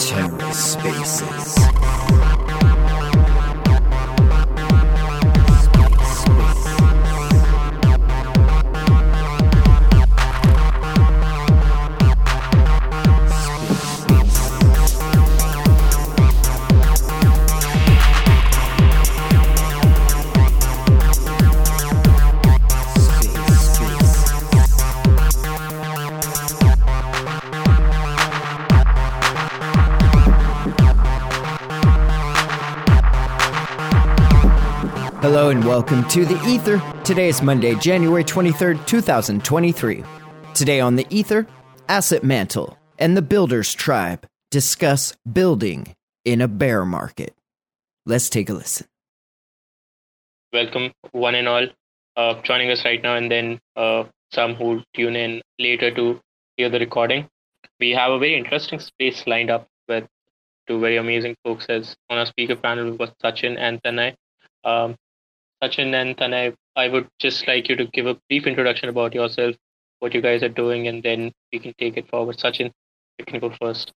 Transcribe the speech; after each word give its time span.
TerraSpaces. 0.00 2.29
Welcome 35.40 36.06
to 36.08 36.26
The 36.26 36.38
Ether. 36.46 36.82
Today 37.02 37.30
is 37.30 37.40
Monday, 37.40 37.74
January 37.76 38.22
23rd, 38.22 38.86
2023. 38.86 40.04
Today 40.52 40.80
on 40.80 40.96
The 40.96 41.06
Ether, 41.08 41.46
Asset 41.88 42.22
Mantle 42.22 42.76
and 42.98 43.16
the 43.16 43.22
Builders 43.22 43.72
Tribe 43.72 44.26
discuss 44.50 45.14
building 45.32 45.94
in 46.26 46.42
a 46.42 46.46
bear 46.46 46.84
market. 46.84 47.34
Let's 48.04 48.28
take 48.28 48.50
a 48.50 48.52
listen. 48.52 48.86
Welcome, 50.52 50.92
one 51.12 51.34
and 51.34 51.48
all, 51.48 51.68
uh, 52.18 52.42
joining 52.42 52.70
us 52.70 52.84
right 52.84 53.02
now, 53.02 53.16
and 53.16 53.30
then 53.30 53.60
uh, 53.76 54.04
some 54.34 54.56
who 54.56 54.82
tune 54.94 55.16
in 55.16 55.40
later 55.58 55.90
to 55.94 56.20
hear 56.58 56.68
the 56.68 56.78
recording. 56.78 57.30
We 57.80 57.92
have 57.92 58.12
a 58.12 58.18
very 58.18 58.36
interesting 58.36 58.78
space 58.78 59.22
lined 59.26 59.48
up 59.48 59.66
with 59.88 60.06
two 60.68 60.80
very 60.80 60.98
amazing 60.98 61.34
folks 61.42 61.64
as 61.70 61.96
on 62.10 62.18
our 62.18 62.26
speaker 62.26 62.56
panel. 62.56 62.94
Got 62.98 63.18
Sachin 63.24 63.56
and 63.58 63.82
Tanay. 63.82 64.14
Um, 64.64 64.96
Sachin 65.62 65.94
and 65.94 66.16
Tanay, 66.16 66.54
I 66.76 66.88
would 66.88 67.08
just 67.18 67.46
like 67.46 67.68
you 67.68 67.76
to 67.76 67.86
give 67.86 68.06
a 68.06 68.16
brief 68.28 68.46
introduction 68.46 68.88
about 68.88 69.14
yourself, 69.14 69.56
what 69.98 70.14
you 70.14 70.20
guys 70.20 70.42
are 70.42 70.48
doing, 70.48 70.88
and 70.88 71.02
then 71.02 71.32
we 71.52 71.58
can 71.58 71.74
take 71.78 71.96
it 71.96 72.08
forward. 72.08 72.38
Sachin, 72.38 72.72
you 73.18 73.24
can 73.24 73.40
go 73.40 73.52
first. 73.60 73.92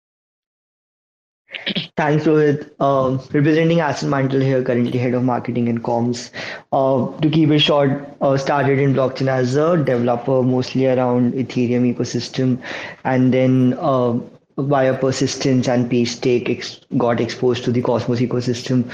Thanks, 1.96 2.26
Rohit. 2.26 2.72
Uh, 2.80 3.24
representing 3.32 3.80
Asset 3.80 4.10
Mantle 4.10 4.42
here, 4.42 4.64
currently 4.64 4.98
head 4.98 5.14
of 5.14 5.24
marketing 5.24 5.70
and 5.70 5.84
comms. 5.84 6.32
Uh, 6.72 7.16
to 7.22 7.30
keep 7.30 7.50
it 7.50 7.60
short, 7.60 7.92
uh, 8.22 8.38
started 8.38 8.80
in 8.80 8.94
blockchain 8.94 9.28
as 9.28 9.56
a 9.56 9.78
developer, 9.78 10.42
mostly 10.42 10.88
around 10.88 11.34
Ethereum 11.34 11.94
ecosystem, 11.96 12.62
and 13.04 13.34
then 13.34 13.78
uh, 13.80 14.18
via 14.58 14.98
persistence 14.98 15.68
and 15.68 15.90
pSTAKE 15.90 16.50
ex- 16.50 16.82
got 16.98 17.22
exposed 17.22 17.64
to 17.64 17.72
the 17.72 17.82
Cosmos 17.82 18.20
ecosystem. 18.20 18.90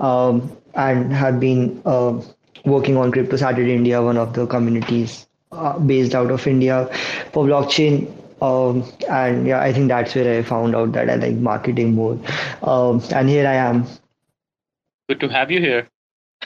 Um, 0.00 0.56
and 0.74 1.12
have 1.12 1.40
been 1.40 1.80
uh, 1.84 2.20
working 2.64 2.96
on 2.96 3.10
Crypto 3.12 3.36
Saturday 3.36 3.74
India, 3.74 4.02
one 4.02 4.16
of 4.16 4.34
the 4.34 4.46
communities 4.46 5.26
uh, 5.52 5.78
based 5.78 6.14
out 6.14 6.30
of 6.30 6.46
India 6.46 6.86
for 7.32 7.44
blockchain. 7.44 8.10
Um, 8.42 8.84
and 9.08 9.46
yeah, 9.46 9.60
I 9.60 9.72
think 9.72 9.88
that's 9.88 10.14
where 10.14 10.38
I 10.38 10.42
found 10.42 10.74
out 10.74 10.92
that 10.92 11.08
I 11.08 11.14
like 11.14 11.36
marketing 11.36 11.94
more. 11.94 12.18
Um, 12.62 13.00
and 13.14 13.28
here 13.28 13.46
I 13.46 13.54
am. 13.54 13.86
Good 15.08 15.20
to 15.20 15.28
have 15.28 15.50
you 15.50 15.60
here. 15.60 15.88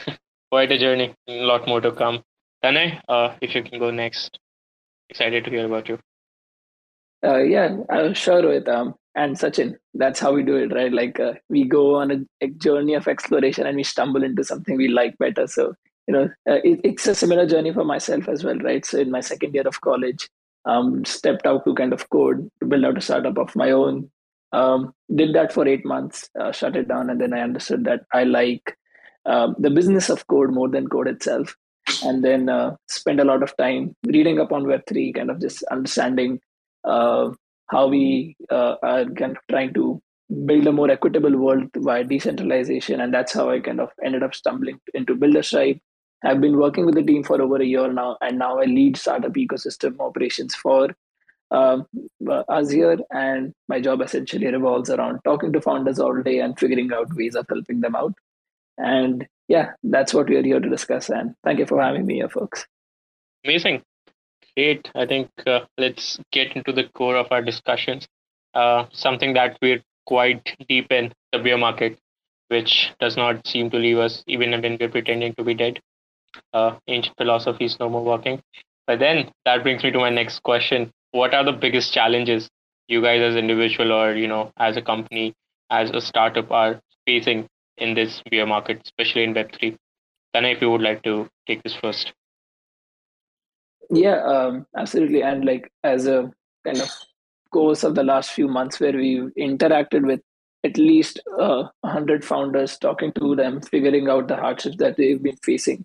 Quite 0.51 0.73
a 0.73 0.79
journey, 0.79 1.15
a 1.29 1.33
lot 1.33 1.67
more 1.67 1.81
to 1.81 1.93
come. 1.93 2.23
Tanay, 2.63 3.01
uh, 3.09 3.35
if 3.41 3.55
you 3.55 3.63
can 3.63 3.79
go 3.79 3.91
next. 3.91 4.39
Excited 5.09 5.45
to 5.45 5.51
hear 5.51 5.67
about 5.67 5.89
you. 5.89 5.99
Uh, 7.25 7.39
yeah, 7.39 7.77
uh, 7.89 8.13
sure, 8.13 8.47
with 8.47 8.69
Um, 8.69 8.95
and 9.15 9.37
Sachin. 9.37 9.77
That's 9.95 10.21
how 10.21 10.33
we 10.33 10.43
do 10.43 10.57
it, 10.57 10.73
right? 10.75 10.93
Like 10.93 11.19
uh, 11.19 11.35
we 11.49 11.65
go 11.65 11.97
on 11.97 12.11
a, 12.11 12.45
a, 12.45 12.49
journey 12.49 12.95
of 12.95 13.09
exploration 13.09 13.67
and 13.67 13.77
we 13.77 13.83
stumble 13.83 14.23
into 14.23 14.45
something 14.45 14.77
we 14.77 14.89
like 14.89 15.17
better. 15.19 15.47
So 15.47 15.75
you 16.07 16.15
know, 16.15 16.25
uh, 16.49 16.61
it, 16.63 16.81
it's 16.85 17.07
a 17.07 17.15
similar 17.15 17.47
journey 17.47 17.73
for 17.73 17.85
myself 17.85 18.29
as 18.29 18.45
well, 18.45 18.59
right? 18.59 18.85
So 18.85 18.99
in 18.99 19.11
my 19.11 19.21
second 19.21 19.55
year 19.55 19.67
of 19.67 19.81
college, 19.81 20.29
um, 20.65 21.05
stepped 21.05 21.47
out 21.47 21.65
to 21.65 21.75
kind 21.75 21.93
of 21.93 22.09
code 22.11 22.49
to 22.61 22.67
build 22.67 22.85
out 22.85 22.99
a 22.99 23.01
startup 23.01 23.39
of 23.39 23.55
my 23.57 23.71
own. 23.71 24.11
Um, 24.53 24.93
did 25.15 25.35
that 25.35 25.53
for 25.53 25.67
eight 25.67 25.85
months, 25.85 26.31
uh, 26.39 26.53
shut 26.53 26.77
it 26.77 26.89
down, 26.89 27.11
and 27.11 27.21
then 27.21 27.33
I 27.33 27.41
understood 27.41 27.85
that 27.85 28.03
I 28.13 28.25
like 28.25 28.77
um, 29.25 29.57
the 29.59 29.71
business 29.71 30.09
of 30.09 30.27
code 30.29 30.53
more 30.53 30.69
than 30.69 30.89
code 30.89 31.09
itself. 31.09 31.57
And 32.05 32.25
then 32.25 32.49
uh, 32.49 32.77
spend 32.89 33.21
a 33.21 33.25
lot 33.25 33.43
of 33.43 33.57
time 33.57 33.95
reading 34.05 34.41
up 34.41 34.53
on 34.53 34.67
Web 34.67 34.83
three, 34.89 35.13
kind 35.13 35.31
of 35.31 35.41
just 35.41 35.63
understanding 35.65 36.41
how 36.87 37.89
we 37.89 38.37
uh, 38.51 38.77
are 38.83 39.05
kind 39.05 39.33
of 39.33 39.39
trying 39.51 39.75
to 39.75 40.01
build 40.45 40.67
a 40.67 40.73
more 40.73 40.91
equitable 40.91 41.37
world 41.37 41.69
via 41.77 42.05
decentralization. 42.05 43.01
And 43.01 43.13
that's 43.13 43.33
how 43.33 43.51
I 43.51 43.61
kind 43.61 43.81
of 43.81 43.91
ended 44.05 44.23
up 44.23 44.35
stumbling 44.35 44.81
into 44.95 45.15
Builders 45.15 45.51
Tribe. 45.51 45.79
I've 46.25 46.41
been 46.41 46.59
working 46.59 46.87
with 46.87 46.95
the 46.95 47.03
team 47.03 47.23
for 47.23 47.41
over 47.41 47.57
a 47.57 47.65
year 47.65 47.93
now, 47.93 48.17
and 48.21 48.39
now 48.39 48.59
I 48.59 48.65
lead 48.65 48.97
startup 48.97 49.33
ecosystem 49.35 50.01
operations 50.01 50.55
for 50.55 50.89
um, 51.51 51.87
uh, 52.29 52.43
Azure. 52.51 52.99
And 53.11 53.53
my 53.69 53.81
job 53.81 54.01
essentially 54.01 54.47
revolves 54.47 54.91
around 54.91 55.21
talking 55.25 55.53
to 55.53 55.61
founders 55.61 56.01
all 56.01 56.21
day 56.23 56.41
and 56.41 56.59
figuring 56.59 56.93
out 56.93 57.15
ways 57.15 57.37
of 57.37 57.47
helping 57.49 57.81
them 57.81 57.95
out. 57.95 58.15
And 58.79 59.27
yeah, 59.49 59.73
that's 59.85 60.13
what 60.13 60.29
we 60.29 60.37
are 60.37 60.43
here 60.43 60.61
to 60.61 60.69
discuss. 60.69 61.09
And 61.11 61.35
thank 61.45 61.59
you 61.59 61.67
for 61.67 61.81
having 61.81 62.07
me 62.07 62.15
here, 62.15 62.29
folks. 62.29 62.67
Amazing. 63.45 63.83
Great. 64.57 64.91
I 64.95 65.07
think 65.07 65.31
uh, 65.47 65.61
let's 65.79 66.19
get 66.33 66.57
into 66.57 66.73
the 66.73 66.85
core 66.95 67.17
of 67.17 67.27
our 67.31 67.43
discussions. 67.43 68.07
Uh, 68.55 68.87
something 68.93 69.35
that 69.35 69.59
we're 69.61 69.83
quite 70.07 70.57
deep 70.69 70.91
in 70.91 71.13
the 71.33 71.39
bear 71.39 71.59
market, 71.59 71.99
which 72.49 72.93
does 73.01 73.17
not 73.17 73.47
seem 73.47 73.71
to 73.71 73.77
leave 73.79 73.99
us 73.99 74.25
even 74.27 74.51
when 74.53 74.77
we're 74.81 74.89
pretending 74.89 75.35
to 75.35 75.45
be 75.45 75.55
dead. 75.55 75.81
Uh, 76.55 76.77
ancient 76.89 77.17
philosophy 77.17 77.67
is 77.67 77.79
no 77.81 77.89
more 77.91 78.05
working. 78.05 78.43
But 78.87 78.99
then 79.01 79.31
that 79.45 79.63
brings 79.63 79.83
me 79.85 79.91
to 79.93 79.99
my 79.99 80.11
next 80.11 80.43
question: 80.43 80.91
What 81.13 81.35
are 81.35 81.45
the 81.45 81.53
biggest 81.53 81.93
challenges 81.95 82.49
you 82.89 83.03
guys, 83.03 83.23
as 83.23 83.37
individual 83.37 83.93
or 83.93 84.15
you 84.15 84.29
know, 84.29 84.53
as 84.59 84.77
a 84.77 84.83
company, 84.83 85.35
as 85.71 85.91
a 85.91 86.01
startup, 86.01 86.51
are 86.53 86.81
facing 87.07 87.47
in 87.79 87.95
this 87.95 88.23
bear 88.31 88.47
market, 88.47 88.83
especially 88.85 89.25
in 89.25 89.35
Web 89.35 89.53
three? 89.53 89.77
Tanay, 90.35 90.55
if 90.57 90.63
you 90.63 90.71
would 90.71 90.83
like 90.83 91.03
to 91.05 91.29
take 91.47 91.63
this 91.63 91.75
first. 91.75 92.13
Yeah, 93.91 94.23
um, 94.25 94.67
absolutely. 94.77 95.23
And 95.23 95.45
like 95.45 95.71
as 95.85 96.07
a 96.07 96.31
kind 96.65 96.81
of 96.81 96.91
course 97.53 97.85
of 97.85 97.95
the 97.95 98.03
last 98.03 98.33
few 98.33 98.49
months 98.49 98.81
where 98.81 98.93
we've 98.93 99.31
interacted 99.39 100.07
with 100.07 100.21
at 100.65 100.77
least 100.79 101.21
uh, 101.39 101.65
100 101.83 102.25
founders, 102.25 102.77
talking 102.79 103.13
to 103.13 103.37
them, 103.37 103.61
figuring 103.61 104.09
out 104.09 104.27
the 104.29 104.37
hardships 104.37 104.77
that 104.79 104.97
they've 104.97 105.23
been 105.23 105.37
facing. 105.45 105.85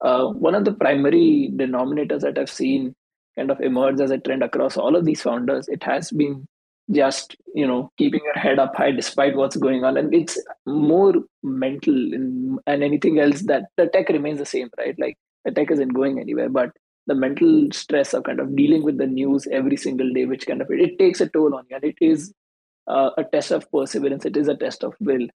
Uh, 0.00 0.28
one 0.28 0.54
of 0.54 0.64
the 0.64 0.72
primary 0.72 1.50
denominators 1.54 2.22
that 2.22 2.38
I've 2.38 2.50
seen 2.50 2.94
kind 3.36 3.50
of 3.50 3.60
emerge 3.60 4.00
as 4.00 4.10
a 4.10 4.18
trend 4.18 4.42
across 4.42 4.76
all 4.76 4.96
of 4.96 5.04
these 5.04 5.22
founders, 5.22 5.68
it 5.68 5.82
has 5.84 6.10
been 6.10 6.46
just 6.90 7.36
you 7.54 7.66
know 7.66 7.90
keeping 7.96 8.20
your 8.24 8.34
head 8.34 8.58
up 8.58 8.74
high 8.76 8.90
despite 8.90 9.36
what's 9.36 9.56
going 9.56 9.84
on 9.84 9.96
and 9.96 10.12
it's 10.12 10.36
more 10.66 11.14
mental 11.42 11.94
and, 11.94 12.58
and 12.66 12.82
anything 12.82 13.20
else 13.20 13.42
that 13.42 13.62
the 13.76 13.86
tech 13.86 14.08
remains 14.08 14.38
the 14.38 14.44
same 14.44 14.68
right 14.78 14.96
like 14.98 15.16
the 15.44 15.52
tech 15.52 15.70
isn't 15.70 15.94
going 15.94 16.18
anywhere 16.18 16.48
but 16.48 16.70
the 17.06 17.14
mental 17.14 17.68
stress 17.72 18.14
of 18.14 18.24
kind 18.24 18.40
of 18.40 18.54
dealing 18.54 18.82
with 18.82 18.98
the 18.98 19.06
news 19.06 19.46
every 19.50 19.76
single 19.76 20.10
day, 20.12 20.24
which 20.24 20.46
kind 20.46 20.62
of 20.62 20.68
it 20.70 20.98
takes 20.98 21.20
a 21.20 21.28
toll 21.28 21.54
on 21.54 21.64
you, 21.68 21.76
and 21.76 21.84
it 21.84 21.96
is 22.00 22.32
uh, 22.86 23.10
a 23.16 23.24
test 23.24 23.50
of 23.50 23.70
perseverance. 23.70 24.24
It 24.24 24.36
is 24.36 24.48
a 24.48 24.56
test 24.56 24.84
of 24.84 24.94
will, 25.00 25.26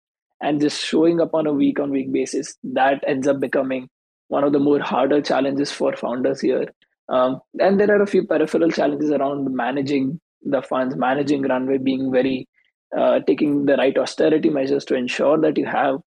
and 0.41 0.61
just 0.61 0.85
showing 0.85 1.21
up 1.21 1.35
on 1.35 1.47
a 1.47 1.53
week 1.53 1.81
on 1.81 1.91
week 1.91 2.13
basis 2.13 2.57
that 2.63 3.03
ends 3.07 3.27
up 3.27 3.41
becoming 3.41 3.89
one 4.29 4.45
of 4.45 4.53
the 4.53 4.59
more 4.59 4.81
harder 4.81 5.21
challenges 5.21 5.71
for 5.71 5.95
founders 5.97 6.41
here. 6.41 6.67
Um, 7.09 7.41
and 7.61 7.79
there 7.79 7.91
are 7.91 8.03
a 8.03 8.07
few 8.07 8.27
peripheral 8.27 8.71
challenges 8.71 9.11
around 9.11 9.55
managing 9.55 10.21
the 10.43 10.63
funds, 10.63 10.97
managing 10.97 11.43
runway, 11.43 11.79
being 11.79 12.11
very 12.11 12.49
uh, 12.97 13.21
taking 13.27 13.67
the 13.67 13.77
right 13.77 13.97
austerity 13.99 14.51
measures 14.51 14.85
to 14.87 14.95
ensure 14.95 15.39
that 15.41 15.57
you 15.57 15.67
have 15.67 16.01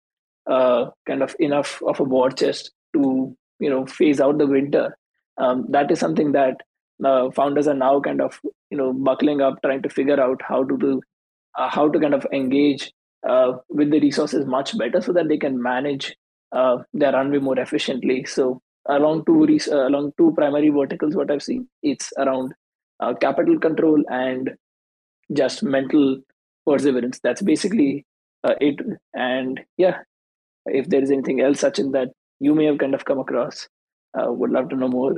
uh, 0.49 0.89
kind 1.05 1.21
of 1.21 1.35
enough 1.39 1.81
of 1.85 1.99
a 1.99 2.03
war 2.03 2.31
chest 2.31 2.71
to 2.93 3.35
you 3.59 3.69
know 3.69 3.85
phase 3.85 4.19
out 4.19 4.37
the 4.37 4.47
winter 4.47 4.95
um, 5.39 5.65
that 5.69 5.89
is 5.91 5.99
something 5.99 6.33
that 6.33 6.57
uh, 7.03 7.31
founders 7.31 7.67
are 7.67 7.73
now 7.73 7.99
kind 7.99 8.21
of 8.21 8.39
you 8.69 8.77
know 8.77 8.93
buckling 8.93 9.41
up 9.41 9.61
trying 9.63 9.81
to 9.81 9.89
figure 9.89 10.19
out 10.19 10.41
how 10.47 10.63
to 10.63 10.77
do 10.77 11.01
uh, 11.57 11.69
how 11.69 11.89
to 11.89 11.99
kind 11.99 12.13
of 12.13 12.25
engage 12.33 12.91
uh, 13.27 13.53
with 13.69 13.89
the 13.91 13.99
resources 13.99 14.45
much 14.45 14.77
better 14.77 15.01
so 15.01 15.13
that 15.13 15.27
they 15.27 15.37
can 15.37 15.61
manage 15.61 16.15
uh, 16.51 16.77
their 16.93 17.13
runway 17.13 17.39
more 17.39 17.59
efficiently. 17.59 18.25
So 18.25 18.61
along 18.87 19.25
two 19.25 19.45
res- 19.45 19.67
uh, 19.67 19.87
along 19.87 20.13
two 20.17 20.33
primary 20.35 20.69
verticals 20.69 21.15
what 21.15 21.29
i've 21.29 21.43
seen 21.43 21.67
it's 21.83 22.11
around 22.17 22.53
uh, 23.01 23.13
capital 23.13 23.59
control 23.59 24.03
and 24.09 24.51
just 25.33 25.61
mental 25.61 26.17
perseverance. 26.65 27.19
That's 27.23 27.41
basically 27.41 28.05
it. 28.43 28.79
And 29.13 29.59
yeah 29.77 29.99
if 30.65 30.87
there 30.89 31.01
is 31.01 31.11
anything 31.11 31.41
else 31.41 31.61
Sachin 31.61 31.91
that 31.93 32.09
you 32.39 32.55
may 32.55 32.65
have 32.65 32.77
kind 32.77 32.95
of 32.95 33.05
come 33.05 33.19
across 33.19 33.67
uh, 34.17 34.31
would 34.31 34.51
love 34.51 34.69
to 34.69 34.75
know 34.75 34.87
more. 34.87 35.13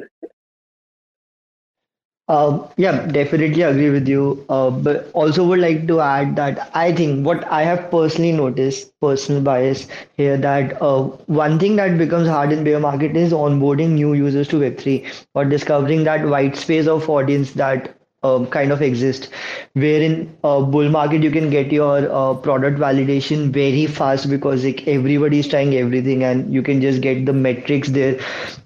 Uh, 2.28 2.68
yeah, 2.78 3.06
definitely 3.08 3.62
agree 3.62 3.90
with 3.90 4.08
you. 4.08 4.44
Uh, 4.50 4.70
but 4.70 5.10
also 5.14 5.46
would 5.46 5.60
like 5.60 5.88
to 5.88 6.00
add 6.00 6.36
that 6.36 6.70
I 6.74 6.92
think 6.94 7.26
what 7.26 7.46
I 7.52 7.64
have 7.64 7.92
personally 7.92 8.32
noticed, 8.32 8.92
personal 9.02 9.42
bias 9.42 9.88
here, 10.16 10.38
that 10.38 10.82
uh, 10.82 11.04
one 11.28 11.60
thing 11.60 11.76
that 11.76 11.98
becomes 11.98 12.28
hard 12.28 12.52
in 12.54 12.64
bear 12.64 12.80
market 12.80 13.16
is 13.16 13.34
onboarding 13.34 13.92
new 13.92 14.14
users 14.14 14.48
to 14.50 14.60
Web3 14.60 15.06
or 15.36 15.46
discovering 15.46 16.04
that 16.06 16.28
white 16.28 16.56
space 16.56 16.88
of 16.88 17.10
audience 17.10 17.52
that 17.54 17.96
um, 18.24 18.46
kind 18.48 18.72
of 18.72 18.82
exist 18.82 19.30
where 19.74 20.02
in 20.02 20.36
uh, 20.44 20.62
bull 20.62 20.90
market 20.90 21.24
you 21.24 21.32
can 21.32 21.50
get 21.50 21.72
your 21.72 22.10
uh, 22.12 22.34
product 22.36 22.78
validation 22.78 23.50
very 23.50 23.86
fast 23.88 24.30
because 24.30 24.64
like 24.64 24.88
everybody 24.88 25.40
is 25.40 25.48
trying 25.48 25.76
everything 25.76 26.24
and 26.24 26.54
you 26.54 26.62
can 26.62 26.82
just 26.82 27.02
get 27.02 27.26
the 27.26 27.34
metrics 27.34 27.90
there. 27.90 28.20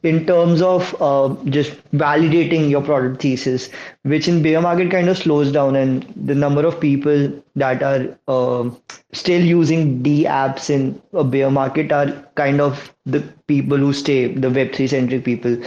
In 0.03 0.25
terms 0.25 0.61
of 0.61 0.95
uh, 1.01 1.35
just 1.45 1.71
validating 1.91 2.69
your 2.69 2.81
product 2.81 3.21
thesis 3.21 3.69
which 4.03 4.27
in 4.27 4.41
bear 4.43 4.61
market 4.61 4.91
kind 4.91 5.09
of 5.09 5.17
slows 5.17 5.51
down 5.51 5.75
and 5.75 6.05
the 6.15 6.35
number 6.35 6.65
of 6.65 6.79
people 6.79 7.31
that 7.55 7.81
are 7.81 8.17
uh, 8.27 8.69
still 9.13 9.41
using 9.41 10.01
d 10.03 10.25
apps 10.25 10.69
in 10.69 11.01
a 11.13 11.23
bear 11.23 11.49
market 11.49 11.91
are 11.91 12.07
kind 12.35 12.61
of 12.61 12.93
the 13.05 13.21
people 13.47 13.77
who 13.77 13.93
stay 13.93 14.33
the 14.33 14.49
web3 14.49 14.89
centric 14.89 15.23
people 15.23 15.57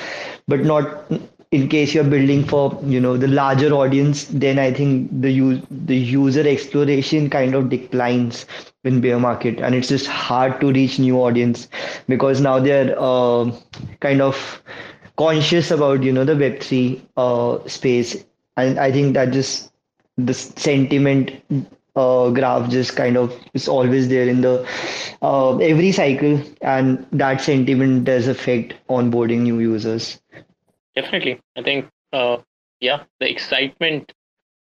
but 0.47 0.61
not 0.61 1.11
in 1.51 1.69
case 1.69 1.95
you're 1.95 2.05
building 2.05 2.45
for 2.45 2.79
you 2.85 3.01
know 3.01 3.17
the 3.17 3.27
larger 3.29 3.73
audience 3.73 4.25
then 4.45 4.59
i 4.59 4.73
think 4.73 5.09
the 5.23 5.31
use 5.31 5.61
the 5.71 5.97
user 5.97 6.47
exploration 6.47 7.29
kind 7.31 7.55
of 7.55 7.69
declines 7.71 8.47
in 8.85 9.01
bear 9.01 9.19
market. 9.19 9.61
And 9.61 9.75
it's 9.75 9.89
just 9.89 10.07
hard 10.07 10.61
to 10.61 10.73
reach 10.73 10.99
new 10.99 11.17
audience 11.19 11.69
because 12.09 12.41
now 12.41 12.59
they're 12.59 12.95
uh, 12.99 13.51
kind 14.01 14.21
of 14.23 14.63
conscious 15.17 15.71
about 15.71 16.03
you 16.03 16.13
know 16.13 16.25
the 16.25 16.35
web3 16.35 17.01
uh, 17.17 17.67
space. 17.69 18.25
And 18.57 18.79
i 18.79 18.91
think 18.91 19.15
that 19.15 19.33
just 19.33 19.71
the 20.17 20.35
sentiment 20.35 21.33
uh, 21.97 22.31
graph 22.31 22.71
just 22.71 22.97
kind 22.97 23.17
of 23.17 23.33
is 23.55 23.69
always 23.69 24.09
there 24.09 24.29
in 24.29 24.41
the 24.43 24.67
uh, 25.23 25.57
every 25.59 25.93
cycle. 25.93 26.41
And 26.63 27.07
that 27.13 27.41
sentiment 27.41 28.05
does 28.05 28.29
affect 28.29 28.75
onboarding 28.89 29.41
new 29.41 29.59
users 29.61 30.19
Definitely. 30.99 31.41
I 31.57 31.63
think, 31.63 31.89
uh, 32.13 32.39
yeah, 32.81 33.05
the 33.21 33.31
excitement 33.31 34.13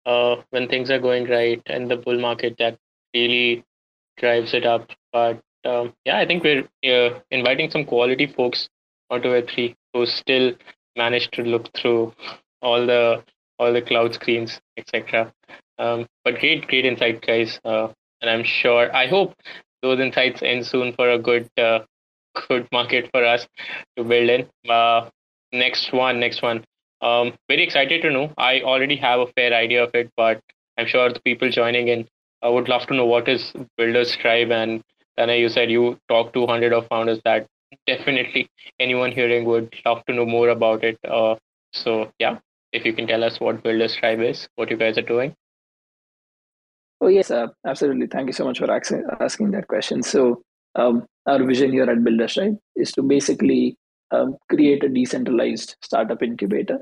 uh, 0.06 0.36
when 0.50 0.68
things 0.68 0.92
are 0.92 1.00
going 1.00 1.30
right 1.30 1.62
and 1.68 1.90
the 1.90 1.96
bull 1.96 2.20
market 2.20 2.58
that 2.60 2.78
really 3.14 3.64
drives 4.18 4.54
it 4.54 4.66
up. 4.66 4.90
But 5.14 5.40
um, 5.64 5.94
yeah, 6.04 6.18
I 6.18 6.26
think 6.26 6.44
we're 6.44 6.68
uh, 6.84 7.20
inviting 7.32 7.72
some 7.72 7.86
quality 7.86 8.28
folks 8.28 8.68
onto 9.10 9.30
Web3 9.30 9.76
who 9.94 10.06
still 10.06 10.54
manage 10.98 11.32
to 11.32 11.42
look 11.42 11.72
through 11.74 12.14
all 12.62 12.86
the 12.86 13.24
all 13.58 13.72
the 13.72 13.82
cloud 13.82 14.14
screens, 14.14 14.60
etc. 14.76 15.32
Um, 15.80 16.06
but 16.26 16.40
great, 16.42 16.68
great 16.68 16.86
insight, 16.86 17.26
guys. 17.26 17.62
Uh, 17.64 17.88
and 18.20 18.30
I'm 18.30 18.44
sure, 18.44 18.94
I 18.94 19.08
hope 19.08 19.34
those 19.82 20.02
insights 20.02 20.44
end 20.44 20.66
soon 20.66 20.92
for 20.92 21.10
a 21.12 21.18
good, 21.18 21.50
uh, 21.58 21.80
good 22.50 22.68
market 22.74 23.10
for 23.14 23.24
us 23.24 23.48
to 23.96 24.04
build 24.04 24.30
in. 24.30 24.50
Uh, 24.70 25.10
next 25.56 25.94
one, 25.94 26.20
next 26.20 26.42
one. 26.42 26.64
Um, 27.02 27.34
very 27.50 27.64
excited 27.64 28.02
to 28.04 28.12
know. 28.12 28.34
I 28.38 28.62
already 28.62 28.96
have 28.98 29.20
a 29.20 29.28
fair 29.28 29.54
idea 29.54 29.84
of 29.84 29.94
it, 29.94 30.12
but 30.16 30.42
I'm 30.78 30.88
sure 30.88 31.12
the 31.12 31.20
people 31.20 31.50
joining 31.50 31.88
in 31.88 32.08
I 32.46 32.50
would 32.50 32.70
love 32.70 32.86
to 32.88 32.94
know 32.94 33.06
what 33.06 33.28
is 33.28 33.54
Builders 33.76 34.16
Tribe. 34.16 34.52
And 34.52 34.84
then 35.18 35.30
you 35.30 35.50
said 35.50 35.72
you 35.72 35.98
talked 36.08 36.34
to 36.34 36.42
100 36.42 36.74
of 36.74 36.88
founders. 36.88 37.20
That 37.26 37.48
definitely 37.88 38.48
anyone 38.80 39.12
hearing 39.12 39.46
would 39.46 39.74
love 39.84 40.06
to 40.06 40.14
know 40.14 40.26
more 40.26 40.50
about 40.50 40.84
it. 40.84 41.00
Uh, 41.04 41.36
so 41.74 42.12
yeah, 42.20 42.38
if 42.72 42.86
you 42.86 42.94
can 42.94 43.08
tell 43.08 43.24
us 43.24 43.40
what 43.40 43.64
Builders 43.64 43.96
Tribe 43.96 44.22
is, 44.22 44.48
what 44.56 44.70
you 44.70 44.78
guys 44.78 44.98
are 45.00 45.10
doing. 45.14 45.34
Oh 47.02 47.08
yes, 47.08 47.32
uh, 47.32 47.48
absolutely. 47.66 48.08
Thank 48.08 48.28
you 48.28 48.34
so 48.34 48.46
much 48.46 48.60
for 48.60 48.72
asking, 48.72 49.04
asking 49.20 49.52
that 49.52 49.68
question. 49.68 50.04
So 50.04 50.44
um, 50.76 51.06
our 51.26 51.44
vision 51.44 51.72
here 51.72 51.90
at 51.90 52.04
Builders 52.04 52.36
Tribe 52.36 52.58
is 52.76 52.92
to 52.92 53.02
basically 53.02 53.76
um, 54.12 54.36
create 54.50 54.84
a 54.84 54.90
decentralized 54.90 55.76
startup 55.82 56.22
incubator. 56.22 56.82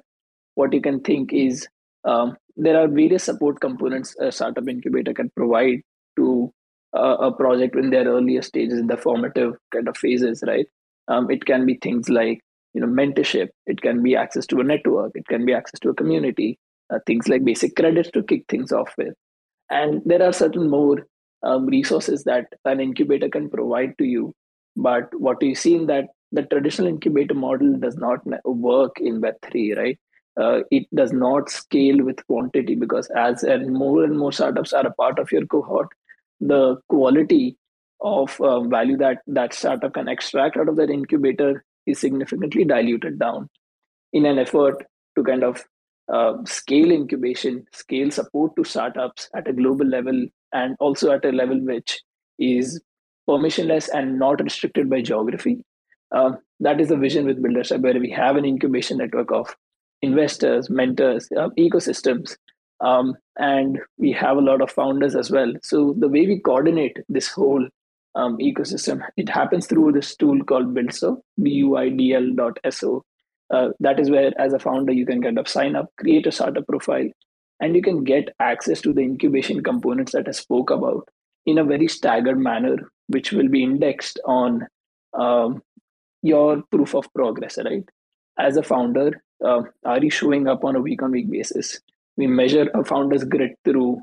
What 0.56 0.74
you 0.74 0.82
can 0.82 1.02
think 1.02 1.34
is 1.34 1.68
um, 2.06 2.36
there 2.56 2.80
are 2.80 2.88
various 2.88 3.24
support 3.24 3.60
components 3.60 4.16
a 4.20 4.32
startup 4.32 4.68
incubator 4.68 5.14
can 5.14 5.32
provide 5.36 5.82
to 6.18 6.54
uh, 6.96 7.18
a 7.20 7.32
project 7.32 7.76
in 7.76 7.90
their 7.90 8.06
earlier 8.06 8.42
stages, 8.42 8.78
in 8.78 8.88
the 8.88 8.98
formative 8.98 9.54
kind 9.72 9.88
of 9.88 9.98
phases, 9.98 10.44
right? 10.46 10.68
Um, 11.08 11.30
it 11.32 11.46
can 11.46 11.66
be 11.66 11.78
things 11.82 12.10
like 12.10 12.40
you 12.74 12.82
know 12.82 12.88
mentorship. 12.88 13.50
It 13.66 13.82
can 13.82 14.04
be 14.04 14.16
access 14.16 14.46
to 14.48 14.60
a 14.60 14.64
network. 14.64 15.12
It 15.16 15.28
can 15.28 15.46
be 15.46 15.54
access 15.54 15.80
to 15.82 15.90
a 15.90 15.96
community. 15.96 16.60
Uh, 16.94 17.00
things 17.08 17.28
like 17.28 17.44
basic 17.44 17.76
credits 17.76 18.12
to 18.12 18.22
kick 18.24 18.44
things 18.50 18.72
off 18.72 18.94
with, 18.98 19.14
and 19.70 20.02
there 20.06 20.22
are 20.22 20.34
certain 20.34 20.70
more 20.70 21.08
um, 21.44 21.66
resources 21.66 22.24
that 22.26 22.46
an 22.66 22.80
incubator 22.80 23.30
can 23.30 23.50
provide 23.50 23.98
to 23.98 24.06
you. 24.06 24.34
But 24.76 25.10
what 25.20 25.42
you 25.42 25.56
see 25.56 25.76
in 25.76 25.88
that 25.88 26.06
the 26.34 26.44
traditional 26.44 26.88
incubator 26.88 27.36
model 27.36 27.78
does 27.78 27.96
not 27.96 28.20
work 28.44 29.00
in 29.00 29.22
Web3, 29.22 29.78
right? 29.78 30.00
Uh, 30.36 30.62
it 30.72 30.88
does 30.96 31.14
not 31.14 31.50
scale 31.50 32.04
with 32.04 32.26
quantity 32.26 32.74
because 32.74 33.08
as 33.16 33.44
and 33.44 33.72
more 33.72 34.04
and 34.04 34.18
more 34.18 34.32
startups 34.32 34.74
are 34.74 34.88
a 34.88 34.94
part 34.96 35.20
of 35.20 35.32
your 35.32 35.46
cohort, 35.46 35.90
the 36.42 36.78
quality 36.90 37.56
of 38.02 38.40
uh, 38.42 38.62
value 38.62 38.98
that 38.98 39.20
that 39.28 39.54
startup 39.54 39.94
can 39.94 40.08
extract 40.08 40.58
out 40.58 40.68
of 40.68 40.76
that 40.76 40.90
incubator 40.90 41.64
is 41.86 42.00
significantly 42.00 42.66
diluted 42.66 43.20
down 43.20 43.48
in 44.12 44.26
an 44.26 44.40
effort 44.40 44.84
to 45.16 45.24
kind 45.24 45.44
of 45.44 45.64
uh, 46.12 46.34
scale 46.46 46.92
incubation, 46.92 47.66
scale 47.72 48.10
support 48.10 48.56
to 48.56 48.64
startups 48.64 49.30
at 49.36 49.48
a 49.48 49.54
global 49.54 49.86
level, 49.86 50.26
and 50.52 50.76
also 50.80 51.12
at 51.12 51.24
a 51.26 51.32
level 51.32 51.60
which 51.64 52.02
is 52.40 52.82
permissionless 53.30 53.88
and 53.94 54.18
not 54.18 54.44
restricted 54.44 54.90
by 54.90 55.02
geography. 55.02 55.64
Um, 56.14 56.38
that 56.60 56.80
is 56.80 56.90
the 56.90 56.98
vision 56.98 57.26
with 57.26 57.42
Buildership 57.42 57.82
where 57.82 58.00
we 58.00 58.10
have 58.12 58.36
an 58.36 58.46
incubation 58.46 58.98
network 58.98 59.32
of 59.32 59.56
investors, 60.02 60.70
mentors, 60.70 61.28
uh, 61.38 61.50
ecosystems, 61.58 62.36
um, 62.82 63.16
and 63.38 63.80
we 63.98 64.12
have 64.12 64.38
a 64.38 64.42
lot 64.42 64.62
of 64.62 64.72
founders 64.72 65.16
as 65.16 65.32
well. 65.32 65.54
So 65.64 65.96
the 65.98 66.08
way 66.10 66.28
we 66.28 66.40
coordinate 66.40 66.98
this 67.10 67.30
whole 67.30 67.68
um, 68.16 68.38
ecosystem, 68.38 69.02
it 69.18 69.30
happens 69.30 69.66
through 69.66 69.94
this 69.94 70.16
tool 70.16 70.44
called 70.44 70.76
Buidl.so, 70.76 71.24
B-U-I-D-L 71.42 72.34
dot 72.36 72.58
S-O. 72.64 73.04
Uh, 73.54 73.70
that 73.80 74.00
is 74.00 74.10
where, 74.10 74.32
as 74.40 74.54
a 74.54 74.60
founder, 74.60 74.94
you 74.94 75.06
can 75.06 75.22
kind 75.22 75.40
of 75.40 75.48
sign 75.48 75.76
up, 75.76 75.88
create 75.98 76.28
a 76.28 76.32
startup 76.32 76.68
profile, 76.68 77.10
and 77.60 77.76
you 77.76 77.82
can 77.82 78.04
get 78.04 78.30
access 78.40 78.82
to 78.82 78.94
the 78.94 79.02
incubation 79.02 79.64
components 79.64 80.12
that 80.12 80.28
I 80.28 80.32
spoke 80.32 80.70
about 80.70 81.08
in 81.46 81.58
a 81.58 81.64
very 81.64 81.88
staggered 81.88 82.40
manner, 82.40 82.76
which 83.08 83.32
will 83.32 83.50
be 83.50 83.64
indexed 83.64 84.20
on 84.26 84.68
um, 85.14 85.62
your 86.24 86.64
proof 86.72 86.96
of 86.96 87.14
progress, 87.14 87.60
right? 87.64 87.88
As 88.40 88.58
a 88.58 88.64
founder, 88.64 89.22
uh, 89.46 89.62
are 89.86 90.04
you 90.04 90.10
showing 90.10 90.48
up 90.48 90.64
on 90.64 90.76
a 90.76 90.82
week 90.82 91.04
on 91.04 91.12
week 91.12 91.30
basis? 91.30 91.80
We 92.18 92.26
measure 92.26 92.70
a 92.74 92.84
founder's 92.84 93.24
grit 93.24 93.60
through 93.64 94.02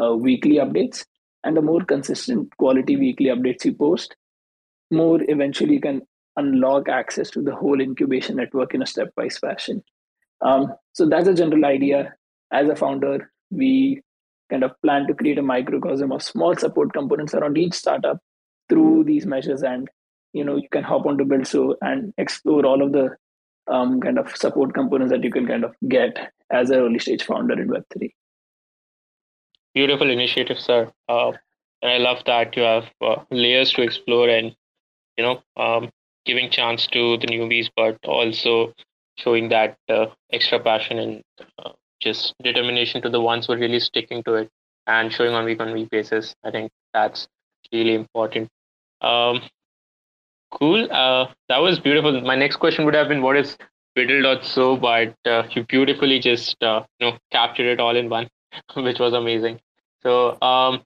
uh, 0.00 0.14
weekly 0.16 0.56
updates 0.56 1.06
and 1.44 1.56
the 1.56 1.62
more 1.62 1.80
consistent 1.80 2.54
quality 2.56 2.96
weekly 2.96 3.26
updates 3.26 3.64
you 3.64 3.72
post, 3.72 4.16
more 4.90 5.20
eventually 5.28 5.74
you 5.74 5.80
can 5.80 6.02
unlock 6.36 6.88
access 6.88 7.30
to 7.30 7.42
the 7.42 7.54
whole 7.54 7.80
incubation 7.80 8.36
network 8.36 8.74
in 8.74 8.82
a 8.82 8.84
stepwise 8.84 9.38
fashion. 9.38 9.82
Um, 10.42 10.72
so 10.92 11.08
that's 11.08 11.28
a 11.28 11.34
general 11.34 11.64
idea. 11.64 12.14
As 12.52 12.68
a 12.68 12.76
founder, 12.76 13.30
we 13.50 14.02
kind 14.50 14.64
of 14.64 14.72
plan 14.82 15.06
to 15.06 15.14
create 15.14 15.38
a 15.38 15.42
microcosm 15.42 16.12
of 16.12 16.22
small 16.22 16.56
support 16.56 16.92
components 16.92 17.34
around 17.34 17.56
each 17.56 17.74
startup 17.74 18.18
through 18.68 19.04
these 19.04 19.26
measures 19.26 19.62
and 19.62 19.88
you 20.32 20.44
know 20.44 20.56
you 20.56 20.68
can 20.70 20.82
hop 20.82 21.06
onto 21.06 21.24
Buidl.so 21.24 21.76
and 21.82 22.12
explore 22.18 22.64
all 22.66 22.82
of 22.82 22.92
the 22.92 23.16
um, 23.68 24.00
kind 24.00 24.18
of 24.18 24.34
support 24.36 24.74
components 24.74 25.12
that 25.12 25.24
you 25.24 25.30
can 25.30 25.46
kind 25.46 25.64
of 25.64 25.74
get 25.88 26.32
as 26.50 26.70
an 26.70 26.78
early 26.78 26.98
stage 26.98 27.24
founder 27.24 27.60
in 27.60 27.68
Web3. 27.68 28.10
Beautiful 29.74 30.10
initiative, 30.10 30.58
sir. 30.58 30.90
Uh, 31.08 31.32
and 31.82 31.92
I 31.92 31.98
love 31.98 32.22
that 32.26 32.56
you 32.56 32.62
have 32.62 32.90
uh, 33.00 33.16
layers 33.30 33.72
to 33.72 33.82
explore 33.82 34.28
and 34.28 34.54
you 35.16 35.24
know 35.24 35.42
um, 35.56 35.90
giving 36.24 36.50
chance 36.50 36.86
to 36.88 37.16
the 37.18 37.26
newbies, 37.26 37.70
but 37.76 37.98
also 38.04 38.72
showing 39.16 39.48
that 39.50 39.76
uh, 39.88 40.06
extra 40.32 40.58
passion 40.58 40.98
and 40.98 41.22
uh, 41.64 41.70
just 42.00 42.34
determination 42.42 43.02
to 43.02 43.10
the 43.10 43.20
ones 43.20 43.46
who 43.46 43.52
are 43.52 43.58
really 43.58 43.80
sticking 43.80 44.22
to 44.24 44.34
it 44.34 44.50
and 44.86 45.12
showing 45.12 45.34
on 45.34 45.44
week 45.44 45.60
on 45.60 45.72
week 45.72 45.90
basis. 45.90 46.34
I 46.44 46.50
think 46.50 46.70
that's 46.92 47.28
really 47.72 47.94
important. 47.94 48.48
Um, 49.00 49.42
Cool. 50.52 50.88
Uh, 50.90 51.26
that 51.48 51.58
was 51.58 51.78
beautiful. 51.78 52.20
My 52.22 52.34
next 52.36 52.56
question 52.56 52.84
would 52.84 52.94
have 52.94 53.08
been, 53.08 53.22
what 53.22 53.36
is 53.36 53.56
Buidl.so? 53.96 54.76
But 54.76 55.14
uh, 55.24 55.44
you 55.50 55.64
beautifully 55.64 56.18
just 56.18 56.62
uh, 56.62 56.82
you 56.98 57.10
know 57.10 57.18
captured 57.30 57.66
it 57.66 57.80
all 57.80 57.96
in 57.96 58.08
one, 58.08 58.28
which 58.74 58.98
was 58.98 59.12
amazing. 59.12 59.60
So, 60.02 60.40
um, 60.42 60.82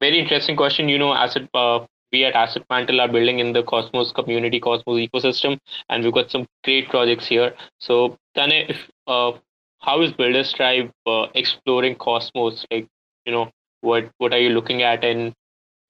very 0.00 0.18
interesting 0.20 0.56
question. 0.56 0.88
You 0.88 0.98
know, 0.98 1.12
asset 1.14 1.48
uh, 1.54 1.86
we 2.12 2.24
at 2.24 2.34
Asset 2.34 2.64
Mantle 2.70 3.00
are 3.00 3.08
building 3.08 3.40
in 3.40 3.52
the 3.52 3.62
Cosmos 3.64 4.12
community, 4.12 4.60
Cosmos 4.60 5.08
ecosystem, 5.08 5.58
and 5.88 6.04
we've 6.04 6.12
got 6.14 6.30
some 6.30 6.46
great 6.62 6.88
projects 6.88 7.26
here. 7.26 7.54
So, 7.80 8.16
Tanay, 8.36 8.70
if, 8.70 8.88
uh, 9.08 9.32
how 9.80 10.00
is 10.02 10.12
Builders 10.12 10.52
Tribe 10.52 10.90
uh, 11.06 11.26
exploring 11.34 11.96
Cosmos? 11.96 12.64
Like, 12.70 12.86
you 13.26 13.32
know, 13.32 13.50
what 13.80 14.10
what 14.18 14.32
are 14.32 14.38
you 14.38 14.50
looking 14.50 14.82
at 14.82 15.02
in 15.04 15.34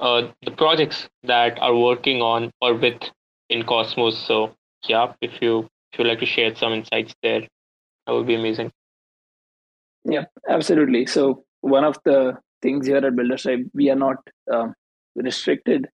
uh, 0.00 0.28
the 0.44 0.50
projects 0.50 1.08
that 1.22 1.58
are 1.60 1.76
working 1.76 2.20
on 2.20 2.50
or 2.60 2.74
with 2.74 3.02
in 3.48 3.64
Cosmos? 3.64 4.18
So, 4.18 4.54
yeah, 4.86 5.12
if 5.20 5.40
you 5.40 5.68
if 5.92 5.98
you 5.98 6.04
like 6.04 6.20
to 6.20 6.26
share 6.26 6.54
some 6.54 6.72
insights 6.72 7.14
there, 7.22 7.40
that 8.06 8.12
would 8.12 8.26
be 8.26 8.34
amazing. 8.34 8.72
Yeah, 10.04 10.24
absolutely. 10.48 11.06
So 11.06 11.44
one 11.60 11.84
of 11.84 11.98
the 12.04 12.36
things 12.62 12.86
here 12.86 12.98
at 12.98 13.16
Builders 13.16 13.42
Tribe, 13.42 13.70
we 13.72 13.90
are 13.90 13.96
not 13.96 14.16
uh, 14.52 14.68
restricted 15.14 15.88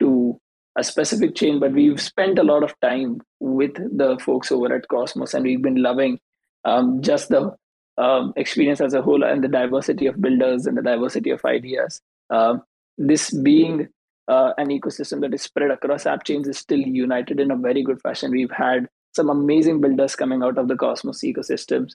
to 0.00 0.40
a 0.76 0.82
specific 0.82 1.34
chain, 1.34 1.60
but 1.60 1.72
we've 1.72 2.00
spent 2.00 2.38
a 2.38 2.42
lot 2.42 2.62
of 2.62 2.74
time 2.80 3.20
with 3.40 3.74
the 3.74 4.18
folks 4.18 4.50
over 4.50 4.74
at 4.74 4.88
Cosmos, 4.88 5.34
and 5.34 5.44
we've 5.44 5.62
been 5.62 5.82
loving 5.82 6.18
um, 6.64 7.02
just 7.02 7.28
the 7.28 7.54
um, 7.98 8.32
experience 8.36 8.80
as 8.80 8.94
a 8.94 9.02
whole 9.02 9.22
and 9.22 9.44
the 9.44 9.48
diversity 9.48 10.06
of 10.06 10.20
builders 10.20 10.66
and 10.66 10.76
the 10.76 10.82
diversity 10.82 11.30
of 11.30 11.44
ideas. 11.44 12.00
Uh, 12.30 12.56
this 12.98 13.30
being 13.30 13.88
uh, 14.28 14.52
an 14.58 14.68
ecosystem 14.68 15.20
that 15.20 15.34
is 15.34 15.42
spread 15.42 15.70
across 15.70 16.06
app 16.06 16.24
chains 16.24 16.48
is 16.48 16.58
still 16.58 16.78
united 16.78 17.40
in 17.40 17.50
a 17.50 17.56
very 17.56 17.82
good 17.82 18.00
fashion. 18.00 18.30
We've 18.30 18.50
had 18.50 18.88
some 19.14 19.30
amazing 19.30 19.80
builders 19.80 20.16
coming 20.16 20.42
out 20.42 20.58
of 20.58 20.68
the 20.68 20.76
Cosmos 20.76 21.22
ecosystems, 21.22 21.92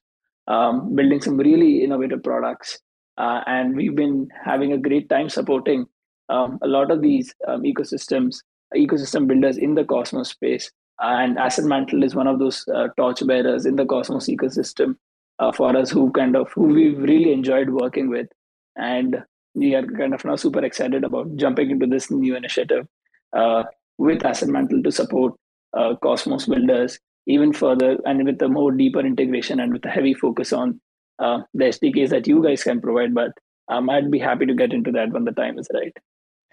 um, 0.47 0.95
building 0.95 1.21
some 1.21 1.37
really 1.37 1.83
innovative 1.83 2.23
products. 2.23 2.79
Uh, 3.17 3.41
and 3.47 3.75
we've 3.75 3.95
been 3.95 4.27
having 4.45 4.73
a 4.73 4.77
great 4.77 5.09
time 5.09 5.29
supporting 5.29 5.85
um, 6.29 6.59
a 6.61 6.67
lot 6.67 6.91
of 6.91 7.01
these 7.01 7.33
um, 7.47 7.63
ecosystems, 7.63 8.37
ecosystem 8.75 9.27
builders 9.27 9.57
in 9.57 9.73
the 9.73 9.83
Cosmos 9.83 10.29
space. 10.29 10.71
And 10.99 11.37
Asset 11.37 11.65
Mantle 11.65 12.03
is 12.03 12.15
one 12.15 12.27
of 12.27 12.39
those 12.39 12.65
uh, 12.73 12.89
torch 12.97 13.25
bearers 13.25 13.65
in 13.65 13.75
the 13.75 13.85
Cosmos 13.85 14.27
ecosystem 14.27 14.95
uh, 15.39 15.51
for 15.51 15.75
us 15.75 15.89
who 15.89 16.11
kind 16.11 16.35
of 16.35 16.51
who 16.51 16.63
we've 16.63 16.99
really 16.99 17.31
enjoyed 17.31 17.69
working 17.69 18.09
with. 18.09 18.27
And 18.75 19.23
we 19.55 19.75
are 19.75 19.85
kind 19.85 20.13
of 20.13 20.23
now 20.23 20.35
super 20.35 20.63
excited 20.63 21.03
about 21.03 21.35
jumping 21.35 21.71
into 21.71 21.87
this 21.87 22.11
new 22.11 22.35
initiative 22.35 22.87
uh, 23.33 23.63
with 23.97 24.25
Asset 24.25 24.49
Mantle 24.49 24.83
to 24.83 24.91
support 24.91 25.33
uh, 25.73 25.95
Cosmos 25.95 26.45
builders 26.45 26.99
even 27.27 27.53
further 27.53 27.97
and 28.05 28.25
with 28.25 28.41
a 28.41 28.47
more 28.47 28.71
deeper 28.71 29.01
integration 29.01 29.59
and 29.59 29.73
with 29.73 29.85
a 29.85 29.89
heavy 29.89 30.13
focus 30.13 30.53
on 30.53 30.79
uh, 31.19 31.39
the 31.53 31.65
SDKs 31.65 32.09
that 32.09 32.27
you 32.27 32.41
guys 32.41 32.63
can 32.63 32.81
provide. 32.81 33.13
But 33.13 33.31
um, 33.67 33.89
I'd 33.89 34.09
be 34.09 34.19
happy 34.19 34.45
to 34.45 34.53
get 34.53 34.73
into 34.73 34.91
that 34.93 35.11
when 35.11 35.25
the 35.25 35.33
time 35.33 35.59
is 35.59 35.67
right. 35.73 35.95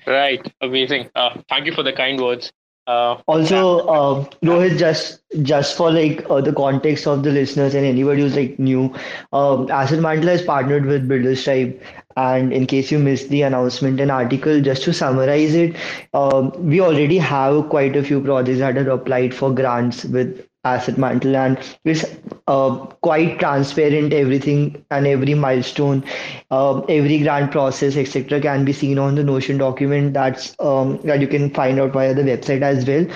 Right, 0.07 0.53
amazing. 0.61 1.11
Uh, 1.15 1.41
thank 1.49 1.67
you 1.67 1.73
for 1.73 1.83
the 1.83 1.93
kind 1.93 2.21
words. 2.21 2.53
Uh, 2.87 3.17
also, 3.27 3.79
uh, 3.87 4.25
Rohit, 4.43 4.77
just 4.77 5.23
just 5.43 5.75
for 5.75 5.91
like 5.91 6.23
uh, 6.29 6.43
the 6.43 6.53
context 6.53 7.07
of 7.07 7.23
the 7.23 7.31
listeners 7.31 7.75
and 7.75 7.87
anybody 7.87 8.21
who's 8.21 8.37
like 8.37 8.59
new, 8.59 8.95
um, 9.33 9.71
Asset 9.71 10.01
Mantle 10.01 10.29
has 10.29 10.43
partnered 10.43 10.85
with 10.85 11.09
Builders 11.09 11.43
Tribe, 11.43 11.81
and 12.17 12.53
in 12.53 12.67
case 12.67 12.91
you 12.91 12.99
missed 12.99 13.29
the 13.29 13.43
announcement 13.43 14.01
and 14.01 14.11
article, 14.11 14.61
just 14.61 14.83
to 14.85 14.93
summarize 14.93 15.55
it, 15.55 15.77
um, 16.15 16.53
we 16.59 16.81
already 16.81 17.19
have 17.19 17.69
quite 17.69 17.97
a 17.97 18.03
few 18.03 18.21
projects 18.21 18.59
that 18.59 18.77
have 18.77 18.89
applied 18.89 19.35
for 19.35 19.53
grants 19.53 20.05
with 20.05 20.47
asset 20.65 20.97
mantle 20.97 21.37
and 21.37 21.59
it's 21.85 22.05
uh, 22.49 22.77
quite 23.03 23.39
transparent 23.39 24.13
everything 24.13 24.85
and 24.91 25.07
every 25.07 25.35
milestone. 25.35 26.03
Uh, 26.51 26.81
every 26.83 27.19
grant 27.21 27.53
process 27.53 27.97
etc 27.97 28.41
can 28.41 28.65
be 28.65 28.73
seen 28.73 28.99
on 28.99 29.15
the 29.15 29.25
notion 29.25 29.59
document. 29.59 30.15
That's 30.15 30.55
um, 30.61 30.99
that 31.05 31.21
you 31.21 31.29
can 31.29 31.51
find 31.51 31.79
out 31.79 31.93
via 31.93 32.15
the 32.15 32.23
website 32.23 32.63
as 32.63 32.87
well. 32.87 33.07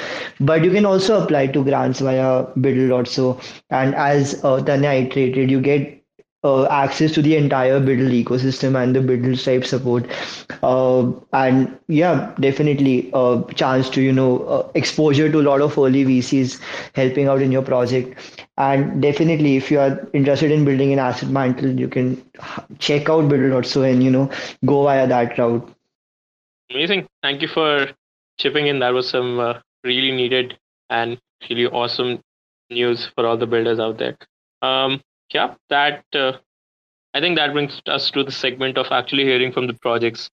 But 0.41 0.65
you 0.65 0.71
can 0.71 0.85
also 0.85 1.23
apply 1.23 1.49
to 1.49 1.65
grants 1.65 2.01
via 2.01 2.45
buidl.so 2.57 3.41
and 3.71 3.95
as 3.95 4.35
uh, 4.45 4.59
Tanay 4.59 5.09
iterated 5.09 5.51
you 5.51 5.61
get 5.61 5.98
uh, 6.45 6.67
access 6.67 7.13
to 7.13 7.23
the 7.23 7.37
entire 7.37 7.81
Buidl 7.81 8.25
ecosystem 8.25 8.81
and 8.81 8.95
the 8.95 9.01
Biddle 9.01 9.37
type 9.37 9.65
support. 9.65 10.07
Uh, 10.63 11.11
and 11.33 11.77
yeah, 11.89 12.33
definitely 12.39 13.11
a 13.13 13.43
chance 13.55 13.91
to, 13.91 14.01
you 14.01 14.13
know, 14.13 14.41
uh, 14.45 14.71
exposure 14.75 15.31
to 15.31 15.41
a 15.41 15.43
lot 15.43 15.61
of 15.61 15.77
early 15.77 16.05
VCs 16.05 16.61
helping 16.95 17.27
out 17.29 17.43
in 17.43 17.51
your 17.51 17.63
project. 17.63 18.39
And 18.57 19.03
definitely, 19.03 19.57
if 19.57 19.71
you 19.71 19.81
are 19.81 20.09
interested 20.13 20.51
in 20.51 20.65
building 20.65 20.93
an 20.93 20.99
asset 20.99 21.29
mantle, 21.29 21.79
you 21.79 21.89
can 21.89 22.23
check 22.79 23.09
out 23.09 23.25
Buidl.so 23.25 23.83
and, 23.83 24.03
you 24.03 24.11
know, 24.11 24.31
go 24.65 24.85
via 24.85 25.07
that 25.07 25.39
route. 25.39 25.69
Amazing. 26.71 27.09
Thank 27.23 27.43
you 27.43 27.49
for 27.49 27.89
chipping 28.39 28.67
in. 28.67 28.79
That 28.81 28.91
was 28.91 29.09
some 29.09 29.41
uh, 29.41 29.55
really 29.85 30.13
needed 30.13 30.59
and 30.91 31.19
really 31.49 31.67
awesome 31.67 32.21
news 32.71 33.11
for 33.15 33.27
all 33.27 33.37
the 33.37 33.47
builders 33.47 33.81
out 33.81 33.99
there. 33.99 34.17
Um, 34.61 35.01
yeah, 35.33 35.55
that 35.71 36.05
uh, 36.15 36.33
I 37.15 37.21
think 37.21 37.37
that 37.37 37.53
brings 37.53 37.81
us 37.87 38.11
to 38.13 38.25
the 38.25 38.33
segment 38.33 38.79
of 38.79 38.87
actually 38.91 39.25
hearing 39.25 39.53
from 39.53 39.67
the 39.67 39.75
projects 39.75 40.31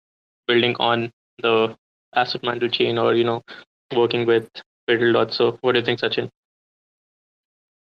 building 0.48 0.76
on 0.80 1.12
the 1.42 1.76
asset 2.16 2.44
mantle 2.44 2.70
chain 2.70 2.98
or 2.98 3.14
you 3.16 3.24
know 3.24 3.44
working 3.96 4.26
with 4.26 4.50
Buidl. 4.90 5.32
So, 5.34 5.58
what 5.62 5.74
do 5.74 5.80
you 5.80 5.86
think, 5.86 6.00
Sachin? 6.00 6.30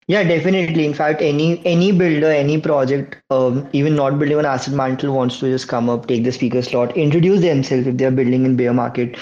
Yeah, 0.08 0.24
definitely. 0.24 0.86
In 0.86 0.94
fact, 0.94 1.22
any 1.22 1.62
any 1.66 1.92
builder, 1.92 2.32
any 2.32 2.60
project, 2.60 3.18
um, 3.30 3.68
even 3.74 3.96
not 3.96 4.20
building 4.20 4.40
an 4.40 4.46
asset 4.46 4.74
mantle, 4.74 5.14
wants 5.16 5.40
to 5.40 5.50
just 5.52 5.68
come 5.68 5.90
up, 5.90 6.08
take 6.08 6.24
the 6.24 6.32
speaker 6.32 6.62
slot, 6.62 6.96
introduce 6.98 7.42
themselves 7.42 7.88
if 7.88 7.98
they're 7.98 8.12
building 8.12 8.46
in 8.46 8.56
bear 8.58 8.74
market. 8.74 9.18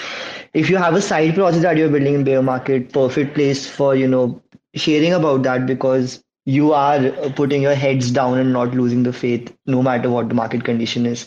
If 0.54 0.68
you 0.70 0.76
have 0.78 0.94
a 0.94 1.02
side 1.02 1.34
project 1.34 1.62
that 1.62 1.76
you're 1.76 1.88
building 1.90 2.14
in 2.14 2.24
bear 2.24 2.42
market, 2.42 2.92
perfect 2.92 3.34
place 3.34 3.68
for 3.68 3.94
you 3.94 4.08
know 4.08 4.42
sharing 4.74 5.12
about 5.12 5.42
that 5.44 5.66
because 5.66 6.22
you 6.46 6.72
are 6.72 7.10
putting 7.36 7.60
your 7.62 7.74
heads 7.74 8.10
down 8.10 8.38
and 8.38 8.52
not 8.52 8.74
losing 8.74 9.02
the 9.02 9.12
faith 9.12 9.54
no 9.66 9.82
matter 9.82 10.08
what 10.08 10.28
the 10.28 10.34
market 10.34 10.64
condition 10.64 11.04
is. 11.04 11.26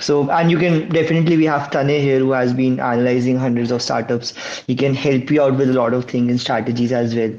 So 0.00 0.30
and 0.30 0.50
you 0.50 0.58
can 0.58 0.88
definitely 0.88 1.36
we 1.36 1.44
have 1.44 1.70
Tanay 1.70 2.00
here 2.00 2.18
who 2.18 2.32
has 2.32 2.54
been 2.54 2.80
analyzing 2.80 3.36
hundreds 3.36 3.70
of 3.70 3.82
startups. 3.82 4.32
He 4.66 4.74
can 4.74 4.94
help 4.94 5.30
you 5.30 5.42
out 5.42 5.56
with 5.56 5.68
a 5.68 5.74
lot 5.74 5.92
of 5.92 6.06
things 6.06 6.30
and 6.30 6.40
strategies 6.40 6.92
as 6.92 7.14
well. 7.14 7.32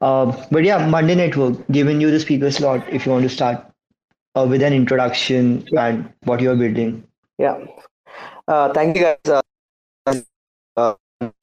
Uh, 0.00 0.46
but 0.50 0.64
yeah 0.64 0.86
Mande 0.88 1.16
Network 1.16 1.66
giving 1.70 2.00
you 2.00 2.10
the 2.10 2.20
speaker 2.20 2.50
slot 2.50 2.86
if 2.92 3.06
you 3.06 3.12
want 3.12 3.22
to 3.22 3.28
start 3.28 3.64
uh, 4.34 4.46
with 4.48 4.62
an 4.62 4.72
introduction 4.72 5.66
and 5.78 6.12
what 6.24 6.40
you're 6.40 6.56
building. 6.56 7.06
Yeah. 7.38 7.64
Uh, 8.48 8.72
thank 8.72 8.96
you 8.96 9.02
guys 9.02 9.42
uh, 10.06 10.14
uh, 10.76 10.94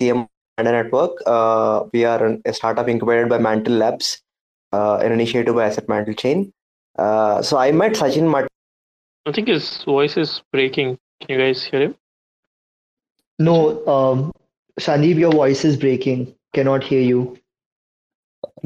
Mande 0.02 0.28
Network. 0.60 1.12
Uh, 1.26 1.86
we 1.94 2.04
are 2.04 2.38
a 2.46 2.54
startup 2.54 2.90
incubated 2.90 3.30
by 3.30 3.38
Mantle 3.38 3.76
Labs 3.76 4.22
an 4.72 5.12
initiative 5.12 5.56
by 5.56 5.66
Asset 5.68 5.88
Mantle 5.88 6.13
Chain. 6.13 6.51
Uh, 6.98 7.42
so 7.42 7.58
I 7.58 7.72
met 7.72 7.94
Sachin 7.94 8.30
Mat. 8.30 8.48
I 9.25 9.32
think 9.32 9.48
his 9.48 9.84
voice 9.84 10.18
is 10.18 10.42
breaking. 10.51 10.98
Can 11.22 11.30
you 11.30 11.46
guys 11.46 11.63
hear 11.63 11.82
him? 11.82 11.96
No, 13.40 13.86
um, 13.88 14.32
Sandeep, 14.80 15.18
your 15.18 15.32
voice 15.32 15.63
is 15.66 15.78
breaking. 15.78 16.36
Cannot 16.54 16.84
hear 16.84 17.01
you. 17.01 17.38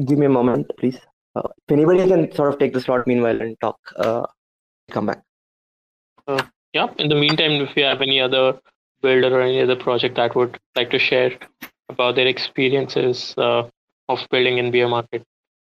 Give 0.04 0.18
me 0.18 0.26
a 0.26 0.30
moment, 0.30 0.70
please. 0.78 0.98
Uh, 1.34 1.48
if 1.68 1.72
anybody 1.72 2.06
can 2.06 2.32
sort 2.34 2.52
of 2.52 2.58
take 2.58 2.72
the 2.72 2.80
slot 2.80 3.06
meanwhile 3.06 3.40
and 3.40 3.58
talk, 3.60 3.78
uh, 3.96 4.26
come 4.90 5.06
back. 5.06 5.22
Uh, 6.26 6.42
yeah. 6.72 6.88
In 6.98 7.08
the 7.08 7.14
meantime, 7.14 7.52
if 7.62 7.76
you 7.76 7.84
have 7.84 8.02
any 8.02 8.20
other 8.20 8.58
builder 9.02 9.38
or 9.38 9.42
any 9.42 9.60
other 9.60 9.76
project 9.76 10.16
that 10.16 10.34
would 10.34 10.58
like 10.74 10.90
to 10.90 10.98
share 10.98 11.32
about 11.88 12.16
their 12.16 12.26
experiences 12.26 13.34
uh, 13.38 13.68
of 14.08 14.26
building 14.30 14.58
in 14.58 14.70
bear 14.70 14.88
market, 14.88 15.22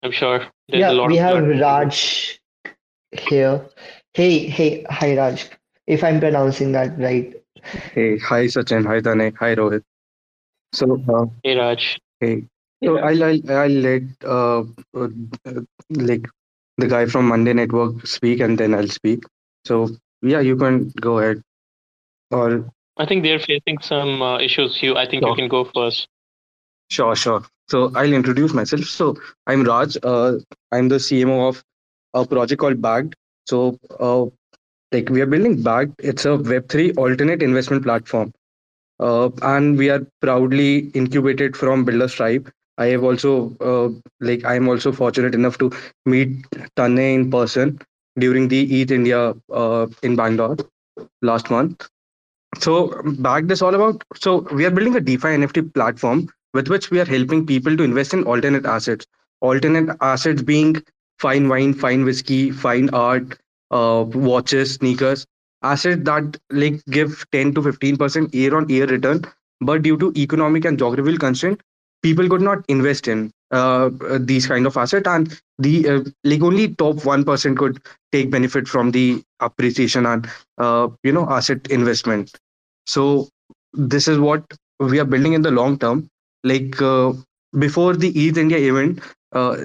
I'm 0.03 0.11
sure 0.11 0.39
there's 0.67 0.81
yeah, 0.81 0.91
a 0.91 0.93
lot 0.93 1.07
we 1.09 1.17
have 1.17 1.45
Raj 1.45 2.39
here. 3.11 3.65
Hey, 4.13 4.47
hey, 4.47 4.85
hi 4.89 5.17
Raj. 5.17 5.49
If 5.87 6.03
I'm 6.03 6.19
pronouncing 6.19 6.71
that 6.73 6.97
right. 6.97 7.33
Hey, 7.93 8.17
hi 8.17 8.45
Sachin, 8.45 8.85
hi 8.85 9.01
Tanay, 9.01 9.35
hi 9.35 9.55
Rohit. 9.55 9.83
So, 10.73 11.03
uh, 11.09 11.25
hey 11.43 11.57
Raj. 11.57 11.99
Hey. 12.19 12.45
So 12.81 12.97
I'll, 12.97 13.23
I'll 13.23 13.51
I'll 13.51 13.69
let 13.69 14.03
uh, 14.23 14.63
uh, 14.95 15.09
like 15.89 16.27
the 16.77 16.87
guy 16.87 17.05
from 17.05 17.27
Mande 17.27 17.53
Network 17.53 18.07
speak 18.07 18.39
and 18.39 18.57
then 18.57 18.73
I'll 18.73 18.87
speak. 18.87 19.23
So 19.65 19.89
yeah, 20.21 20.39
you 20.39 20.55
can 20.55 20.89
go 21.01 21.19
ahead. 21.19 21.41
Or 22.31 22.71
I 22.95 23.05
think 23.05 23.23
they're 23.23 23.39
facing 23.39 23.79
some 23.81 24.21
uh, 24.21 24.39
issues. 24.39 24.81
You, 24.81 24.95
I 24.95 25.09
think 25.09 25.23
sure. 25.23 25.29
you 25.31 25.35
can 25.35 25.49
go 25.49 25.65
first. 25.65 26.07
Sure, 26.89 27.15
sure. 27.15 27.43
So 27.69 27.91
I'll 27.95 28.13
introduce 28.13 28.53
myself. 28.53 28.85
So 28.85 29.15
I'm 29.45 29.63
Raj. 29.63 29.97
Uh, 30.03 30.37
I'm 30.71 30.87
the 30.89 30.95
CMO 30.95 31.49
of 31.49 31.63
a 32.13 32.25
project 32.25 32.59
called 32.59 32.81
Bagged. 32.81 33.15
So 33.45 33.77
uh, 33.99 34.25
like 34.91 35.09
we 35.09 35.21
are 35.21 35.27
building 35.27 35.61
Bagged. 35.61 35.93
It's 35.99 36.25
a 36.25 36.29
Web3 36.29 36.97
alternate 36.97 37.43
investment 37.43 37.83
platform. 37.83 38.33
Uh, 38.99 39.29
and 39.43 39.77
we 39.77 39.89
are 39.89 40.05
proudly 40.21 40.89
incubated 40.89 41.55
from 41.55 41.85
Builders 41.85 42.13
Tribe. 42.13 42.51
I 42.77 42.87
have 42.87 43.03
also 43.03 43.55
uh, 43.59 43.89
like 44.19 44.43
I'm 44.45 44.67
also 44.67 44.91
fortunate 44.91 45.35
enough 45.35 45.57
to 45.59 45.71
meet 46.05 46.41
Tanay 46.75 47.13
in 47.13 47.29
person 47.29 47.79
during 48.17 48.47
the 48.47 48.81
ETH 48.81 48.91
India 48.91 49.33
uh, 49.53 49.87
in 50.01 50.15
Bangalore 50.15 50.57
last 51.21 51.51
month. 51.51 51.87
So 52.57 53.01
Bagged 53.19 53.51
is 53.51 53.61
all 53.61 53.75
about. 53.75 54.03
So 54.15 54.47
we 54.53 54.65
are 54.65 54.71
building 54.71 54.95
a 54.95 55.01
DeFi 55.01 55.27
NFT 55.27 55.73
platform 55.73 56.29
with 56.53 56.67
which 56.69 56.89
we 56.91 56.99
are 56.99 57.05
helping 57.05 57.45
people 57.45 57.75
to 57.77 57.83
invest 57.83 58.13
in 58.13 58.23
alternate 58.23 58.65
assets. 58.65 59.05
Alternate 59.41 59.95
assets 60.01 60.41
being 60.41 60.81
fine 61.19 61.47
wine, 61.49 61.73
fine 61.73 62.03
whiskey, 62.03 62.51
fine 62.51 62.89
art, 62.89 63.37
uh, 63.71 64.03
watches, 64.07 64.75
sneakers, 64.75 65.25
assets 65.63 66.01
that 66.03 66.37
like 66.51 66.83
give 66.89 67.25
10 67.31 67.53
to 67.53 67.61
15% 67.61 68.33
year 68.33 68.55
on 68.55 68.67
year 68.69 68.85
return, 68.85 69.23
but 69.61 69.81
due 69.83 69.97
to 69.97 70.11
economic 70.15 70.65
and 70.65 70.77
geographical 70.77 71.17
constraint, 71.17 71.61
people 72.01 72.27
could 72.29 72.41
not 72.41 72.63
invest 72.67 73.07
in 73.07 73.31
uh, 73.51 73.89
these 74.19 74.47
kind 74.47 74.65
of 74.65 74.77
asset 74.77 75.07
and 75.07 75.39
the 75.57 75.87
uh, 75.89 75.99
like 76.23 76.41
only 76.41 76.73
top 76.75 76.95
1% 76.97 77.57
could 77.57 77.81
take 78.11 78.31
benefit 78.31 78.67
from 78.67 78.91
the 78.91 79.21
appreciation 79.39 80.05
and 80.05 80.29
uh, 80.57 80.87
you 81.03 81.11
know 81.11 81.27
asset 81.29 81.67
investment. 81.69 82.31
So 82.85 83.27
this 83.73 84.07
is 84.07 84.19
what 84.19 84.43
we 84.79 84.99
are 84.99 85.05
building 85.05 85.33
in 85.33 85.41
the 85.41 85.51
long 85.51 85.77
term 85.77 86.09
like 86.43 86.81
uh, 86.81 87.13
before 87.57 87.95
the 87.95 88.09
ETH 88.09 88.37
India 88.37 88.57
event, 88.57 89.01
uh, 89.33 89.55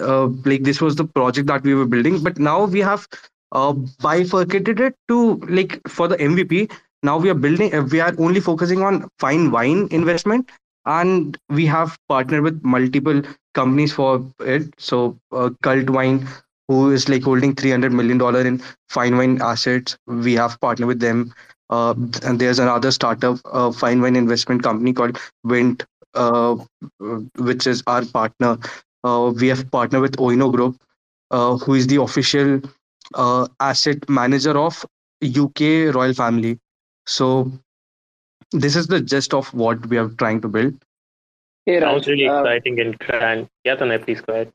uh, 0.00 0.26
like 0.44 0.62
this 0.64 0.80
was 0.80 0.96
the 0.96 1.04
project 1.04 1.46
that 1.48 1.62
we 1.62 1.74
were 1.74 1.86
building, 1.86 2.22
but 2.22 2.38
now 2.38 2.64
we 2.64 2.80
have 2.80 3.06
uh, 3.52 3.72
bifurcated 4.00 4.80
it 4.80 4.94
to 5.08 5.36
like 5.48 5.80
for 5.88 6.08
the 6.08 6.20
MVP. 6.20 6.68
Now 7.02 7.18
we 7.18 7.30
are 7.30 7.34
building. 7.34 7.74
Uh, 7.74 7.82
we 7.82 8.00
are 8.00 8.14
only 8.18 8.40
focusing 8.40 8.82
on 8.82 9.08
fine 9.18 9.50
wine 9.50 9.88
investment, 9.90 10.50
and 10.86 11.36
we 11.48 11.66
have 11.66 11.96
partnered 12.08 12.42
with 12.42 12.62
multiple 12.62 13.22
companies 13.54 13.92
for 13.92 14.24
it. 14.40 14.72
So 14.78 15.18
uh, 15.32 15.50
Cult 15.62 15.90
Wine, 15.90 16.26
who 16.68 16.90
is 16.90 17.08
like 17.08 17.22
holding 17.22 17.54
three 17.54 17.70
hundred 17.70 17.92
million 17.92 18.18
dollar 18.18 18.40
in 18.46 18.62
fine 18.88 19.16
wine 19.16 19.40
assets, 19.42 19.96
we 20.06 20.34
have 20.34 20.60
partnered 20.60 20.88
with 20.88 21.00
them. 21.00 21.32
Uh, 21.70 21.94
and 22.24 22.38
there's 22.40 22.58
another 22.58 22.90
startup, 22.90 23.38
uh, 23.52 23.70
fine 23.70 24.00
wine 24.00 24.16
investment 24.16 24.62
company 24.62 24.92
called 24.92 25.18
Vint, 25.44 25.82
uh, 25.82 25.97
which 27.36 27.66
is 27.66 27.82
our 27.86 28.04
partner. 28.04 28.58
Uh, 29.04 29.32
we 29.38 29.48
have 29.48 29.70
partnered 29.70 30.02
with 30.02 30.16
Oeno 30.16 30.52
Group, 30.52 30.80
uh, 31.30 31.56
who 31.56 31.74
is 31.74 31.86
the 31.86 32.00
official 32.02 32.60
asset 33.60 34.08
manager 34.08 34.58
of 34.58 34.84
UK 35.24 35.94
royal 35.94 36.14
family. 36.14 36.58
So 37.06 37.50
this 38.52 38.76
is 38.76 38.86
the 38.86 39.00
gist 39.00 39.34
of 39.34 39.52
what 39.54 39.86
we 39.86 39.98
are 39.98 40.08
trying 40.08 40.40
to 40.42 40.48
build. 40.48 40.74
Hey, 41.66 41.80
Raj, 41.80 41.92
Sounds 41.92 42.06
really 42.08 42.28
uh, 42.28 42.40
exciting 42.40 42.80
and 42.80 42.98
grand. 42.98 43.48
Yeah, 43.64 43.76
Tanay, 43.76 44.02
please 44.02 44.20
go 44.20 44.32
ahead. 44.32 44.52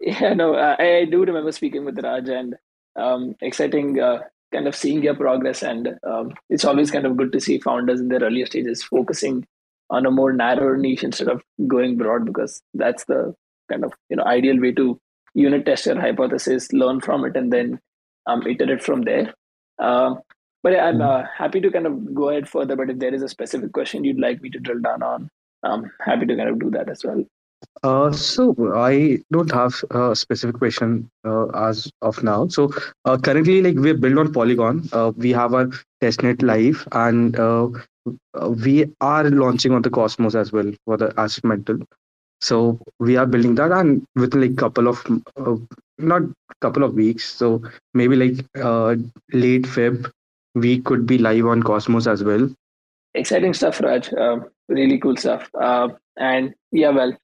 Yeah, 0.00 0.34
no, 0.34 0.54
uh, 0.54 0.76
I, 0.78 0.96
I, 0.96 1.04
do 1.04 1.24
remember 1.24 1.52
speaking 1.52 1.84
with 1.84 1.98
Raj 2.02 2.28
and 2.28 2.56
um, 2.96 3.36
exciting 3.40 4.00
uh, 4.00 4.20
kind 4.52 4.66
of 4.66 4.74
seeing 4.74 5.02
your 5.02 5.14
progress. 5.14 5.62
And 5.62 5.98
um, 6.04 6.32
it's 6.48 6.64
always 6.64 6.90
kind 6.90 7.06
of 7.06 7.16
good 7.16 7.32
to 7.32 7.40
see 7.40 7.58
founders 7.58 8.00
in 8.00 8.08
their 8.08 8.20
earlier 8.20 8.46
stages 8.46 8.82
focusing 8.82 9.46
on 9.90 10.06
a 10.06 10.10
more 10.10 10.32
narrow 10.32 10.76
niche 10.76 11.04
instead 11.04 11.28
of 11.28 11.42
going 11.66 11.96
broad 11.96 12.24
because 12.24 12.62
that's 12.74 13.04
the 13.04 13.34
kind 13.70 13.84
of 13.84 13.92
you 14.08 14.16
know 14.16 14.24
ideal 14.24 14.60
way 14.60 14.72
to 14.72 14.98
unit 15.34 15.64
test 15.66 15.86
your 15.86 16.00
hypothesis 16.00 16.72
learn 16.72 17.00
from 17.00 17.24
it 17.24 17.36
and 17.36 17.52
then 17.52 17.78
um, 18.26 18.46
iterate 18.46 18.82
from 18.82 19.02
there 19.02 19.34
uh, 19.78 20.14
but 20.62 20.78
i'm 20.78 20.98
mm-hmm. 20.98 21.02
uh, 21.02 21.22
happy 21.36 21.60
to 21.60 21.70
kind 21.70 21.86
of 21.86 22.14
go 22.14 22.30
ahead 22.30 22.48
further 22.48 22.76
but 22.76 22.90
if 22.90 22.98
there 22.98 23.14
is 23.14 23.22
a 23.22 23.28
specific 23.28 23.72
question 23.72 24.04
you'd 24.04 24.20
like 24.20 24.40
me 24.42 24.50
to 24.50 24.58
drill 24.58 24.80
down 24.80 25.02
on 25.02 25.28
i'm 25.64 25.90
happy 26.00 26.26
to 26.26 26.36
kind 26.36 26.48
of 26.48 26.58
do 26.58 26.70
that 26.70 26.88
as 26.88 27.04
well 27.04 27.24
uh, 27.82 28.10
so 28.12 28.54
I 28.74 29.18
don't 29.30 29.50
have 29.52 29.84
a 29.90 30.16
specific 30.16 30.56
question 30.56 31.10
uh, 31.24 31.46
as 31.48 31.90
of 32.02 32.22
now. 32.22 32.48
So 32.48 32.70
uh, 33.04 33.18
currently, 33.18 33.62
like 33.62 33.76
we're 33.76 33.96
built 33.96 34.18
on 34.18 34.32
Polygon. 34.32 34.88
Uh, 34.92 35.12
we 35.16 35.30
have 35.32 35.54
our 35.54 35.66
testnet 36.02 36.42
live, 36.42 36.86
and 36.92 37.38
uh, 37.38 37.68
we 38.64 38.86
are 39.00 39.24
launching 39.30 39.72
on 39.72 39.82
the 39.82 39.90
Cosmos 39.90 40.34
as 40.34 40.52
well 40.52 40.72
for 40.84 40.96
the 40.96 41.12
asset 41.16 41.44
mantle. 41.44 41.80
So 42.40 42.80
we 42.98 43.16
are 43.16 43.26
building 43.26 43.54
that, 43.56 43.72
and 43.72 44.06
within 44.16 44.40
like 44.40 44.56
couple 44.56 44.88
of 44.88 45.04
uh, 45.36 45.56
not 45.98 46.22
couple 46.60 46.82
of 46.82 46.94
weeks, 46.94 47.24
so 47.24 47.62
maybe 47.94 48.16
like 48.16 48.46
uh, 48.62 48.96
late 49.32 49.64
Feb, 49.64 50.10
we 50.54 50.80
could 50.80 51.06
be 51.06 51.18
live 51.18 51.46
on 51.46 51.62
Cosmos 51.62 52.06
as 52.06 52.24
well. 52.24 52.48
Exciting 53.14 53.54
stuff, 53.54 53.80
Raj. 53.80 54.12
Uh, 54.12 54.40
really 54.68 54.98
cool 54.98 55.16
stuff. 55.16 55.50
Uh, 55.60 55.88
and 56.16 56.54
yeah, 56.72 56.90
well, 56.90 57.14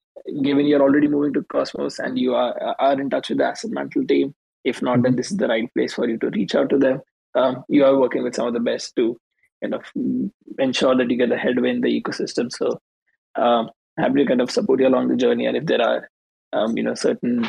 given 0.43 0.67
you're 0.67 0.83
already 0.83 1.09
moving 1.09 1.33
to 1.33 1.43
Cosmos 1.45 1.99
and 1.99 2.19
you 2.19 2.35
are 2.35 2.77
are 2.79 3.01
in 3.01 3.09
touch 3.09 3.31
with 3.31 3.39
the 3.39 3.45
asset 3.45 3.71
Mantle 3.71 4.07
team, 4.07 4.35
if 4.65 4.83
not, 4.83 5.03
then 5.03 5.13
mm-hmm. 5.13 5.17
this 5.17 5.31
is 5.31 5.39
the 5.39 5.49
right 5.49 5.73
place 5.75 5.95
for 5.95 6.09
you 6.09 6.19
to 6.19 6.31
reach 6.31 6.55
out 6.55 6.69
to 6.71 6.79
them. 6.79 7.01
Um, 7.35 7.65
you 7.69 7.85
are 7.85 7.99
working 7.99 8.23
with 8.23 8.35
some 8.35 8.49
of 8.49 8.55
the 8.55 8.61
best 8.61 8.97
to 8.97 9.17
kind 9.67 9.75
of 9.75 9.85
ensure 10.59 10.97
that 10.97 11.11
you 11.11 11.17
get 11.17 11.33
a 11.33 11.39
headway 11.39 11.71
in 11.71 11.81
the 11.81 12.01
ecosystem. 12.01 12.51
So 12.53 12.81
um, 13.37 13.71
happy 13.99 14.23
to 14.23 14.27
kind 14.27 14.41
of 14.41 14.51
support 14.51 14.81
you 14.81 14.89
along 14.89 15.09
the 15.09 15.17
journey. 15.17 15.47
And 15.47 15.57
if 15.57 15.67
there 15.67 15.83
are, 15.83 16.09
um, 16.53 16.77
you 16.77 16.83
know, 16.83 16.95
certain 16.95 17.49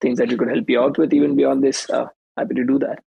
things 0.00 0.18
that 0.18 0.30
you 0.30 0.36
could 0.36 0.48
help 0.48 0.68
you 0.68 0.80
out 0.80 0.98
with 0.98 1.12
even 1.12 1.36
beyond 1.36 1.62
this, 1.62 1.88
uh, 1.90 2.06
happy 2.36 2.54
to 2.54 2.64
do 2.64 2.78
that. 2.78 3.00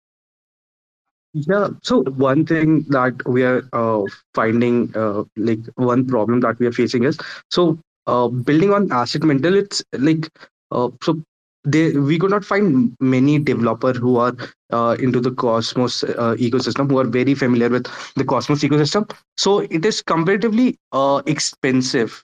Yeah. 1.34 1.70
So 1.84 2.02
one 2.04 2.46
thing 2.46 2.86
that 2.90 3.28
we 3.28 3.44
are 3.44 3.64
uh, 3.72 4.02
finding, 4.34 4.92
uh, 4.96 5.24
like 5.38 5.60
one 5.76 6.08
problem 6.08 6.40
that 6.42 6.58
we 6.60 6.66
are 6.66 6.72
facing 6.72 7.04
is 7.04 7.20
so 7.50 7.80
uh, 8.08 8.28
building 8.28 8.74
on 8.74 8.92
asset 8.92 9.24
mantle. 9.24 9.56
It's 9.56 9.84
like 9.94 10.28
uh, 10.72 10.90
so 11.04 11.22
they 11.66 11.92
we 11.92 12.18
could 12.20 12.32
not 12.32 12.46
find 12.46 12.96
many 13.00 13.40
developer 13.40 13.94
who 13.94 14.18
are 14.18 14.36
uh, 14.72 14.96
into 15.00 15.20
the 15.20 15.32
cosmos 15.32 16.04
uh, 16.04 16.36
ecosystem 16.40 16.90
who 16.90 17.00
are 17.00 17.06
very 17.06 17.34
familiar 17.34 17.70
with 17.70 17.88
the 18.16 18.24
cosmos 18.24 18.62
ecosystem. 18.64 19.10
So 19.38 19.60
it 19.60 19.86
is 19.86 20.02
comparatively 20.02 20.78
uh, 20.92 21.22
expensive. 21.26 22.24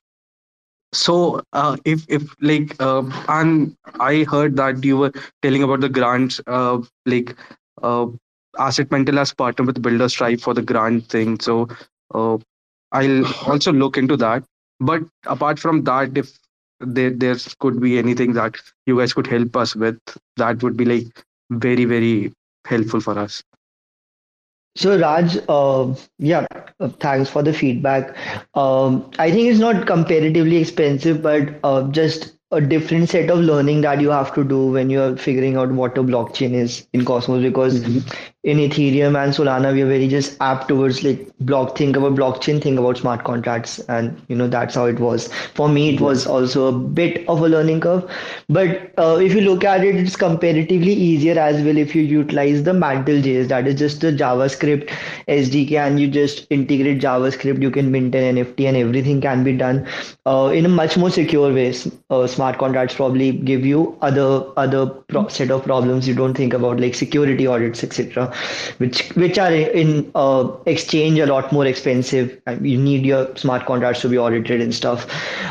So 0.93 1.41
uh, 1.53 1.77
if 1.85 2.05
if 2.09 2.23
like 2.41 2.75
uh, 2.81 3.03
and 3.27 3.75
i 3.99 4.23
heard 4.29 4.55
that 4.57 4.83
you 4.83 4.97
were 4.97 5.11
telling 5.41 5.63
about 5.63 5.81
the 5.81 5.89
grants 5.89 6.39
uh, 6.47 6.79
like 7.05 7.35
asset 8.57 8.91
mantle 8.91 9.19
as 9.19 9.33
partner 9.33 9.65
with 9.65 9.81
builders 9.81 10.13
tribe 10.13 10.39
for 10.39 10.53
the 10.53 10.61
grant 10.61 11.05
thing. 11.07 11.39
So 11.39 11.67
i'll 12.91 13.25
also 13.47 13.71
look 13.73 13.97
into 13.97 14.17
that. 14.17 14.43
But 14.79 15.03
apart 15.25 15.59
from 15.59 15.83
that 15.83 16.17
if 16.17 16.37
there 16.79 17.11
there 17.11 17.35
could 17.59 17.79
be 17.81 17.97
anything 17.97 18.33
that 18.33 18.55
you 18.85 18.97
guys 18.97 19.13
could 19.13 19.27
help 19.27 19.55
us 19.55 19.75
with 19.75 19.97
that 20.37 20.61
would 20.63 20.77
be 20.77 20.85
like 20.85 21.25
very 21.51 21.85
very 21.85 22.31
helpful 22.65 22.99
for 22.99 23.17
us 23.17 23.43
so 24.77 24.99
Raj, 24.99 25.37
uh, 25.47 25.95
yeah, 26.19 26.45
uh, 26.81 26.89
thanks 26.99 27.29
for 27.29 27.41
the 27.41 27.53
feedback. 27.53 28.13
Um, 28.55 29.09
I 29.17 29.31
think 29.31 29.49
it's 29.49 29.59
not 29.59 29.87
comparatively 29.87 30.57
expensive, 30.57 31.21
but 31.21 31.57
uh, 31.63 31.89
just 31.91 32.35
a 32.51 32.59
different 32.59 33.09
set 33.09 33.29
of 33.29 33.39
learning 33.39 33.81
that 33.81 34.01
you 34.01 34.09
have 34.09 34.33
to 34.35 34.43
do 34.43 34.67
when 34.67 34.89
you're 34.89 35.15
figuring 35.15 35.55
out 35.55 35.71
what 35.71 35.97
a 35.97 36.03
blockchain 36.03 36.51
is 36.51 36.87
in 36.91 37.05
Cosmos 37.05 37.41
because 37.41 37.79
mm-hmm. 37.79 38.07
In 38.45 38.57
Ethereum 38.59 39.15
and 39.21 39.33
Solana 39.33 39.73
we 39.73 39.81
are 39.81 39.87
very 39.87 40.07
just 40.07 40.37
apt 40.39 40.67
towards 40.67 41.03
like 41.03 41.19
block 41.39 41.75
think 41.75 41.97
about 41.97 42.13
blockchain 42.13 42.61
think 42.61 42.77
about 42.77 42.97
smart 42.99 43.23
contracts 43.23 43.79
and 43.89 44.21
you 44.27 44.35
know 44.35 44.47
that's 44.47 44.75
how 44.75 44.85
it 44.85 44.99
was. 44.99 45.33
For 45.55 45.67
me 45.67 45.95
it 45.95 45.99
was 45.99 46.27
also 46.27 46.67
a 46.67 46.71
bit 46.71 47.27
of 47.27 47.41
a 47.41 47.49
learning 47.49 47.81
curve. 47.81 48.09
But 48.47 48.93
uh, 48.99 49.17
if 49.19 49.33
you 49.33 49.41
look 49.41 49.63
at 49.63 49.83
it 49.83 49.95
it's 49.95 50.15
comparatively 50.15 50.93
easier 50.93 51.39
as 51.39 51.63
well 51.63 51.75
if 51.75 51.95
you 51.95 52.03
utilize 52.03 52.61
the 52.61 52.73
mantle.js 52.73 53.47
that 53.47 53.67
is 53.67 53.79
just 53.79 54.01
the 54.01 54.11
JavaScript 54.11 54.91
SDK 55.27 55.71
and 55.71 55.99
you 55.99 56.07
just 56.07 56.45
integrate 56.51 57.01
JavaScript 57.01 57.63
you 57.63 57.71
can 57.71 57.91
mint 57.91 58.13
an 58.13 58.35
NFT 58.35 58.67
and 58.67 58.77
everything 58.77 59.21
can 59.21 59.43
be 59.43 59.57
done 59.57 59.87
uh, 60.27 60.51
in 60.53 60.67
a 60.67 60.69
much 60.69 60.97
more 60.97 61.09
secure 61.09 61.51
way. 61.51 61.73
Uh, 62.11 62.27
smart 62.27 62.59
contracts 62.59 62.93
probably 62.93 63.31
give 63.31 63.65
you 63.65 63.97
other 64.03 64.45
other 64.55 64.85
pro- 64.85 65.27
set 65.29 65.49
of 65.49 65.63
problems 65.63 66.07
you 66.07 66.13
don't 66.13 66.35
think 66.35 66.53
about 66.53 66.79
like 66.79 66.93
security 66.93 67.47
audits 67.47 67.83
etc 67.83 68.31
which 68.77 69.09
which 69.15 69.37
are 69.37 69.53
in 69.53 70.11
uh, 70.15 70.49
exchange 70.65 71.19
a 71.19 71.25
lot 71.25 71.51
more 71.51 71.65
expensive. 71.65 72.41
You 72.61 72.77
need 72.77 73.05
your 73.05 73.35
smart 73.35 73.65
contracts 73.65 74.01
to 74.01 74.09
be 74.09 74.17
audited 74.17 74.61
and 74.61 74.73
stuff. 74.73 75.07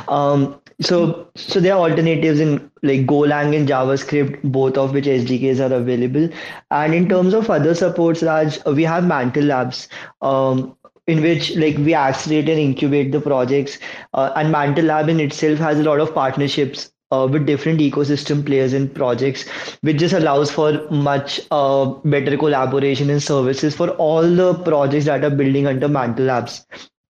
Um, 0.09 0.61
so 0.81 1.29
so 1.37 1.61
there 1.61 1.75
are 1.75 1.89
alternatives 1.91 2.41
in 2.41 2.71
like 2.83 3.07
golang 3.07 3.57
and 3.57 3.69
javascript 3.69 4.41
both 4.43 4.77
of 4.77 4.93
which 4.93 5.05
sdks 5.05 5.61
are 5.61 5.75
available. 5.75 6.29
And 6.71 6.95
in 6.95 7.09
terms 7.09 7.35
of 7.35 7.49
other 7.49 7.75
supports 7.75 8.23
raj 8.23 8.59
we 8.67 8.83
have 8.83 9.07
mantle 9.07 9.45
labs 9.45 9.89
um, 10.21 10.77
in 11.07 11.23
which 11.23 11.55
like 11.57 11.77
we 11.77 11.95
accelerate 11.95 12.49
and 12.49 12.59
incubate 12.59 13.13
the 13.13 13.21
projects. 13.21 13.79
Uh, 14.15 14.33
and 14.37 14.51
mantle 14.51 14.87
lab 14.87 15.09
in 15.09 15.21
itself 15.21 15.59
has 15.59 15.79
a 15.79 15.85
lot 15.85 16.01
of 16.01 16.15
partnerships 16.15 16.91
uh, 17.15 17.27
with 17.27 17.47
different 17.47 17.81
ecosystem 17.81 18.45
players 18.47 18.73
and 18.73 18.95
projects 18.95 19.49
which 19.81 19.99
just 19.99 20.15
allows 20.15 20.51
for 20.51 20.73
much 20.91 21.41
uh, 21.51 21.85
better 22.15 22.37
collaboration 22.37 23.11
and 23.11 23.23
services 23.23 23.75
for 23.75 23.91
all 24.07 24.23
the 24.43 24.55
projects 24.71 25.07
that 25.07 25.25
are 25.25 25.31
building 25.31 25.67
under 25.67 25.89
mantle 25.89 26.27
labs. 26.27 26.67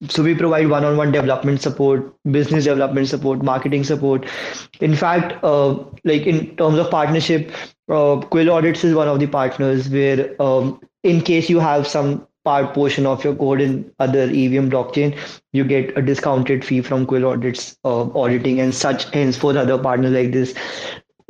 So 0.09 0.23
we 0.23 0.35
provide 0.35 0.69
one-on-one 0.69 1.13
development 1.13 1.61
support 1.61 2.15
business 2.31 2.65
development 2.65 3.09
support 3.09 3.43
marketing 3.43 3.85
support. 3.85 4.27
In 4.81 4.97
fact 4.97 5.43
uh, 5.45 5.75
like 6.05 6.27
in 6.27 6.57
terms 6.57 6.79
of 6.79 6.91
partnership 6.91 7.53
uh, 7.91 8.21
quill 8.21 8.51
audits 8.51 8.85
is 8.85 8.95
one 8.95 9.09
of 9.09 9.21
the 9.21 9.27
partners 9.27 9.91
where 9.91 10.41
um, 10.41 10.81
in 11.03 11.21
case 11.21 11.51
you 11.51 11.59
have 11.59 11.87
some 11.87 12.27
part 12.51 12.75
portion 12.75 13.07
of 13.07 13.25
your 13.25 13.35
code 13.35 13.61
in 13.61 13.91
other 13.99 14.25
EVM 14.25 14.71
blockchain, 14.77 15.17
you 15.53 15.65
get 15.65 15.97
a 15.97 16.03
discounted 16.03 16.65
fee 16.65 16.81
from 16.81 17.07
Quill 17.07 17.27
Audits 17.27 17.77
uh, 17.85 18.03
auditing 18.25 18.61
and 18.61 18.75
such. 18.75 19.05
Hence, 19.13 19.37
for 19.37 19.57
other 19.57 19.79
partners 19.79 20.13
like 20.13 20.33
this, 20.33 20.55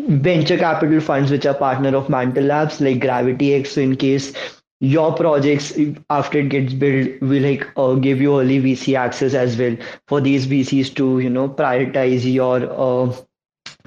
venture 0.08 0.58
capital 0.58 1.00
funds 1.00 1.30
which 1.30 1.46
are 1.46 1.54
partner 1.54 1.96
of 1.96 2.08
Mantle 2.08 2.44
Labs 2.44 2.80
like 2.80 3.00
Gravity 3.00 3.54
X. 3.54 3.72
So 3.72 3.80
in 3.80 3.96
case 3.96 4.32
your 4.80 5.14
projects 5.14 5.72
after 6.08 6.38
it 6.38 6.48
gets 6.48 6.72
built 6.72 7.20
will 7.20 7.42
like 7.42 7.66
uh, 7.76 7.94
give 7.94 8.20
you 8.20 8.40
early 8.40 8.60
VC 8.60 8.96
access 8.96 9.34
as 9.34 9.58
well 9.58 9.76
for 10.08 10.20
these 10.20 10.46
VCs 10.46 10.94
to 10.96 11.18
you 11.20 11.28
know 11.28 11.48
prioritize 11.48 12.32
your 12.32 12.62
uh, 12.72 13.14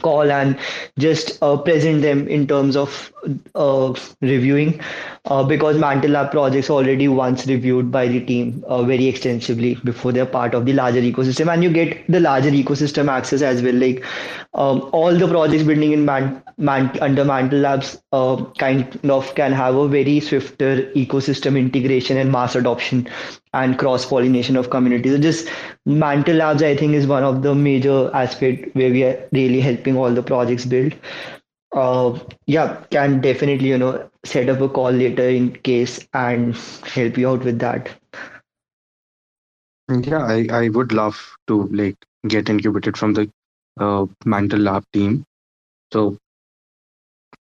call 0.03 0.31
and 0.31 0.57
just 0.99 1.41
uh, 1.41 1.57
present 1.57 2.01
them 2.03 2.27
in 2.27 2.45
terms 2.47 2.75
of 2.75 3.11
uh, 3.55 3.93
reviewing 4.21 4.79
uh, 5.25 5.43
because 5.43 5.77
Mantle 5.77 6.11
Lab 6.11 6.31
projects 6.31 6.69
already 6.69 7.07
once 7.07 7.47
reviewed 7.47 7.91
by 7.91 8.07
the 8.07 8.23
team 8.25 8.63
uh, 8.67 8.83
very 8.83 9.07
extensively 9.07 9.75
before 9.83 10.11
they're 10.11 10.25
part 10.25 10.53
of 10.53 10.65
the 10.65 10.73
larger 10.73 11.01
ecosystem. 11.01 11.51
And 11.51 11.63
you 11.63 11.71
get 11.71 12.05
the 12.07 12.19
larger 12.19 12.51
ecosystem 12.51 13.09
access 13.09 13.41
as 13.41 13.61
well. 13.61 13.73
Like 13.75 14.03
um, 14.53 14.89
all 14.91 15.15
the 15.15 15.27
projects 15.27 15.63
building 15.63 15.93
in 15.93 16.05
Man, 16.05 16.43
Man, 16.57 16.95
under 17.01 17.25
Mantle 17.25 17.59
Labs 17.59 18.01
uh, 18.11 18.43
kind 18.57 18.99
of 19.09 19.33
can 19.35 19.53
have 19.53 19.75
a 19.75 19.87
very 19.87 20.19
swifter 20.19 20.83
ecosystem 20.91 21.57
integration 21.57 22.17
and 22.17 22.31
mass 22.31 22.55
adoption 22.55 23.07
and 23.53 23.77
cross 23.77 24.05
pollination 24.05 24.55
of 24.55 24.69
communities. 24.69 25.13
So 25.13 25.19
just 25.19 25.49
Mantle 25.85 26.35
Labs, 26.37 26.63
I 26.63 26.75
think, 26.75 26.93
is 26.93 27.07
one 27.07 27.23
of 27.23 27.41
the 27.43 27.55
major 27.55 28.09
aspect 28.13 28.75
where 28.75 28.91
we 28.91 29.03
are 29.03 29.27
really 29.31 29.61
helping 29.61 29.97
all 29.97 30.11
the 30.11 30.23
projects 30.23 30.65
build. 30.65 30.93
Uh, 31.75 32.17
yeah, 32.45 32.83
can 32.91 33.19
definitely 33.21 33.69
you 33.69 33.77
know 33.77 34.09
set 34.25 34.49
up 34.49 34.61
a 34.61 34.69
call 34.69 34.91
later 34.91 35.27
in 35.27 35.51
case 35.57 36.07
and 36.13 36.55
help 36.85 37.17
you 37.17 37.29
out 37.29 37.43
with 37.43 37.59
that. 37.59 37.89
Yeah, 39.89 40.25
I, 40.25 40.47
I 40.51 40.69
would 40.69 40.91
love 40.93 41.19
to 41.47 41.63
like 41.67 41.97
get 42.27 42.49
incubated 42.49 42.97
from 42.97 43.13
the 43.13 43.29
uh, 43.79 44.05
Mantle 44.25 44.59
Lab 44.59 44.83
team. 44.93 45.25
So 45.91 46.17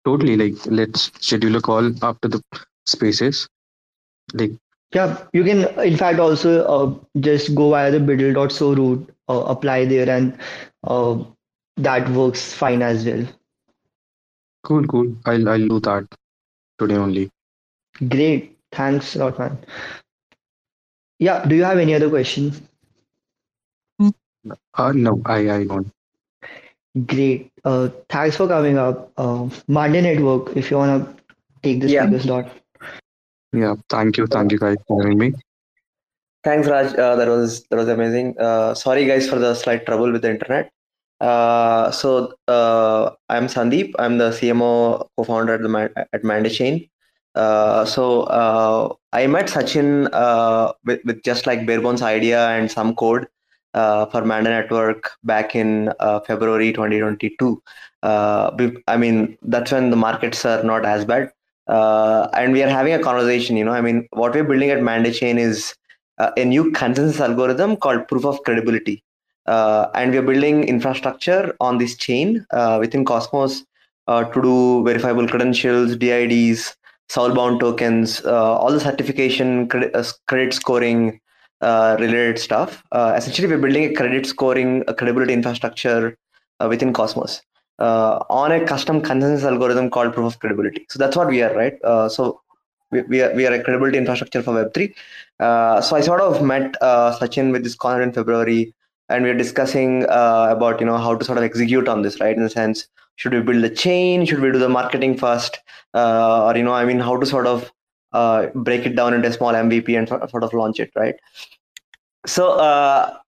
totally 0.06 0.36
like 0.36 0.66
let's 0.66 1.12
schedule 1.20 1.56
a 1.56 1.62
call 1.62 1.92
after 2.04 2.28
the 2.28 2.42
spaces. 2.86 3.48
Like 4.34 4.52
yeah, 4.94 5.18
you 5.34 5.44
can 5.44 5.64
in 5.80 5.98
fact 5.98 6.20
also 6.20 6.64
uh, 6.66 6.94
just 7.20 7.56
go 7.56 7.70
via 7.72 7.92
the 7.92 8.00
buidl.so 8.00 8.74
route, 8.74 9.10
uh, 9.30 9.42
apply 9.48 9.86
there, 9.86 10.10
and 10.10 10.38
uh, 10.84 11.18
that 11.78 12.10
works 12.10 12.54
fine 12.54 12.82
as 12.82 13.06
well. 13.06 13.26
Cool, 14.64 14.86
cool. 14.88 15.16
I'll 15.26 15.48
I'll 15.50 15.68
do 15.68 15.80
that 15.82 16.08
today 16.80 16.96
only. 16.96 17.30
Great. 18.10 18.58
Thanks 18.72 19.16
a 19.16 19.20
lot, 19.20 19.40
man. 19.40 19.58
Yeah, 21.20 21.46
do 21.46 21.56
you 21.56 21.64
have 21.64 21.78
any 21.80 21.94
other 21.96 22.10
questions? 22.10 22.62
Uh, 24.74 24.92
no, 24.94 25.22
I 25.26 25.50
I 25.50 25.64
don't. 25.66 25.92
Great. 27.08 27.52
Uh, 27.64 27.90
thanks 28.10 28.38
for 28.38 28.48
coming 28.48 28.78
up. 28.78 29.12
Uh, 29.18 29.50
Mande 29.68 30.02
Network, 30.04 30.56
if 30.56 30.70
you 30.72 30.78
wanna 30.78 31.16
take 31.64 31.82
this 31.82 31.92
Yeah. 31.92 32.04
speaker 32.04 32.20
slot. 32.20 32.63
Yeah, 33.54 33.76
thank 33.90 34.18
you, 34.18 34.28
thank 34.28 34.52
you 34.52 34.60
guys 34.60 34.78
for 34.88 35.02
having 35.02 35.18
me. 35.18 35.34
Thanks, 36.44 36.68
Raj. 36.68 36.94
Uh, 36.96 37.16
that 37.16 37.28
was 37.28 37.64
that 37.70 37.78
was 37.78 37.88
amazing. 37.88 38.36
Uh, 38.38 38.74
sorry, 38.74 39.06
guys, 39.06 39.30
for 39.30 39.40
the 39.40 39.54
slight 39.56 39.86
trouble 39.86 40.12
with 40.12 40.24
the 40.24 40.32
internet. 40.32 40.72
Uh, 41.22 41.90
so 41.92 42.34
uh, 42.50 43.12
I'm 43.30 43.48
Sandeep. 43.48 43.94
I'm 43.98 44.18
the 44.18 44.32
CMO 44.32 45.08
co-founder 45.16 45.54
at 45.54 45.62
the 45.62 45.70
Man- 45.70 45.94
at 45.96 46.24
Mande 46.24 46.52
Chain. 46.52 46.90
Uh, 47.36 47.86
so 47.86 48.24
uh, 48.24 48.94
I 49.14 49.28
met 49.28 49.48
Sachin 49.48 50.10
with, 50.84 51.00
with 51.06 51.24
just 51.24 51.48
like 51.48 51.66
bare 51.66 51.80
bones 51.80 52.02
idea 52.02 52.50
and 52.50 52.70
some 52.70 52.94
code 52.96 53.28
for 53.74 54.26
Mande 54.26 54.50
Network 54.50 55.12
back 55.24 55.56
in 55.56 55.94
February 56.28 56.74
2022. 56.74 57.62
Uh, 58.02 58.52
I 58.88 58.98
mean, 58.98 59.38
that's 59.44 59.72
when 59.72 59.92
the 59.92 59.96
markets 59.96 60.44
are 60.44 60.62
not 60.64 60.86
as 60.86 61.06
bad. 61.06 61.32
Uh, 61.68 62.28
and 62.34 62.52
we 62.52 62.62
are 62.62 62.70
having 62.70 62.94
a 62.94 63.00
conversation, 63.00 63.56
you 63.56 63.64
know, 63.64 63.72
I 63.72 63.82
mean, 63.82 64.08
what 64.12 64.34
we're 64.34 64.44
building 64.44 64.70
at 64.70 64.82
Mande 64.82 65.14
Chain 65.14 65.38
is 65.38 65.76
uh, 66.18 66.32
a 66.38 66.46
new 66.46 66.72
consensus 66.72 67.20
algorithm 67.20 67.78
called 67.78 68.08
proof 68.08 68.26
of 68.26 68.44
credibility. 68.44 69.04
Uh, 69.46 69.88
and 69.96 70.12
we 70.12 70.18
are 70.18 70.24
building 70.24 70.64
infrastructure 70.66 71.56
on 71.60 71.78
this 71.78 71.96
chain 71.98 72.46
uh, 72.52 72.78
within 72.80 73.04
Cosmos 73.06 73.64
uh, 74.08 74.24
to 74.26 74.42
do 74.42 74.84
verifiable 74.84 75.28
credentials, 75.28 75.96
DIDs, 75.96 76.76
soulbound 77.10 77.60
tokens, 77.60 78.24
uh, 78.26 78.58
all 78.58 78.72
the 78.72 78.80
certification, 78.80 79.68
credit, 79.68 79.96
credit 80.28 80.54
scoring 80.54 81.20
related 81.62 82.40
stuff. 82.40 82.84
Essentially, 82.94 83.48
we're 83.48 83.58
building 83.58 83.86
a 83.86 83.94
credit 83.94 84.26
scoring, 84.26 84.84
a 84.88 84.94
credibility 84.94 85.34
infrastructure 85.34 86.18
within 86.60 86.92
Cosmos 86.92 87.42
uh, 87.80 88.24
on 88.30 88.52
a 88.52 88.66
custom 88.66 89.02
consensus 89.02 89.44
algorithm 89.44 89.90
called 89.90 90.14
proof 90.14 90.34
of 90.34 90.40
credibility. 90.40 90.86
So 90.90 91.00
that's 91.00 91.16
what 91.16 91.28
we 91.28 91.42
are, 91.42 91.54
right? 91.56 91.74
Uh, 91.84 92.10
so 92.10 92.42
we, 92.92 93.02
we, 93.04 93.22
are, 93.22 93.34
we 93.34 93.48
are 93.48 93.54
a 93.54 93.64
credibility 93.64 93.98
infrastructure 93.98 94.44
for 94.44 94.54
Web3. 94.54 94.94
Uh, 95.40 95.82
so 95.82 95.96
I 95.96 96.02
sort 96.02 96.22
of 96.22 96.44
met 96.44 96.76
uh, 96.82 97.18
Sachin 97.18 97.52
with 97.52 97.64
this 97.64 97.76
corner 97.76 98.02
in 98.02 98.14
February, 98.14 98.74
and 99.10 99.24
we 99.24 99.32
are 99.32 99.38
discussing 99.38 100.06
uh, 100.06 100.48
about 100.52 100.80
you 100.80 100.86
know 100.86 100.98
how 100.98 101.16
to 101.16 101.26
sort 101.26 101.38
of 101.38 101.44
execute 101.44 101.88
on 101.88 102.04
this, 102.04 102.20
right? 102.20 102.36
In 102.36 102.44
the 102.44 102.50
sense, 102.50 102.88
should 103.16 103.34
we 103.34 103.42
build 103.42 103.64
a 103.64 103.70
chain? 103.70 104.26
Should 104.26 104.40
we 104.40 104.52
do 104.52 104.60
the 104.60 104.70
marketing 104.70 105.18
first, 105.18 105.60
uh, 105.94 106.46
or 106.46 106.56
you 106.56 106.64
know, 106.64 106.74
I 106.74 106.86
mean, 106.86 107.00
how 107.00 107.18
to 107.18 107.26
sort 107.26 107.48
of 107.48 107.72
break 108.54 108.86
it 108.86 108.96
down 108.96 109.14
into 109.14 109.28
a 109.28 109.34
small 109.34 109.54
MVP 109.54 109.98
and 109.98 110.08
sort 110.08 110.44
of 110.44 110.54
launch 110.54 110.80
it, 110.80 110.92
right? 110.96 111.16
So 112.26 113.20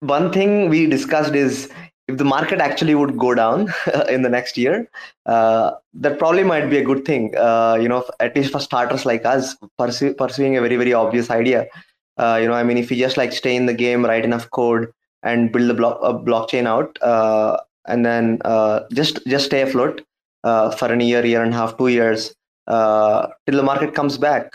one 0.00 0.32
thing 0.32 0.68
we 0.68 0.86
discussed 0.86 1.34
is 1.34 1.70
if 2.08 2.18
the 2.18 2.24
market 2.24 2.60
actually 2.60 2.94
would 2.94 3.18
go 3.18 3.34
down 3.34 3.72
in 4.08 4.22
the 4.22 4.28
next 4.28 4.56
year, 4.56 4.88
uh, 5.26 5.72
that 5.94 6.18
probably 6.18 6.44
might 6.44 6.70
be 6.70 6.78
a 6.78 6.84
good 6.84 7.04
thing. 7.04 7.36
Uh, 7.36 7.76
you 7.80 7.88
know, 7.88 8.04
at 8.20 8.36
least 8.36 8.52
for 8.52 8.60
starters 8.60 9.04
like 9.04 9.24
us, 9.24 9.56
pursue, 9.78 10.14
pursuing 10.14 10.56
a 10.56 10.60
very 10.60 10.76
very 10.76 10.92
obvious 10.92 11.30
idea. 11.30 11.66
Uh, 12.16 12.38
you 12.40 12.46
know, 12.46 12.54
I 12.54 12.62
mean, 12.62 12.78
if 12.78 12.90
you 12.90 12.96
just 12.96 13.16
like 13.16 13.32
stay 13.32 13.56
in 13.56 13.66
the 13.66 13.74
game, 13.74 14.04
write 14.04 14.24
enough 14.24 14.50
code, 14.50 14.92
and 15.22 15.52
build 15.52 15.68
the 15.68 15.74
block 15.74 15.98
a 16.02 16.14
blockchain 16.14 16.66
out, 16.66 16.96
uh, 17.02 17.58
and 17.86 18.06
then 18.06 18.38
uh, 18.44 18.80
just 18.92 19.24
just 19.26 19.46
stay 19.46 19.62
afloat 19.62 20.02
uh, 20.44 20.70
for 20.70 20.92
an 20.92 21.00
year, 21.00 21.26
year 21.26 21.42
and 21.42 21.52
a 21.54 21.56
half, 21.56 21.76
two 21.76 21.88
years 21.88 22.34
till 22.68 23.56
the 23.56 23.62
market 23.62 23.94
comes 23.94 24.16
back. 24.16 24.52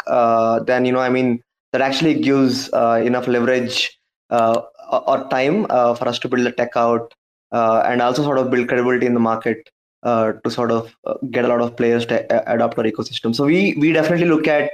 Then 0.65 0.85
you 0.85 0.93
know, 0.93 0.99
I 0.99 1.09
mean, 1.09 1.43
that 1.73 1.81
actually 1.81 2.13
gives 2.15 2.69
enough 2.69 3.27
leverage 3.27 3.99
or 4.29 5.27
time 5.29 5.65
for 5.65 6.07
us 6.07 6.17
to 6.19 6.29
build 6.29 6.45
the 6.45 6.53
tech 6.53 6.77
out 6.77 7.13
uh, 7.51 7.83
and 7.85 8.01
also 8.01 8.23
sort 8.23 8.37
of 8.37 8.49
build 8.49 8.67
credibility 8.67 9.05
in 9.05 9.13
the 9.13 9.19
market 9.19 9.69
uh, 10.03 10.33
to 10.43 10.49
sort 10.49 10.71
of 10.71 10.95
uh, 11.05 11.15
get 11.29 11.45
a 11.45 11.47
lot 11.47 11.61
of 11.61 11.75
players 11.75 12.05
to 12.05 12.25
a- 12.33 12.53
adopt 12.53 12.77
our 12.77 12.85
ecosystem. 12.85 13.35
So 13.35 13.45
we 13.45 13.75
we 13.77 13.91
definitely 13.91 14.27
look 14.27 14.47
at 14.47 14.71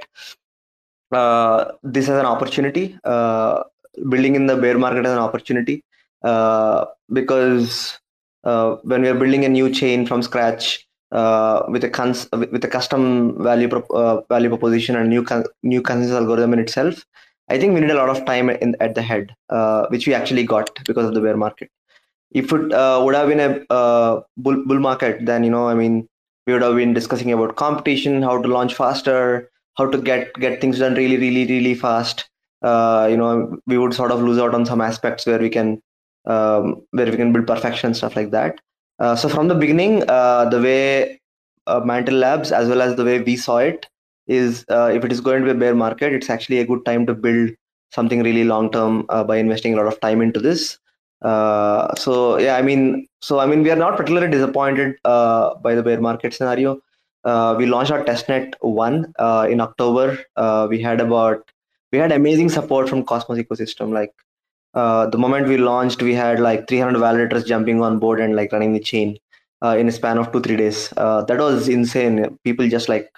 uh, 1.12 1.72
this 1.84 2.10
as 2.10 2.20
an 2.20 2.26
opportunity, 2.26 2.98
uh, 3.04 3.63
building 4.10 4.36
in 4.36 4.48
the 4.48 4.56
bear 4.56 4.78
market 4.78 5.06
as 5.06 5.12
an 5.12 5.20
opportunity, 5.20 5.84
uh, 6.24 6.86
because 7.12 7.98
uh, 8.44 8.76
when 8.84 9.02
we 9.02 9.08
are 9.08 9.16
building 9.16 9.46
a 9.46 9.50
new 9.50 9.70
chain 9.70 10.06
from 10.06 10.22
scratch 10.22 10.88
uh, 11.12 11.63
with 11.70 11.84
a 11.84 11.90
cons- 11.90 12.30
with 12.34 12.63
a 12.63 12.68
custom 12.68 13.42
value 13.42 13.70
uh, 13.92 14.22
value 14.30 14.50
proposition 14.50 14.96
and 14.96 15.10
new 15.10 15.24
con- 15.24 15.46
new 15.63 15.82
consensus 15.82 16.16
algorithm 16.16 16.54
in 16.54 16.60
itself, 16.60 17.06
I 17.50 17.58
think 17.58 17.74
we 17.74 17.82
need 17.82 17.92
a 17.92 17.96
lot 17.96 18.10
of 18.10 18.26
time 18.26 18.50
in, 18.50 18.76
at 18.80 18.96
the 18.96 19.02
head, 19.02 19.34
uh, 19.50 19.88
which 19.88 20.08
we 20.08 20.13
actually 20.13 20.44
got 20.44 20.70
because 20.86 21.06
of 21.06 21.13
the 21.13 21.22
bear 21.22 21.38
market. 21.38 21.70
If 22.32 22.52
it 22.52 22.74
uh, 22.74 23.02
would 23.04 23.16
have 23.16 23.30
been 23.30 23.40
a 23.40 23.74
uh, 23.74 24.22
bull, 24.38 24.63
bull 24.66 24.80
market, 24.80 25.26
then 25.26 25.44
you 25.44 25.50
know, 25.50 25.68
I 25.68 25.74
mean, 25.74 26.08
we 26.46 26.54
would 26.54 26.62
have 26.62 26.76
been 26.76 26.94
discussing 26.94 27.32
about 27.32 27.56
competition, 27.56 28.22
how 28.22 28.42
to 28.42 28.48
launch 28.48 28.76
faster, 28.76 29.50
how 29.76 29.90
to 29.90 29.98
get 29.98 30.34
get 30.36 30.60
things 30.62 30.80
done 30.80 30.96
really, 30.96 31.18
really, 31.18 31.46
really 31.46 31.76
fast. 31.76 32.30
Uh, 32.62 33.08
you 33.10 33.18
know, 33.18 33.58
we 33.68 33.78
would 33.78 33.94
sort 33.94 34.12
of 34.12 34.22
lose 34.22 34.40
out 34.40 34.54
on 34.54 34.66
some 34.66 34.82
aspects 34.82 35.26
where 35.26 35.40
we 35.40 35.50
can 35.50 35.82
um, 36.26 36.82
where 36.92 37.06
we 37.06 37.16
can 37.16 37.32
build 37.32 37.48
perfection 37.48 37.94
stuff 37.94 38.16
like 38.16 38.32
that. 38.32 38.60
Uh, 39.00 39.16
so 39.16 39.30
from 39.30 39.48
the 39.48 39.56
beginning, 39.56 40.04
uh, 40.10 40.50
the 40.50 40.60
way 40.60 41.22
uh, 41.68 41.80
Mantle 41.80 42.16
Labs, 42.16 42.52
as 42.52 42.68
well 42.68 42.82
as 42.82 42.96
the 42.96 43.06
way 43.06 43.22
we 43.22 43.36
saw 43.36 43.58
it, 43.58 43.86
is 44.28 44.66
if 44.70 45.06
it 45.06 45.12
is 45.12 45.22
going 45.22 45.40
to 45.40 45.46
be 45.46 45.52
a 45.52 45.60
bear 45.60 45.76
market, 45.76 46.12
it's 46.13 46.30
actually 46.30 46.60
a 46.60 46.66
good 46.66 46.84
time 46.84 47.06
to 47.06 47.13
build 47.13 47.52
something 47.92 48.22
really 48.24 48.44
long 48.44 48.70
term 48.72 49.06
by 49.28 49.38
investing 49.38 49.74
a 49.74 49.78
lot 49.78 49.88
of 49.88 50.00
time 50.02 50.22
into 50.22 50.40
this. 50.40 50.78
Uh, 51.21 51.93
so 51.95 52.38
yeah, 52.38 52.56
I 52.56 52.62
mean, 52.62 53.08
so 53.21 53.39
I 53.39 53.45
mean, 53.45 53.63
we 53.63 53.71
are 53.71 53.75
not 53.75 53.97
particularly 53.97 54.32
disappointed 54.32 54.95
uh, 55.06 55.56
by 55.56 55.75
the 55.75 55.84
bear 55.84 55.99
market 55.99 56.34
scenario. 56.34 56.80
Uh, 57.23 57.56
we 57.58 57.65
launched 57.65 57.91
our 57.91 58.03
testnet 58.03 58.53
one 58.62 59.13
uh, 59.19 59.47
in 59.49 59.60
October. 59.60 60.17
Uh, 60.36 60.67
we 60.69 60.82
had 60.82 61.01
about 61.01 61.51
we 61.91 61.97
had 61.97 62.12
amazing 62.12 62.49
support 62.49 62.89
from 62.89 63.03
Cosmos 63.03 63.39
ecosystem. 63.39 63.91
Like 63.91 64.13
uh, 64.73 65.08
the 65.08 65.17
moment 65.17 65.47
we 65.47 65.58
launched, 65.58 66.01
we 66.01 66.13
had 66.13 66.39
like 66.39 66.67
300 66.67 66.99
validators 66.99 67.45
jumping 67.45 67.82
on 67.82 67.99
board 67.99 68.19
and 68.19 68.36
like 68.36 68.51
running 68.51 68.73
the 68.73 68.80
chain 68.80 69.17
uh, 69.63 69.75
in 69.77 69.88
a 69.88 69.91
span 69.91 70.17
of 70.17 70.32
two 70.32 70.41
three 70.41 70.56
days. 70.56 70.93
Uh, 70.97 71.23
that 71.23 71.39
was 71.39 71.67
insane. 71.67 72.38
People 72.43 72.69
just 72.69 72.89
like 72.89 73.10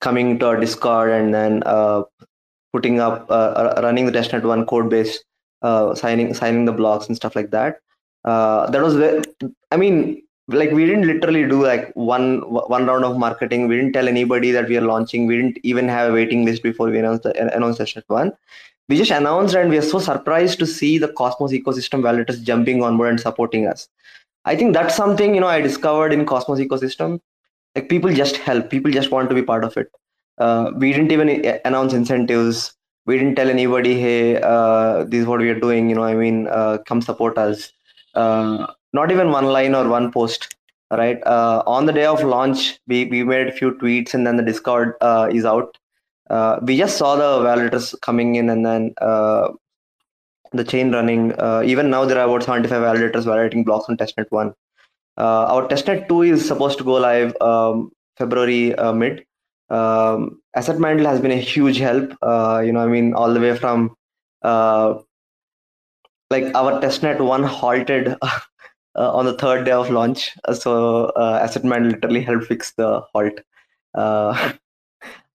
coming 0.00 0.38
to 0.38 0.46
our 0.46 0.60
Discord 0.60 1.10
and 1.10 1.32
then 1.32 1.62
uh, 1.64 2.02
putting 2.72 3.00
up 3.00 3.26
uh, 3.30 3.80
running 3.82 4.06
the 4.06 4.12
testnet 4.12 4.42
one 4.42 4.66
code 4.66 4.90
base, 4.90 5.22
uh, 5.64 5.94
signing 5.94 6.34
signing 6.34 6.64
the 6.66 6.76
blocks 6.80 7.08
and 7.08 7.16
stuff 7.16 7.34
like 7.34 7.50
that. 7.50 7.80
Uh, 8.24 8.70
that 8.70 8.82
was 8.82 8.94
very, 8.96 9.22
I 9.72 9.76
mean, 9.76 10.22
like 10.48 10.70
we 10.70 10.86
didn't 10.86 11.06
literally 11.06 11.46
do 11.48 11.62
like 11.66 11.90
one 11.94 12.40
one 12.50 12.86
round 12.86 13.04
of 13.04 13.16
marketing. 13.18 13.66
We 13.68 13.76
didn't 13.76 13.94
tell 13.94 14.08
anybody 14.08 14.50
that 14.52 14.68
we 14.68 14.76
are 14.76 14.88
launching. 14.92 15.26
We 15.26 15.36
didn't 15.36 15.58
even 15.62 15.88
have 15.88 16.10
a 16.10 16.14
waiting 16.14 16.44
list 16.44 16.62
before 16.62 16.90
we 16.90 16.98
announced 16.98 17.22
the, 17.22 17.32
announced 17.56 17.80
testnet 17.80 18.04
one. 18.08 18.32
We 18.88 18.98
just 18.98 19.10
announced, 19.10 19.54
and 19.54 19.70
we 19.70 19.78
are 19.78 19.88
so 19.90 19.98
surprised 19.98 20.58
to 20.58 20.66
see 20.66 20.98
the 20.98 21.08
Cosmos 21.08 21.52
ecosystem 21.52 22.02
validators 22.02 22.42
jumping 22.42 22.82
on 22.82 22.98
board 22.98 23.08
and 23.10 23.20
supporting 23.20 23.66
us. 23.66 23.88
I 24.44 24.56
think 24.56 24.74
that's 24.74 24.94
something 24.94 25.34
you 25.34 25.40
know 25.40 25.46
I 25.46 25.62
discovered 25.62 26.12
in 26.12 26.26
Cosmos 26.26 26.58
ecosystem. 26.58 27.20
Like 27.74 27.88
people 27.88 28.12
just 28.12 28.36
help. 28.36 28.70
People 28.70 28.90
just 28.90 29.10
want 29.10 29.30
to 29.30 29.34
be 29.34 29.42
part 29.42 29.64
of 29.64 29.76
it. 29.78 29.90
Uh, 30.36 30.72
we 30.76 30.92
didn't 30.92 31.12
even 31.12 31.60
announce 31.64 31.94
incentives. 31.94 32.74
We 33.06 33.18
didn't 33.18 33.34
tell 33.36 33.50
anybody, 33.50 34.00
hey, 34.00 34.40
uh, 34.40 35.04
this 35.04 35.20
is 35.20 35.26
what 35.26 35.40
we 35.40 35.50
are 35.50 35.60
doing. 35.60 35.90
You 35.90 35.96
know, 35.96 36.04
I 36.04 36.14
mean, 36.14 36.46
uh, 36.48 36.78
come 36.86 37.02
support 37.02 37.36
us. 37.36 37.70
Uh, 38.14 38.66
not 38.92 39.10
even 39.10 39.30
one 39.30 39.46
line 39.46 39.74
or 39.74 39.88
one 39.88 40.10
post. 40.10 40.54
Right 40.90 41.20
uh, 41.26 41.62
on 41.66 41.86
the 41.86 41.92
day 41.92 42.04
of 42.06 42.22
launch, 42.22 42.78
we 42.86 43.06
we 43.06 43.24
made 43.24 43.48
a 43.48 43.52
few 43.52 43.72
tweets, 43.72 44.14
and 44.14 44.24
then 44.26 44.36
the 44.36 44.44
Discord 44.44 44.94
uh, 45.00 45.28
is 45.32 45.44
out. 45.44 45.76
we 46.62 46.76
just 46.76 46.98
saw 46.98 47.16
the 47.16 47.44
validators 47.44 48.00
coming 48.00 48.36
in, 48.36 48.48
and 48.48 48.64
then 48.64 48.94
the 50.52 50.64
chain 50.64 50.92
running. 50.92 51.32
even 51.64 51.90
now, 51.90 52.04
there 52.04 52.18
are 52.18 52.28
about 52.28 52.44
75 52.44 52.82
validators 52.82 53.24
validating 53.24 53.64
blocks 53.64 53.86
on 53.88 53.96
testnet 53.96 54.30
one. 54.30 54.54
our 55.16 55.66
testnet 55.68 56.06
two 56.06 56.22
is 56.22 56.46
supposed 56.46 56.78
to 56.78 56.84
go 56.84 56.92
live 56.92 57.34
um, 57.40 57.90
February 58.16 58.74
mid 58.94 59.24
um, 59.70 60.40
asset 60.54 60.78
mantle 60.78 61.06
has 61.06 61.20
been 61.20 61.30
a 61.30 61.36
huge 61.40 61.78
help. 61.78 62.16
Uh, 62.22 62.62
you 62.64 62.72
know 62.72 62.80
i 62.80 62.86
mean 62.86 63.14
all 63.14 63.32
the 63.32 63.40
way 63.40 63.56
from 63.56 63.96
uh, 64.42 64.98
like 66.30 66.54
our 66.54 66.80
testnet 66.80 67.20
one 67.20 67.42
halted 67.42 68.08
uh, 68.22 68.38
on 68.94 69.24
the 69.24 69.34
third 69.34 69.64
day 69.64 69.72
of 69.72 69.90
launch. 69.90 70.30
So 70.52 71.06
uh, 71.16 71.40
asset 71.42 71.64
mantle 71.64 71.92
literally 71.92 72.22
helped 72.22 72.46
fix 72.46 72.72
the 72.72 73.00
halt. 73.12 73.40
Uh, 73.94 74.52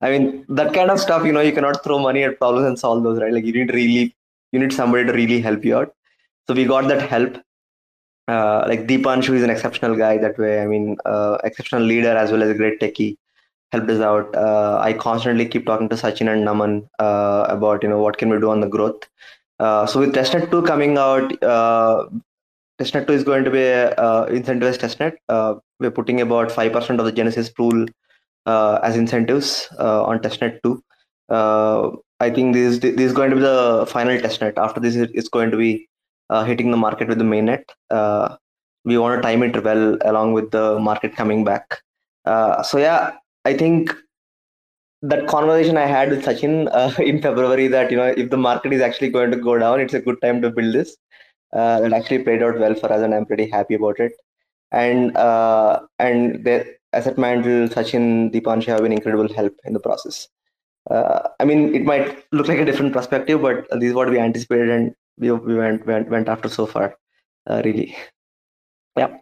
i 0.02 0.10
mean 0.10 0.46
that 0.48 0.74
kind 0.74 0.90
of 0.90 0.98
stuff 0.98 1.26
you 1.26 1.32
know 1.34 1.42
you 1.42 1.52
cannot 1.52 1.84
throw 1.84 2.00
money 2.00 2.24
at 2.24 2.38
problems 2.40 2.66
and 2.66 2.80
solve 2.80 3.04
those 3.04 3.20
right? 3.20 3.34
Like 3.34 3.44
you 3.44 3.52
need 3.52 3.74
really 3.74 4.16
you 4.54 4.60
need 4.60 4.72
somebody 4.72 5.06
to 5.06 5.14
really 5.14 5.42
help 5.42 5.66
you 5.66 5.78
out. 5.78 5.94
So 6.48 6.54
we 6.54 6.66
got 6.66 6.88
that 6.88 7.08
help. 7.10 7.38
Uh, 8.28 8.64
like 8.68 8.86
Deepanshu 8.88 9.34
is 9.34 9.44
an 9.44 9.50
exceptional 9.50 9.96
guy 9.96 10.18
that 10.20 10.38
way. 10.38 10.62
I 10.62 10.68
mean, 10.68 10.98
exceptional 11.44 11.84
leader 11.84 12.16
as 12.16 12.32
well 12.32 12.44
as 12.44 12.50
a 12.50 12.54
great 12.54 12.80
techie 12.80 13.18
helped 13.72 13.90
us 13.90 14.02
out. 14.02 14.36
Uh, 14.36 14.80
I 14.82 14.94
constantly 14.94 15.46
keep 15.46 15.66
talking 15.66 15.90
to 15.90 15.96
Sachin 15.96 16.32
and 16.32 16.46
Naman 16.48 16.88
uh, 17.00 17.46
about 17.50 17.84
you 17.84 17.90
know 17.90 18.00
what 18.00 18.18
can 18.18 18.30
we 18.30 18.40
do 18.40 18.50
on 18.50 18.62
the 18.62 18.68
growth. 18.68 19.08
Uh, 19.60 19.86
so 19.86 20.00
with 20.00 20.14
testnet 20.14 20.50
2 20.52 20.64
coming 20.64 20.98
out, 20.98 21.32
uh, 21.44 22.06
testnet 22.80 23.08
2 23.08 23.14
is 23.14 23.24
going 23.24 23.44
to 23.44 23.52
be 23.52 23.62
a 23.62 23.92
uh, 23.92 24.28
incentivized 24.30 24.80
testnet. 24.80 25.18
Uh, 25.28 25.56
we're 25.80 25.92
putting 25.92 26.22
about 26.22 26.52
five 26.52 26.72
percent 26.72 27.00
of 27.00 27.06
the 27.06 27.12
Genesis 27.12 27.50
pool 27.50 27.86
as 28.46 28.96
incentives 28.96 29.68
on 29.78 30.20
testnet 30.20 30.60
2. 30.64 30.82
I 32.22 32.30
think 32.30 32.54
this 32.54 32.80
this 32.80 33.00
is 33.00 33.14
going 33.14 33.30
to 33.30 33.36
be 33.36 33.42
the 33.42 33.86
final 33.88 34.18
testnet. 34.18 34.58
After 34.58 34.80
this, 34.80 34.96
it's 34.96 35.30
going 35.30 35.52
to 35.52 35.58
be 35.58 35.88
hitting 36.46 36.72
the 36.72 36.78
market 36.78 37.08
with 37.08 37.20
the 37.20 37.24
mainnet. 37.24 37.64
we 38.86 38.98
want 38.98 39.18
to 39.18 39.22
time 39.22 39.44
it 39.44 39.62
well 39.64 39.98
along 40.06 40.34
with 40.34 40.52
the 40.52 40.80
market 40.80 41.16
coming 41.16 41.44
back. 41.44 41.82
so 42.26 42.78
yeah, 42.78 43.12
I 43.46 43.54
think 43.54 43.94
that 45.02 45.28
conversation 45.28 45.78
I 45.78 45.86
had 45.86 46.10
with 46.10 46.26
Sachin 46.26 46.70
uh, 46.72 46.94
in 47.02 47.22
February 47.22 47.68
that 47.68 47.92
you 47.92 47.98
know 47.98 48.06
if 48.06 48.30
the 48.30 48.38
market 48.38 48.74
is 48.74 48.82
actually 48.82 49.10
going 49.10 49.32
to 49.32 49.38
go 49.38 49.58
down, 49.58 49.80
it's 49.80 49.94
a 49.94 50.02
good 50.02 50.22
time 50.22 50.42
to 50.42 50.50
build 50.50 50.74
this. 50.74 50.98
Uh, 51.54 51.82
it 51.84 51.94
actually 51.94 52.24
played 52.24 52.44
out 52.44 52.60
well 52.60 52.76
for 52.76 52.92
us, 52.92 53.02
and 53.02 53.14
I'm 53.14 53.26
pretty 53.26 53.50
happy 53.50 53.76
about 53.76 54.00
it. 54.00 54.14
And 54.72 55.16
uh, 55.18 55.82
and 56.00 56.44
the 56.44 56.76
asset 56.94 57.18
mantle, 57.18 57.70
Sachin, 57.70 58.32
Deepanshu 58.34 58.68
have 58.68 58.82
been 58.82 58.92
incredible 58.92 59.34
help 59.34 59.54
in 59.66 59.74
the 59.74 59.80
process. 59.80 60.28
Uh, 60.90 61.28
I 61.40 61.46
mean, 61.46 61.74
it 61.76 61.86
might 61.86 62.24
look 62.32 62.48
like 62.48 62.60
a 62.60 62.66
different 62.66 62.94
perspective, 62.94 63.42
but 63.42 63.68
this 63.72 63.90
is 63.90 63.94
what 63.94 64.10
we 64.10 64.20
anticipated, 64.20 64.70
and 64.70 64.96
we 65.18 65.32
we 65.32 65.56
went 65.56 65.86
went 65.86 66.10
went 66.10 66.30
after 66.30 66.50
so 66.50 66.66
far. 66.66 66.98
Uh, 67.48 67.62
really, 67.66 67.96
yeah 68.98 69.18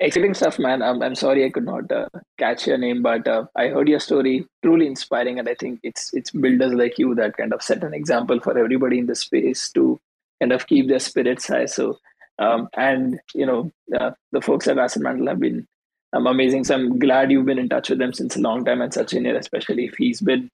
exciting 0.00 0.34
stuff 0.34 0.58
man. 0.58 0.82
I'm, 0.82 1.02
I'm 1.02 1.14
sorry 1.14 1.44
i 1.44 1.50
could 1.50 1.64
not 1.64 1.90
uh, 1.92 2.08
catch 2.38 2.66
your 2.66 2.78
name 2.78 3.02
but 3.02 3.28
uh, 3.28 3.44
i 3.56 3.68
heard 3.68 3.88
your 3.88 4.00
story. 4.00 4.46
Truly 4.62 4.86
inspiring 4.86 5.38
and 5.38 5.48
i 5.48 5.54
think 5.54 5.80
it's 5.82 6.12
it's 6.14 6.30
builders 6.30 6.72
like 6.74 6.98
you 6.98 7.14
that 7.16 7.36
kind 7.36 7.52
of 7.52 7.62
set 7.62 7.84
an 7.84 7.94
example 7.94 8.40
for 8.40 8.58
everybody 8.58 8.98
in 8.98 9.06
the 9.06 9.14
space 9.14 9.70
to 9.72 10.00
kind 10.40 10.52
of 10.52 10.66
keep 10.66 10.88
their 10.88 10.98
spirits 10.98 11.48
high. 11.48 11.66
So 11.66 11.98
um, 12.38 12.68
and 12.76 13.20
you 13.34 13.46
know 13.46 13.70
uh, 13.98 14.12
the 14.32 14.40
folks 14.40 14.66
at 14.66 14.78
asset 14.78 15.02
mantle 15.02 15.28
have 15.28 15.40
been 15.40 15.66
um, 16.12 16.26
amazing. 16.26 16.64
So 16.64 16.74
i'm 16.74 16.98
glad 16.98 17.30
you've 17.30 17.46
been 17.46 17.58
in 17.58 17.68
touch 17.68 17.90
with 17.90 17.98
them 17.98 18.12
since 18.12 18.36
a 18.36 18.40
long 18.40 18.64
time 18.64 18.80
and 18.80 18.92
Sachin 18.92 19.38
especially 19.38 19.84
if 19.86 19.94
he's 19.96 20.20
been 20.20 20.50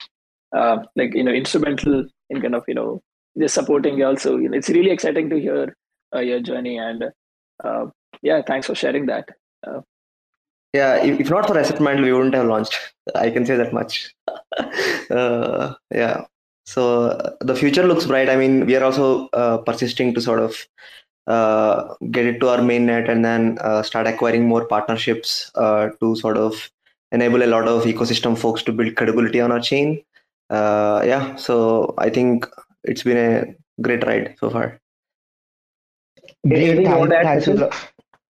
uh, 0.54 0.78
like 0.96 1.14
you 1.14 1.22
know 1.24 1.32
instrumental 1.32 2.06
in 2.30 2.40
kind 2.40 2.54
of 2.54 2.64
you 2.66 2.74
know 2.74 3.00
just 3.38 3.54
supporting 3.54 3.98
you 3.98 4.06
also 4.06 4.36
you 4.36 4.48
know, 4.48 4.56
it's 4.56 4.70
really 4.70 4.90
exciting 4.90 5.30
to 5.30 5.38
hear 5.38 5.76
uh, 6.14 6.20
your 6.20 6.40
journey 6.40 6.78
and 6.78 7.04
uh, 7.64 7.86
yeah, 8.22 8.42
thanks 8.42 8.66
for 8.66 8.74
sharing 8.74 9.06
that. 9.06 9.28
Uh, 9.66 9.80
yeah, 10.72 10.96
if, 11.02 11.20
if, 11.20 11.30
not 11.30 11.46
for 11.46 11.58
Asset 11.58 11.80
Mantle, 11.80 12.04
we 12.04 12.12
wouldn't 12.12 12.34
have 12.34 12.46
launched. 12.46 12.76
I 13.14 13.30
can 13.30 13.46
say 13.46 13.56
that 13.56 13.72
much. 13.72 14.14
uh, 15.10 15.74
yeah. 15.90 16.24
So 16.66 17.04
uh, 17.04 17.30
the 17.40 17.54
future 17.54 17.84
looks 17.84 18.06
bright. 18.06 18.28
I 18.28 18.36
mean, 18.36 18.66
we 18.66 18.76
are 18.76 18.84
also 18.84 19.28
uh, 19.28 19.58
persisting 19.58 20.12
to 20.14 20.20
sort 20.20 20.40
of 20.40 20.66
uh, 21.26 21.94
get 22.10 22.26
it 22.26 22.40
to 22.40 22.48
our 22.48 22.62
main 22.62 22.86
net 22.86 23.08
and 23.08 23.24
then 23.24 23.58
uh, 23.60 23.82
start 23.82 24.06
acquiring 24.06 24.46
more 24.46 24.66
partnerships 24.66 25.50
to 25.54 26.16
sort 26.16 26.36
of 26.36 26.70
enable 27.12 27.42
a 27.42 27.46
lot 27.46 27.68
of 27.68 27.84
ecosystem 27.84 28.36
folks 28.36 28.62
to 28.64 28.72
build 28.72 28.94
credibility 28.96 29.40
on 29.40 29.52
our 29.52 29.60
chain. 29.60 30.02
yeah, 30.50 31.36
so 31.36 31.94
I 31.98 32.10
think 32.10 32.46
it's 32.84 33.02
been 33.02 33.16
a 33.16 33.54
great 33.80 34.04
ride 34.04 34.36
so 34.38 34.50
far. 34.50 34.80
Great, 36.46 36.84
thanks, 36.84 37.46
thanks 37.46 37.86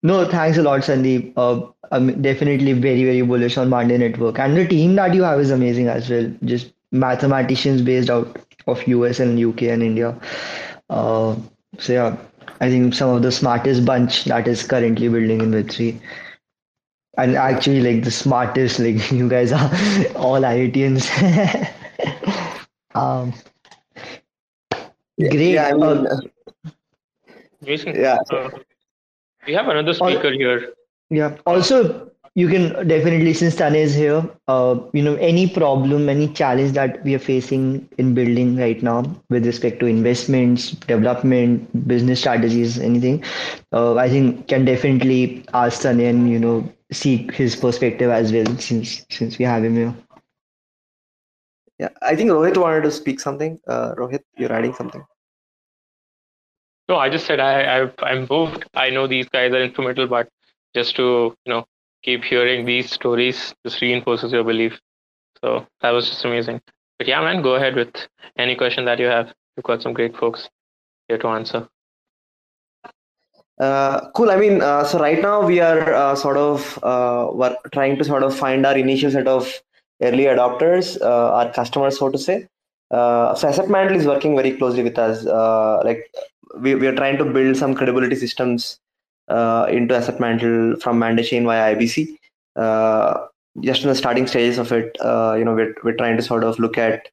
no, 0.02 0.24
thanks 0.28 0.58
a 0.58 0.62
lot, 0.62 0.80
Sandeep. 0.80 1.32
Uh, 1.36 1.66
I'm 1.92 2.20
definitely 2.22 2.72
very, 2.72 3.04
very 3.04 3.22
bullish 3.22 3.56
on 3.56 3.68
Mande 3.68 3.98
Network. 3.98 4.38
And 4.38 4.56
the 4.56 4.66
team 4.66 4.94
that 4.96 5.14
you 5.14 5.22
have 5.22 5.38
is 5.40 5.50
amazing 5.50 5.88
as 5.88 6.10
well. 6.10 6.32
Just 6.44 6.72
mathematicians 6.90 7.82
based 7.82 8.10
out 8.10 8.38
of 8.66 8.86
US 8.88 9.20
and 9.20 9.38
UK 9.38 9.62
and 9.62 9.82
India. 9.82 10.18
Uh, 10.90 11.36
so 11.78 11.92
yeah, 11.92 12.16
I 12.60 12.68
think 12.68 12.94
some 12.94 13.10
of 13.10 13.22
the 13.22 13.32
smartest 13.32 13.84
bunch 13.84 14.24
that 14.24 14.48
is 14.48 14.62
currently 14.66 15.08
building 15.08 15.40
in 15.40 15.50
Web3. 15.52 16.00
And 17.18 17.36
actually 17.36 17.80
like 17.80 18.04
the 18.04 18.10
smartest, 18.10 18.78
like 18.78 19.10
you 19.12 19.28
guys 19.28 19.52
are 19.52 19.70
all 20.16 20.40
IITians. 20.40 21.08
um, 22.94 23.32
great. 25.18 25.52
Yeah, 25.54 25.68
I 25.68 25.72
mean, 25.74 26.06
uh, 26.06 26.16
yeah. 27.94 28.18
We 29.46 29.54
have 29.54 29.68
another 29.68 29.94
speaker 29.94 30.32
here. 30.32 30.72
Yeah. 31.10 31.36
Also, 31.46 32.10
you 32.34 32.48
can 32.48 32.88
definitely, 32.88 33.34
since 33.34 33.56
Tanay 33.56 33.82
is 33.82 33.94
here, 33.94 34.26
uh, 34.48 34.78
you 34.94 35.02
know, 35.02 35.16
any 35.16 35.48
problem, 35.48 36.08
any 36.08 36.28
challenge 36.28 36.72
that 36.72 37.04
we 37.04 37.14
are 37.14 37.18
facing 37.18 37.86
in 37.98 38.14
building 38.14 38.56
right 38.56 38.82
now 38.82 39.04
with 39.28 39.44
respect 39.44 39.80
to 39.80 39.86
investments, 39.86 40.70
development, 40.70 41.86
business 41.86 42.20
strategies, 42.20 42.78
anything, 42.78 43.22
uh, 43.72 43.96
I 43.96 44.08
think 44.08 44.48
can 44.48 44.64
definitely 44.64 45.44
ask 45.52 45.82
Tanay 45.82 46.08
and, 46.08 46.30
you 46.30 46.38
know, 46.38 46.72
seek 46.90 47.34
his 47.34 47.56
perspective 47.56 48.10
as 48.10 48.32
well 48.32 48.46
since 48.58 49.04
since 49.10 49.38
we 49.38 49.44
have 49.44 49.64
him 49.64 49.76
here. 49.76 49.94
Yeah, 51.78 51.88
I 52.00 52.14
think 52.16 52.30
Rohit 52.30 52.56
wanted 52.56 52.82
to 52.84 52.90
speak 52.90 53.18
something. 53.18 53.58
Uh, 53.66 53.94
Rohit, 53.96 54.20
you're 54.36 54.52
adding 54.52 54.74
something. 54.74 55.04
No, 56.92 56.98
I 56.98 57.08
just 57.08 57.24
said 57.24 57.40
I, 57.40 57.52
I 57.74 57.90
I'm 58.02 58.26
moved. 58.28 58.64
I 58.74 58.90
know 58.90 59.06
these 59.06 59.26
guys 59.26 59.50
are 59.52 59.62
instrumental, 59.62 60.06
but 60.06 60.28
just 60.74 60.94
to 60.96 61.34
you 61.46 61.52
know 61.52 61.64
keep 62.02 62.22
hearing 62.22 62.66
these 62.66 62.90
stories 62.92 63.54
just 63.64 63.80
reinforces 63.80 64.30
your 64.30 64.44
belief. 64.44 64.78
So 65.40 65.66
that 65.80 65.92
was 65.92 66.10
just 66.10 66.22
amazing. 66.26 66.60
But 66.98 67.08
yeah, 67.08 67.22
man, 67.22 67.40
go 67.40 67.54
ahead 67.54 67.76
with 67.76 67.94
any 68.36 68.56
question 68.56 68.84
that 68.84 68.98
you 68.98 69.06
have. 69.06 69.32
You've 69.56 69.64
got 69.64 69.80
some 69.80 69.94
great 69.94 70.18
folks 70.18 70.50
here 71.08 71.16
to 71.16 71.28
answer. 71.28 71.66
Uh, 73.58 74.10
cool. 74.10 74.30
I 74.30 74.36
mean, 74.36 74.60
uh, 74.60 74.84
so 74.84 74.98
right 74.98 75.22
now 75.22 75.40
we 75.46 75.60
are 75.60 75.94
uh, 75.94 76.14
sort 76.14 76.36
of 76.36 76.78
uh, 76.82 77.30
we're 77.32 77.56
trying 77.72 77.96
to 77.96 78.04
sort 78.04 78.22
of 78.22 78.36
find 78.36 78.66
our 78.66 78.76
initial 78.76 79.10
set 79.10 79.26
of 79.26 79.50
early 80.02 80.24
adopters, 80.24 81.00
uh, 81.00 81.32
our 81.38 81.50
customers, 81.54 81.98
so 81.98 82.10
to 82.10 82.18
say. 82.18 82.46
Uh, 82.90 83.34
so 83.34 83.48
Asset 83.48 83.70
Mantle 83.70 83.96
is 83.96 84.06
working 84.06 84.36
very 84.36 84.52
closely 84.58 84.82
with 84.82 84.98
us. 84.98 85.24
like 85.86 86.04
we, 86.58 86.74
we 86.74 86.86
are 86.86 86.94
trying 86.94 87.18
to 87.18 87.24
build 87.24 87.56
some 87.56 87.74
credibility 87.74 88.16
systems 88.16 88.78
uh, 89.28 89.66
into 89.70 89.96
asset 89.96 90.20
mantle 90.20 90.76
from 90.80 90.98
Mande 90.98 91.24
chain 91.24 91.44
via 91.44 91.74
IBC. 91.74 92.16
Uh, 92.56 93.26
just 93.60 93.82
in 93.82 93.88
the 93.88 93.94
starting 93.94 94.26
stages 94.26 94.58
of 94.58 94.72
it, 94.72 94.96
uh, 95.00 95.34
you 95.38 95.44
know, 95.44 95.54
we're, 95.54 95.74
we're 95.84 95.96
trying 95.96 96.16
to 96.16 96.22
sort 96.22 96.44
of 96.44 96.58
look 96.58 96.78
at 96.78 97.08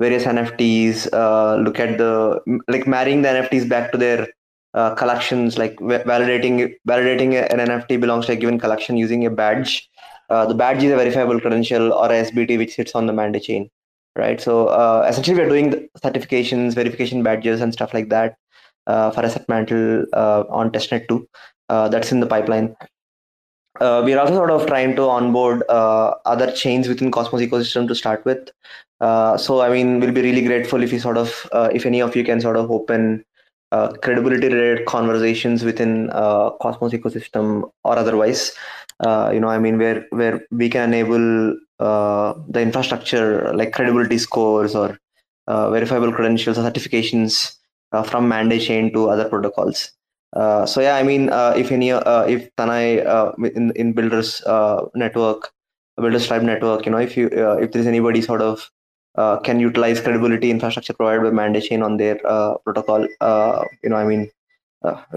various 0.00 0.24
NFTs, 0.24 1.12
uh, 1.12 1.56
look 1.56 1.78
at 1.78 1.98
the 1.98 2.40
like 2.68 2.86
marrying 2.86 3.22
the 3.22 3.28
NFTs 3.28 3.68
back 3.68 3.92
to 3.92 3.98
their 3.98 4.28
uh, 4.74 4.92
collections 4.96 5.56
like 5.56 5.76
validating 5.76 6.74
validating 6.88 7.34
an 7.52 7.60
nft 7.60 8.00
belongs 8.00 8.26
to 8.26 8.32
a 8.32 8.36
given 8.36 8.58
collection 8.58 8.96
using 8.96 9.24
a 9.24 9.30
badge. 9.30 9.88
Uh, 10.30 10.46
the 10.46 10.54
badge 10.54 10.82
is 10.82 10.90
a 10.90 10.96
verifiable 10.96 11.38
credential 11.38 11.92
or 11.92 12.06
a 12.06 12.24
sbt 12.24 12.58
which 12.58 12.74
sits 12.74 12.94
on 12.96 13.06
the 13.06 13.12
Mande 13.12 13.40
chain 13.40 13.70
right? 14.16 14.40
So 14.40 14.68
essentially 15.04 15.36
we're 15.36 15.48
doing 15.48 15.88
certifications 16.02 16.74
verification 16.74 17.22
badges 17.22 17.60
and 17.60 17.72
stuff 17.72 17.94
like 17.94 18.08
that 18.08 18.36
for 18.86 19.24
asset 19.24 19.48
mantle 19.48 20.04
uh, 20.12 20.44
on 20.48 20.70
testnet 20.70 21.08
2 21.08 21.26
that's 21.68 22.12
in 22.12 22.20
the 22.20 22.26
pipeline 22.26 22.74
uh, 23.80 24.02
we're 24.04 24.18
also 24.18 24.34
sort 24.34 24.50
of 24.50 24.66
trying 24.66 24.94
to 24.94 25.02
onboard 25.02 25.62
uh, 25.68 26.14
other 26.26 26.50
chains 26.52 26.86
within 26.86 27.10
Cosmos 27.10 27.42
ecosystem 27.42 27.88
to 27.88 27.94
start 27.94 28.24
with. 28.24 28.50
Uh, 29.00 29.36
so, 29.36 29.60
I 29.60 29.68
mean, 29.68 29.98
we'll 29.98 30.12
be 30.12 30.22
really 30.22 30.42
grateful 30.42 30.82
if 30.82 30.92
you 30.92 31.00
sort 31.00 31.18
of, 31.18 31.48
uh, 31.52 31.70
if 31.72 31.84
any 31.84 32.00
of 32.00 32.14
you 32.14 32.24
can 32.24 32.40
sort 32.40 32.56
of 32.56 32.70
open 32.70 33.24
uh, 33.72 33.92
credibility 33.94 34.46
related 34.46 34.86
conversations 34.86 35.64
within 35.64 36.10
uh, 36.10 36.50
Cosmos 36.62 36.92
ecosystem 36.92 37.68
or 37.82 37.98
otherwise. 37.98 38.52
you 39.04 39.40
know, 39.40 39.48
I 39.48 39.58
mean, 39.58 39.78
where 39.78 40.06
where 40.10 40.46
we 40.52 40.68
can 40.68 40.94
enable 40.94 41.56
the 41.80 42.60
infrastructure 42.60 43.52
like 43.54 43.72
credibility 43.72 44.18
scores 44.18 44.76
or 44.76 44.96
verifiable 45.48 46.12
credentials 46.12 46.56
or 46.58 46.62
certifications 46.62 47.56
from 48.02 48.28
Mande 48.28 48.60
chain 48.60 48.92
to 48.92 49.08
other 49.10 49.28
protocols. 49.28 49.92
Uh, 50.34 50.66
so 50.66 50.80
yeah, 50.80 50.96
I 50.96 51.02
mean, 51.02 51.30
uh, 51.30 51.54
if 51.56 51.70
any, 51.70 51.92
uh, 51.92 52.22
if 52.22 52.54
Tanay 52.56 53.06
uh, 53.06 53.32
in 53.54 53.70
in 53.72 53.92
Builders 53.92 54.42
uh, 54.42 54.86
network, 54.94 55.52
Builders 55.96 56.26
Tribe 56.26 56.42
network, 56.42 56.86
you 56.86 56.92
know, 56.92 56.98
if 56.98 57.16
you 57.16 57.28
if 57.28 57.70
there's 57.72 57.86
anybody 57.86 58.20
sort 58.20 58.42
of 58.42 58.70
can 59.44 59.60
utilize 59.60 60.00
credibility 60.00 60.50
infrastructure 60.50 60.92
provided 60.92 61.22
by 61.22 61.30
Mande 61.30 61.62
chain 61.62 61.82
on 61.82 61.96
their 61.98 62.16
protocol, 62.64 63.02
you 63.02 63.90
know, 63.90 63.96
I 63.96 64.04
mean, 64.04 64.28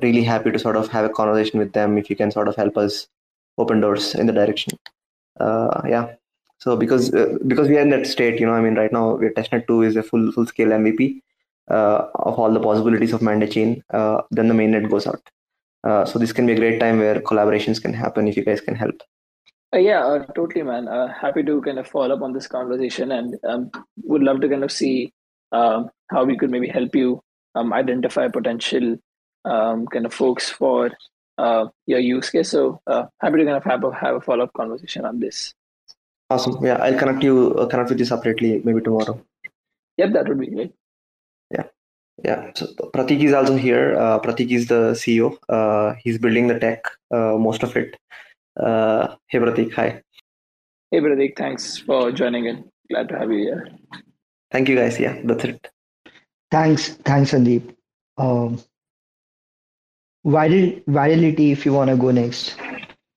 really 0.03 0.23
happy 0.23 0.51
to 0.51 0.59
sort 0.59 0.75
of 0.75 0.87
have 0.89 1.05
a 1.05 1.09
conversation 1.09 1.57
with 1.57 1.73
them 1.73 1.97
if 1.97 2.11
you 2.11 2.15
can 2.15 2.29
sort 2.29 2.47
of 2.47 2.55
help 2.55 2.77
us 2.77 3.07
open 3.57 3.81
doors 3.81 4.13
in 4.13 4.27
the 4.27 4.33
direction. 4.33 4.77
yeah. 5.39 6.13
So 6.59 6.75
because 6.75 7.09
because 7.47 7.69
we 7.69 7.77
are 7.77 7.81
in 7.81 7.89
that 7.89 8.05
state, 8.05 8.39
you 8.39 8.45
know, 8.45 8.53
I 8.53 8.61
mean, 8.61 8.75
right 8.75 8.91
now 8.91 9.15
we're 9.15 9.33
testnet 9.33 9.65
two 9.65 9.81
is 9.81 9.95
a 9.95 10.03
full 10.03 10.31
full 10.31 10.45
scale 10.45 10.69
MVP 10.69 11.21
uh, 11.69 12.08
of 12.15 12.39
all 12.39 12.51
the 12.51 12.60
possibilities 12.60 13.13
of 13.13 13.21
Mande 13.21 13.51
chain, 13.51 13.84
uh, 13.93 14.21
then 14.32 14.47
the 14.47 14.53
mainnet 14.53 14.89
goes 14.89 15.08
out. 15.08 15.21
Uh, 15.84 16.06
so 16.06 16.19
this 16.19 16.34
can 16.34 16.45
be 16.45 16.53
a 16.53 16.56
great 16.56 16.80
time 16.80 16.99
where 16.99 17.19
collaborations 17.21 17.82
can 17.82 17.93
happen 17.93 18.27
if 18.27 18.36
you 18.36 18.43
guys 18.43 18.62
can 18.62 18.75
help. 18.75 19.01
Uh, 19.73 19.80
yeah, 19.80 20.06
uh, 20.06 20.25
totally, 20.34 20.63
man. 20.63 20.88
Uh, 20.88 21.08
happy 21.13 21.43
to 21.43 21.62
kind 21.62 21.80
of 21.80 21.88
follow 21.88 22.15
up 22.15 22.21
on 22.21 22.34
this 22.34 22.47
conversation 22.47 23.12
and 23.12 23.36
um, 23.47 23.69
would 24.03 24.23
love 24.23 24.41
to 24.41 24.49
kind 24.49 24.63
of 24.63 24.71
see 24.71 25.13
um, 25.51 25.89
how 26.10 26.23
we 26.23 26.38
could 26.38 26.49
maybe 26.49 26.67
help 26.67 26.95
you 26.95 27.21
um, 27.56 27.73
identify 27.73 28.27
potential 28.27 28.97
um, 29.45 29.86
kind 29.88 30.06
of 30.06 30.13
folks 30.13 30.49
for 30.49 30.91
your 31.86 31.99
use 31.99 32.30
case. 32.30 32.49
So 32.49 32.82
happy 33.21 33.38
to 33.38 33.45
kind 33.45 33.58
of 33.58 33.63
have 33.63 33.84
a, 33.84 33.93
have 33.93 34.15
a 34.15 34.21
follow 34.21 34.45
up 34.45 34.53
conversation 34.53 35.06
on 35.06 35.19
this. 35.19 35.53
Awesome. 36.30 36.65
Yeah, 36.65 36.75
I'll 36.75 36.97
connect 36.97 37.23
you 37.23 37.67
connect 37.69 37.89
with 37.89 37.99
you 37.99 38.06
separately 38.06 38.62
maybe 38.63 38.82
tomorrow. 38.82 39.21
Yep, 39.97 40.12
that 40.13 40.27
would 40.27 40.39
be 40.39 40.47
great. 40.47 40.73
Yeah. 41.51 41.63
Yeah. 42.23 42.51
So 42.55 42.67
Pratik 42.93 43.23
is 43.23 43.33
also 43.33 43.55
here. 43.55 43.95
Uh, 43.97 44.19
Pratik 44.19 44.51
is 44.51 44.67
the 44.67 44.93
CEO. 44.93 45.38
Uh, 45.49 45.95
he's 46.03 46.17
building 46.17 46.47
the 46.47 46.60
tech, 46.60 46.83
uh, 47.12 47.38
most 47.38 47.63
of 47.63 47.75
it. 47.75 47.97
Uh, 48.60 49.15
hey, 49.27 49.39
Pratik. 49.39 49.73
Hi. 49.73 50.01
Hey, 50.91 50.99
Pratik. 50.99 51.38
Thanks 51.38 51.77
for 51.77 52.12
joining 52.12 52.45
in. 52.45 52.69
Glad 52.89 53.10
to 53.10 53.19
have 53.19 53.31
you 53.31 53.39
here. 53.39 53.67
Thank 54.51 54.69
you, 54.69 54.75
guys. 54.75 54.99
Yeah, 54.99 55.19
that's 55.23 55.43
it. 55.43 55.67
Thanks. 56.49 56.89
Thanks, 57.10 57.31
Sandeep. 57.31 57.75
Um, 58.17 58.62
viral, 60.25 60.83
Viralitee, 60.86 61.51
if 61.51 61.65
you 61.65 61.73
want 61.73 61.89
to 61.89 61.97
go 61.97 62.12
next. 62.12 62.55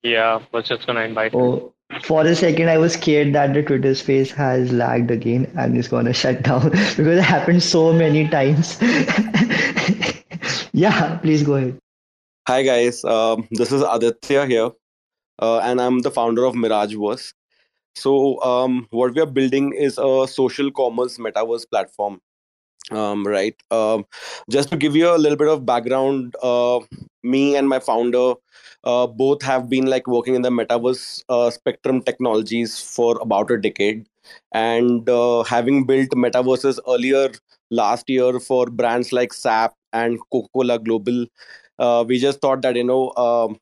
Yeah, 0.03 0.41
was 0.53 0.67
just 0.67 0.87
going 0.87 0.97
to 0.97 1.05
invite. 1.05 1.35
Oh, 1.35 1.75
for 2.03 2.25
a 2.25 2.35
second 2.35 2.69
i 2.69 2.79
was 2.79 2.93
scared 2.93 3.33
that 3.35 3.53
the 3.53 3.63
twitter 3.63 3.95
space 3.95 4.31
has 4.31 4.73
lagged 4.73 5.11
again 5.11 5.51
and 5.57 5.77
is 5.77 5.89
going 5.89 6.05
to 6.05 6.13
shut 6.13 6.43
down 6.43 6.71
because 6.71 7.19
it 7.19 7.23
happened 7.23 7.63
so 7.63 7.93
many 7.93 8.29
times. 8.29 8.79
Yeah 10.73 11.19
please 11.19 11.43
go 11.43 11.55
ahead. 11.55 11.79
Hi 12.47 12.63
guys. 12.63 13.05
Um, 13.05 13.49
this 13.51 13.73
is 13.73 13.83
aditya 13.83 14.47
here 14.47 14.71
uh, 15.41 15.59
and 15.59 15.81
i'm 15.81 16.01
the 16.01 16.11
founder 16.11 16.45
of 16.45 16.55
mirageverse. 16.55 17.35
So 17.97 18.41
um, 18.43 18.87
what 18.91 19.15
we 19.15 19.21
are 19.21 19.27
building 19.27 19.75
is 19.75 19.99
a 19.99 20.27
social 20.29 20.71
commerce 20.71 21.19
metaverse 21.19 21.69
platform 21.69 22.21
um, 22.91 23.27
right 23.27 23.57
um, 23.71 24.05
just 24.49 24.71
to 24.71 24.77
give 24.77 24.97
you 24.97 25.15
a 25.15 25.19
little 25.19 25.37
bit 25.37 25.49
of 25.49 25.65
background 25.65 26.35
uh, 26.43 26.79
me 27.23 27.57
and 27.57 27.69
my 27.69 27.79
founder 27.79 28.35
uh, 28.85 29.07
both 29.07 29.43
have 29.43 29.69
been 29.69 29.87
like 29.87 30.07
working 30.07 30.35
in 30.35 30.43
the 30.43 30.51
metaverse 30.51 31.23
uh, 31.29 31.51
spectrum 31.51 32.03
technologies 32.03 32.81
for 32.81 33.19
about 33.21 33.51
a 33.51 33.59
decade. 33.61 34.07
And 34.53 35.09
uh, 35.09 35.43
having 35.43 35.85
built 35.85 36.11
metaverses 36.11 36.79
earlier 36.89 37.31
last 37.71 38.09
year 38.09 38.41
for 38.41 38.67
brands 38.67 39.13
like 39.13 39.33
sap 39.33 39.75
and 39.93 40.19
coca-cola 40.33 40.79
global 40.79 41.27
uh, 41.79 42.05
we 42.07 42.19
just 42.19 42.41
thought 42.41 42.63
that 42.63 42.77
you 42.77 42.85
know 42.85 43.13
um, 43.13 43.59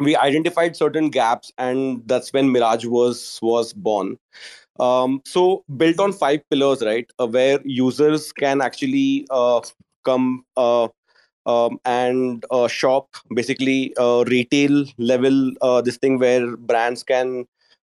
we 0.00 0.16
identified 0.16 0.76
certain 0.76 1.10
gaps 1.10 1.52
and 1.58 2.02
that's 2.06 2.32
when 2.32 2.52
mirage 2.52 2.84
was 2.84 3.38
was 3.42 3.72
born 3.72 4.16
um, 4.78 5.20
so 5.24 5.64
built 5.76 5.98
on 6.00 6.12
five 6.12 6.40
pillars 6.50 6.82
right 6.82 7.10
uh, 7.18 7.26
where 7.26 7.60
users 7.64 8.32
can 8.32 8.60
actually 8.60 9.26
uh, 9.30 9.60
come 10.04 10.44
uh, 10.56 10.88
um, 11.46 11.78
and 11.84 12.44
uh, 12.50 12.68
shop 12.68 13.08
basically 13.34 13.94
uh, 13.96 14.24
retail 14.26 14.84
level 14.98 15.52
uh, 15.62 15.80
this 15.80 15.96
thing 15.96 16.18
where 16.18 16.56
brands 16.56 17.02
can 17.02 17.46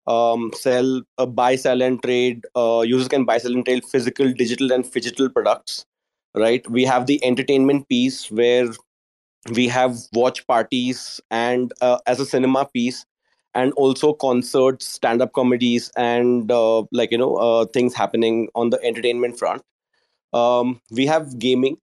um, 0.07 0.51
sell 0.55 1.01
buy 1.29 1.55
sell 1.55 1.81
and 1.81 2.01
trade 2.01 2.45
users 2.83 3.07
can 3.07 3.25
buy 3.25 3.37
sell 3.37 3.53
and 3.53 3.65
trade 3.65 3.85
physical 3.85 4.31
digital 4.33 4.71
and 4.71 4.85
phygital 4.85 5.31
products 5.33 5.85
right? 6.35 6.67
We 6.69 6.83
have 6.85 7.07
the 7.07 7.23
entertainment 7.25 7.89
piece 7.89 8.29
where 8.29 8.69
we 9.53 9.67
have 9.67 9.97
watch 10.13 10.45
parties 10.47 11.19
and 11.31 11.73
as 12.05 12.19
a 12.19 12.25
cinema 12.25 12.65
piece 12.73 13.05
and 13.55 13.73
also 13.73 14.13
concerts 14.13 14.87
stand-up 14.87 15.33
comedies 15.33 15.91
and 15.95 16.51
uh, 16.51 16.83
like 16.91 17.11
you 17.11 17.17
know 17.17 17.35
uh, 17.35 17.65
things 17.65 17.93
happening 17.93 18.49
on 18.55 18.69
the 18.69 18.81
entertainment 18.83 19.37
front. 19.37 19.61
Um, 20.33 20.81
we 20.91 21.05
have 21.05 21.39
gaming. 21.39 21.77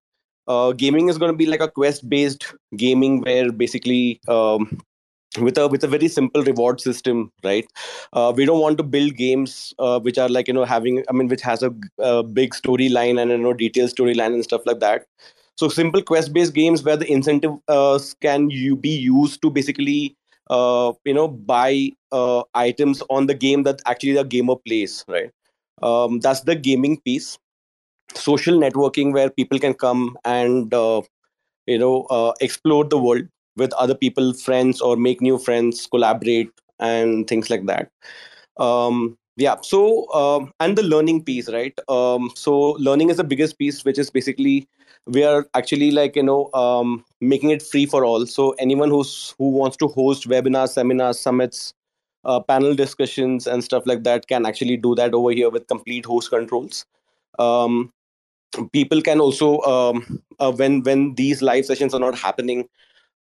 Uh, 0.47 0.73
gaming 0.73 1.09
is 1.09 1.19
going 1.19 1.33
to 1.33 1.37
be 1.37 1.47
like 1.47 1.61
a 1.61 1.69
quest 1.69 2.09
based 2.09 2.55
gaming 2.77 3.21
where 3.23 3.51
basically 3.51 4.21
um, 4.29 4.81
with 5.41 5.59
a 5.59 5.67
with 5.67 5.83
a 5.83 5.89
very 5.89 6.09
simple 6.09 6.43
reward 6.45 6.81
system 6.81 7.33
right? 7.43 7.67
Uh, 8.13 8.33
we 8.35 8.45
don't 8.45 8.61
want 8.61 8.79
to 8.79 8.85
build 8.85 9.17
games 9.17 9.75
uh, 9.79 9.99
which 10.01 10.19
are 10.19 10.29
like 10.29 10.47
you 10.49 10.55
know 10.55 10.65
having 10.65 11.03
i 11.09 11.13
mean 11.13 11.29
which 11.29 11.43
has 11.43 11.63
a, 11.63 11.75
a 11.99 12.23
big 12.23 12.55
storyline 12.55 13.21
and 13.21 13.31
you 13.31 13.39
know 13.39 13.53
detailed 13.53 13.91
storyline 13.91 14.35
and 14.35 14.45
stuff 14.45 14.63
like 14.67 14.81
that. 14.81 15.07
So 15.57 15.69
simple 15.69 16.03
quest 16.03 16.33
based 16.33 16.55
games 16.55 16.83
where 16.83 16.97
the 16.97 17.11
incentive 17.11 17.55
uh, 17.67 17.99
can 18.21 18.51
you 18.51 18.77
be 18.77 18.91
used 18.91 19.43
to 19.43 19.51
basically 19.51 20.17
uh, 20.51 20.93
you 21.05 21.15
know 21.15 21.29
buy 21.29 21.91
uh, 22.13 22.43
items 22.55 23.03
on 23.11 23.27
the 23.27 23.35
game 23.35 23.63
that 23.65 23.81
actually 23.87 24.13
the 24.13 24.25
gamer 24.25 24.57
plays 24.57 25.05
right? 25.09 25.31
Um, 25.83 26.21
that's 26.21 26.41
the 26.41 26.55
gaming 26.57 27.01
piece. 27.01 27.39
Social 28.15 28.59
networking 28.59 29.13
where 29.13 29.31
people 29.31 29.59
can 29.59 29.75
come 29.75 30.17
and 30.25 30.73
uh, 30.73 31.03
you 31.67 31.79
know 31.79 32.03
uh, 32.05 32.33
explore 32.41 32.85
the 32.85 32.99
world 32.99 33.27
with 33.57 33.73
other 33.75 33.95
people 33.95 34.33
friends 34.35 34.81
or 34.81 34.97
make 34.97 35.21
new 35.21 35.39
friends 35.39 35.87
collaborate 35.87 36.51
and 36.79 37.27
things 37.27 37.51
like 37.51 37.67
that. 37.67 37.91
Um, 38.59 39.19
yeah 39.37 39.57
so 39.63 40.11
um, 40.15 40.53
and 40.61 40.77
the 40.79 40.83
learning 40.83 41.25
piece 41.25 41.49
right? 41.51 41.79
Um, 41.89 42.31
so 42.35 42.73
learning 42.79 43.11
is 43.11 43.19
the 43.19 43.25
biggest 43.25 43.59
piece 43.59 43.85
which 43.85 43.99
is 43.99 44.11
basically 44.11 44.69
we 45.07 45.25
are 45.25 45.47
actually 45.55 45.91
like 45.91 46.17
you 46.17 46.23
know 46.23 46.51
um, 46.55 47.05
making 47.21 47.51
it 47.51 47.63
free 47.63 47.87
for 47.87 48.05
all. 48.05 48.27
So 48.27 48.51
anyone 48.53 48.91
who's 48.91 49.35
who 49.39 49.51
wants 49.51 49.77
to 49.79 49.89
host 49.89 50.29
webinars 50.29 50.71
seminars 50.71 51.21
summits 51.21 51.75
uh, 52.25 52.41
panel 52.41 52.75
discussions 52.75 53.47
and 53.47 53.63
stuff 53.63 53.87
like 53.87 54.03
that 54.05 54.27
can 54.27 54.47
actually 54.47 54.77
do 54.77 54.95
that 54.97 55.15
over 55.15 55.31
here 55.31 55.51
with 55.51 55.67
complete 55.69 56.05
host 56.05 56.31
controls. 56.31 56.85
Um, 57.39 57.93
people 58.73 59.03
can 59.03 59.21
also 59.21 59.61
um, 59.63 60.23
uh, 60.39 60.53
when 60.53 60.83
when 60.83 61.15
these 61.15 61.43
live 61.43 61.67
sessions 61.67 61.95
are 61.95 62.01
not 62.01 62.19
happening 62.19 62.69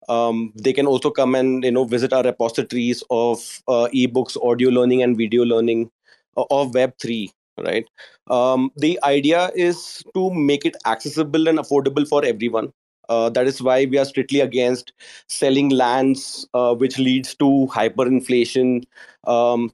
um, 0.08 0.52
they 0.56 0.72
can 0.72 0.86
also 0.86 1.10
come 1.10 1.34
and 1.34 1.64
you 1.64 1.72
know 1.72 1.84
visit 1.84 2.12
our 2.12 2.22
repositories 2.22 3.02
of 3.10 3.62
uh, 3.68 3.88
ebooks 3.94 4.36
audio 4.44 4.70
learning 4.70 5.02
and 5.02 5.16
video 5.16 5.44
learning 5.44 5.90
uh, 6.36 6.44
of 6.50 6.72
web3 6.72 7.32
right? 7.58 7.86
Um, 8.28 8.70
the 8.76 8.98
idea 9.02 9.50
is 9.54 10.02
to 10.14 10.30
make 10.30 10.64
it 10.64 10.76
accessible 10.86 11.48
and 11.48 11.58
affordable 11.58 12.06
for 12.06 12.24
everyone. 12.24 12.72
Uh, 13.08 13.28
that 13.30 13.46
is 13.46 13.60
why 13.60 13.84
we 13.84 13.98
are 13.98 14.04
strictly 14.04 14.40
against 14.40 14.92
selling 15.28 15.68
lands 15.68 16.48
uh, 16.54 16.74
which 16.74 16.98
leads 16.98 17.34
to 17.34 17.68
hyperinflation 17.70 18.82
um, 19.26 19.70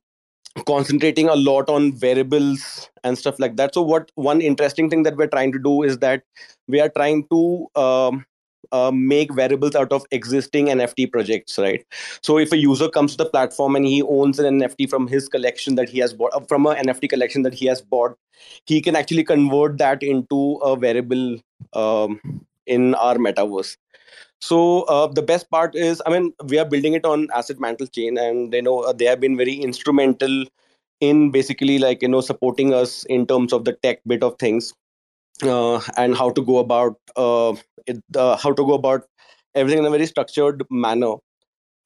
concentrating 0.66 1.28
a 1.28 1.36
lot 1.36 1.68
on 1.68 1.92
variables 1.92 2.90
and 3.04 3.16
stuff 3.16 3.38
like 3.38 3.56
that. 3.56 3.74
So 3.74 3.82
what 3.82 4.10
one 4.16 4.40
interesting 4.40 4.90
thing 4.90 5.04
that 5.04 5.16
we're 5.16 5.28
trying 5.28 5.52
to 5.52 5.58
do 5.58 5.82
is 5.82 5.98
that 5.98 6.24
we 6.68 6.80
are 6.80 6.88
trying 6.88 7.26
to 7.30 7.66
um, 7.76 8.26
uh, 8.72 8.90
make 8.92 9.32
variables 9.32 9.74
out 9.74 9.92
of 9.92 10.04
existing 10.10 10.66
nft 10.66 11.10
projects 11.12 11.58
right? 11.58 11.84
So 12.22 12.38
if 12.38 12.52
a 12.52 12.58
user 12.58 12.88
comes 12.88 13.12
to 13.12 13.24
the 13.24 13.30
platform 13.30 13.76
and 13.76 13.86
he 13.86 14.02
owns 14.02 14.38
an 14.38 14.60
nft 14.60 14.88
from 14.90 15.06
his 15.06 15.28
collection 15.28 15.74
that 15.76 15.88
he 15.88 15.98
has 15.98 16.12
bought 16.12 16.32
uh, 16.34 16.40
from 16.40 16.66
an 16.66 16.86
nft 16.86 17.08
collection 17.08 17.42
that 17.42 17.54
he 17.54 17.66
has 17.66 17.80
bought 17.80 18.16
he 18.66 18.80
can 18.80 18.96
actually 18.96 19.24
convert 19.24 19.78
that 19.78 20.02
into 20.02 20.54
a 20.62 20.76
variable 20.76 21.38
um, 21.74 22.20
in 22.66 22.94
our 22.94 23.16
metaverse. 23.16 23.76
So 24.40 24.82
uh, 24.82 25.06
the 25.06 25.22
best 25.22 25.50
part 25.50 25.74
is 25.74 26.02
i 26.06 26.10
mean 26.10 26.32
we 26.46 26.58
are 26.58 26.64
building 26.64 26.94
it 26.94 27.04
on 27.04 27.28
asset 27.34 27.60
mantle 27.60 27.86
chain 27.86 28.16
and 28.16 28.54
you 28.54 28.62
know 28.62 28.80
uh, 28.80 28.92
they 28.92 29.04
have 29.04 29.20
been 29.20 29.36
very 29.36 29.54
instrumental 29.54 30.44
in 31.00 31.30
basically 31.30 31.78
like 31.78 32.02
you 32.02 32.08
know 32.08 32.20
supporting 32.20 32.72
us 32.74 33.04
in 33.04 33.26
terms 33.26 33.52
of 33.52 33.64
the 33.64 33.72
tech 33.72 34.00
bit 34.06 34.22
of 34.22 34.38
things 34.38 34.74
and 35.42 36.16
how 36.16 36.30
to 36.30 36.42
go 36.42 36.58
about 36.58 36.96
uh, 37.16 37.54
it, 37.86 38.02
uh, 38.16 38.36
how 38.36 38.52
to 38.52 38.64
go 38.64 38.74
about 38.74 39.04
everything 39.54 39.78
in 39.78 39.86
a 39.86 39.90
very 39.90 40.06
structured 40.06 40.64
manner. 40.70 41.14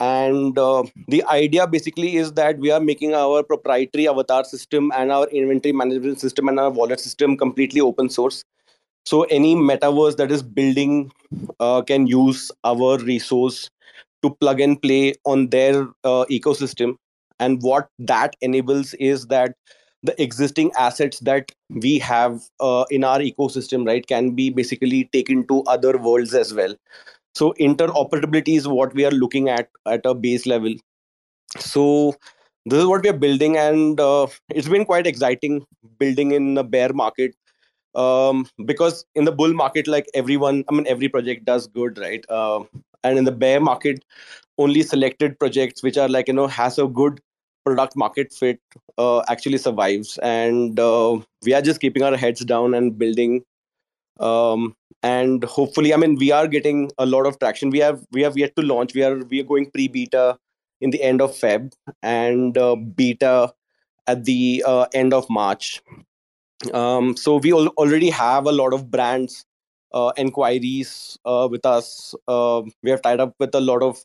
And 0.00 0.58
uh, 0.58 0.84
the 1.08 1.22
idea 1.24 1.66
basically 1.66 2.16
is 2.16 2.32
that 2.32 2.58
we 2.58 2.70
are 2.70 2.80
making 2.80 3.14
our 3.14 3.42
proprietary 3.42 4.08
avatar 4.08 4.44
system 4.44 4.90
and 4.94 5.12
our 5.12 5.28
inventory 5.28 5.72
management 5.72 6.20
system 6.20 6.48
and 6.48 6.58
our 6.58 6.70
wallet 6.70 7.00
system 7.00 7.36
completely 7.36 7.80
open 7.80 8.10
source. 8.10 8.44
So 9.06 9.22
any 9.24 9.54
metaverse 9.54 10.16
that 10.16 10.32
is 10.32 10.42
building 10.42 11.12
uh, 11.60 11.82
can 11.82 12.06
use 12.06 12.50
our 12.64 12.98
resource 12.98 13.70
to 14.22 14.30
plug 14.30 14.60
and 14.60 14.80
play 14.80 15.14
on 15.24 15.50
their 15.50 15.82
uh, 16.02 16.24
ecosystem. 16.30 16.96
And 17.38 17.62
what 17.62 17.88
that 17.98 18.34
enables 18.40 18.94
is 18.94 19.26
that 19.26 19.54
the 20.04 20.20
existing 20.22 20.70
assets 20.76 21.18
that 21.20 21.50
we 21.70 21.98
have 21.98 22.42
uh, 22.60 22.84
in 22.90 23.04
our 23.04 23.18
ecosystem 23.18 23.86
right 23.86 24.06
can 24.06 24.30
be 24.32 24.50
basically 24.50 25.04
taken 25.12 25.46
to 25.48 25.62
other 25.64 25.96
worlds 25.98 26.34
as 26.34 26.52
well. 26.54 26.74
So 27.34 27.54
interoperability 27.58 28.56
is 28.56 28.68
what 28.68 28.94
we 28.94 29.04
are 29.06 29.10
looking 29.10 29.48
at 29.48 29.70
at 29.86 30.04
a 30.04 30.14
base 30.14 30.46
level. 30.46 30.74
So 31.58 32.14
this 32.66 32.80
is 32.80 32.86
what 32.86 33.02
we 33.02 33.08
are 33.08 33.20
building 33.24 33.56
and 33.56 33.98
uh, 33.98 34.26
it's 34.50 34.68
been 34.68 34.84
quite 34.84 35.06
exciting 35.06 35.66
building 35.98 36.32
in 36.32 36.56
a 36.58 36.64
bear 36.64 36.92
market 36.92 37.34
um, 37.94 38.46
because 38.64 39.04
in 39.14 39.24
the 39.24 39.32
bull 39.32 39.52
market 39.52 39.86
like 39.86 40.06
everyone 40.14 40.64
i 40.68 40.74
mean 40.74 40.86
every 40.86 41.08
project 41.08 41.44
does 41.44 41.66
good 41.68 41.98
right? 41.98 42.24
Uh, 42.28 42.64
and 43.02 43.18
in 43.18 43.24
the 43.24 43.32
bear 43.32 43.60
market 43.60 44.04
only 44.58 44.82
selected 44.82 45.38
projects 45.38 45.82
which 45.82 45.98
are 45.98 46.08
like 46.08 46.28
you 46.28 46.34
know 46.34 46.46
has 46.46 46.78
a 46.78 46.86
good 46.86 47.20
product 47.64 47.96
market 47.96 48.32
fit 48.32 48.60
uh, 48.98 49.22
actually 49.28 49.58
survives. 49.58 50.18
And 50.18 50.78
uh, 50.78 51.18
we 51.44 51.54
are 51.54 51.62
just 51.62 51.80
keeping 51.80 52.02
our 52.02 52.16
heads 52.16 52.44
down 52.44 52.74
and 52.74 52.98
building 52.98 53.44
um, 54.20 54.76
and 55.02 55.44
hopefully 55.44 55.92
i 55.92 55.96
mean 55.96 56.16
we 56.16 56.30
are 56.30 56.46
getting 56.46 56.90
a 56.98 57.06
lot 57.06 57.26
of 57.26 57.38
traction. 57.38 57.70
We 57.70 57.78
have 57.80 58.04
we 58.12 58.22
have 58.22 58.36
yet 58.36 58.56
to 58.56 58.62
launch. 58.62 58.94
We 58.94 59.02
are 59.02 59.18
we 59.24 59.40
are 59.40 59.44
going 59.44 59.70
pre 59.70 59.88
beta 59.88 60.38
in 60.80 60.90
the 60.90 61.02
end 61.02 61.20
of 61.20 61.32
feb 61.32 61.72
and 62.02 62.56
uh, 62.56 62.76
beta 62.76 63.52
at 64.06 64.24
the 64.24 64.64
uh, 64.66 64.86
end 64.94 65.14
of 65.14 65.28
march. 65.28 65.82
Um, 66.72 67.16
so 67.16 67.36
we 67.36 67.52
al- 67.52 67.74
already 67.78 68.10
have 68.10 68.46
a 68.46 68.52
lot 68.52 68.72
of 68.72 68.90
brands 68.90 69.44
uh, 69.92 70.12
inquiries 70.16 71.18
uh, 71.24 71.48
with 71.50 71.66
us. 71.66 72.14
We 72.28 72.90
have 72.90 73.02
tied 73.02 73.20
up 73.20 73.34
with 73.38 73.54
a 73.54 73.60
lot 73.60 73.82
of 73.82 74.04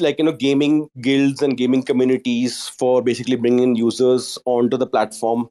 like 0.00 0.18
you 0.18 0.24
know 0.24 0.32
gaming 0.32 0.88
guilds 1.00 1.42
and 1.42 1.56
gaming 1.56 1.82
communities 1.82 2.68
for 2.68 3.02
basically 3.02 3.36
bringing 3.36 3.76
users 3.76 4.38
onto 4.44 4.76
the 4.76 4.86
platform. 4.86 5.48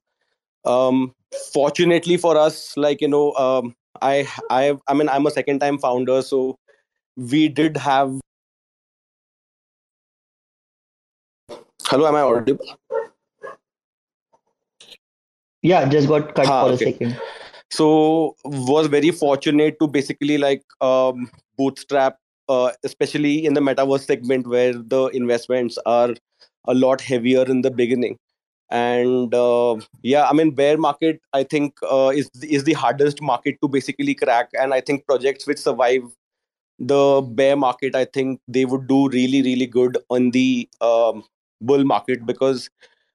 Um, 0.66 1.14
fortunately 1.54 2.18
for 2.18 2.38
us 2.38 2.76
like 2.78 3.02
you 3.02 3.08
know 3.08 3.34
um, 3.34 3.76
i 4.02 4.28
i 4.50 4.78
i 4.88 4.94
mean 4.94 5.10
i'm 5.10 5.26
a 5.26 5.32
second 5.32 5.60
time 5.60 5.78
founder 5.78 6.22
so 6.22 6.58
we 7.16 7.48
did 7.48 7.78
have 7.78 8.20
hello 11.88 12.08
am 12.08 12.16
i 12.16 12.22
audible? 12.22 12.66
Yeah, 15.62 15.90
just 15.90 16.08
got 16.08 16.36
cut 16.36 16.46
Ah, 16.46 16.66
for 16.66 16.74
a 16.74 16.78
second. 16.78 17.20
so 17.72 18.36
was 18.46 18.88
very 18.88 19.10
fortunate 19.10 19.80
to 19.80 19.88
basically 19.88 20.38
like 20.38 20.64
um, 20.80 21.30
bootstrap 21.58 22.20
uh, 22.50 22.72
especially 22.84 23.46
in 23.46 23.54
the 23.54 23.62
metaverse 23.62 24.06
segment 24.06 24.48
where 24.48 24.74
the 24.74 25.08
investments 25.08 25.78
are 25.86 26.14
a 26.68 26.74
lot 26.74 27.02
heavier 27.02 27.44
in 27.44 27.62
the 27.62 27.72
beginning. 27.72 28.18
And 28.72 29.32
uh, 29.36 29.76
yeah 30.02 30.28
i 30.28 30.34
mean 30.34 30.50
bear 30.50 30.76
market 30.76 31.22
i 31.34 31.44
think 31.44 31.76
uh, 31.84 32.12
is 32.16 32.28
is 32.42 32.64
the 32.64 32.74
hardest 32.74 33.22
market 33.22 33.58
to 33.62 33.68
basically 33.68 34.16
crack. 34.16 34.50
And 34.60 34.74
i 34.74 34.82
think 34.82 35.06
projects 35.06 35.46
which 35.46 35.60
survive 35.60 36.02
the 36.80 37.22
bear 37.22 37.56
market 37.56 37.96
i 37.96 38.04
think 38.06 38.42
they 38.48 38.66
would 38.66 38.88
do 38.88 39.08
really 39.10 39.42
really 39.42 39.66
good 39.66 39.98
on 40.10 40.32
the 40.32 40.68
um, 40.82 41.24
bull 41.62 41.84
market 41.84 42.26
because 42.26 42.70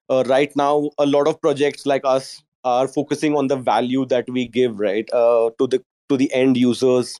uh, 0.09 0.23
right 0.27 0.55
now 0.55 0.89
a 0.97 1.05
lot 1.05 1.27
of 1.27 1.39
projects 1.41 1.85
like 1.85 2.01
us 2.03 2.41
are 2.63 2.87
focusing 2.87 3.35
on 3.35 3.47
the 3.47 3.55
value 3.55 4.05
that 4.05 4.29
we 4.29 4.47
give 4.47 4.79
right 4.79 5.09
uh, 5.13 5.49
to 5.59 5.67
the 5.67 5.83
to 6.09 6.17
the 6.17 6.31
end 6.33 6.57
users 6.57 7.19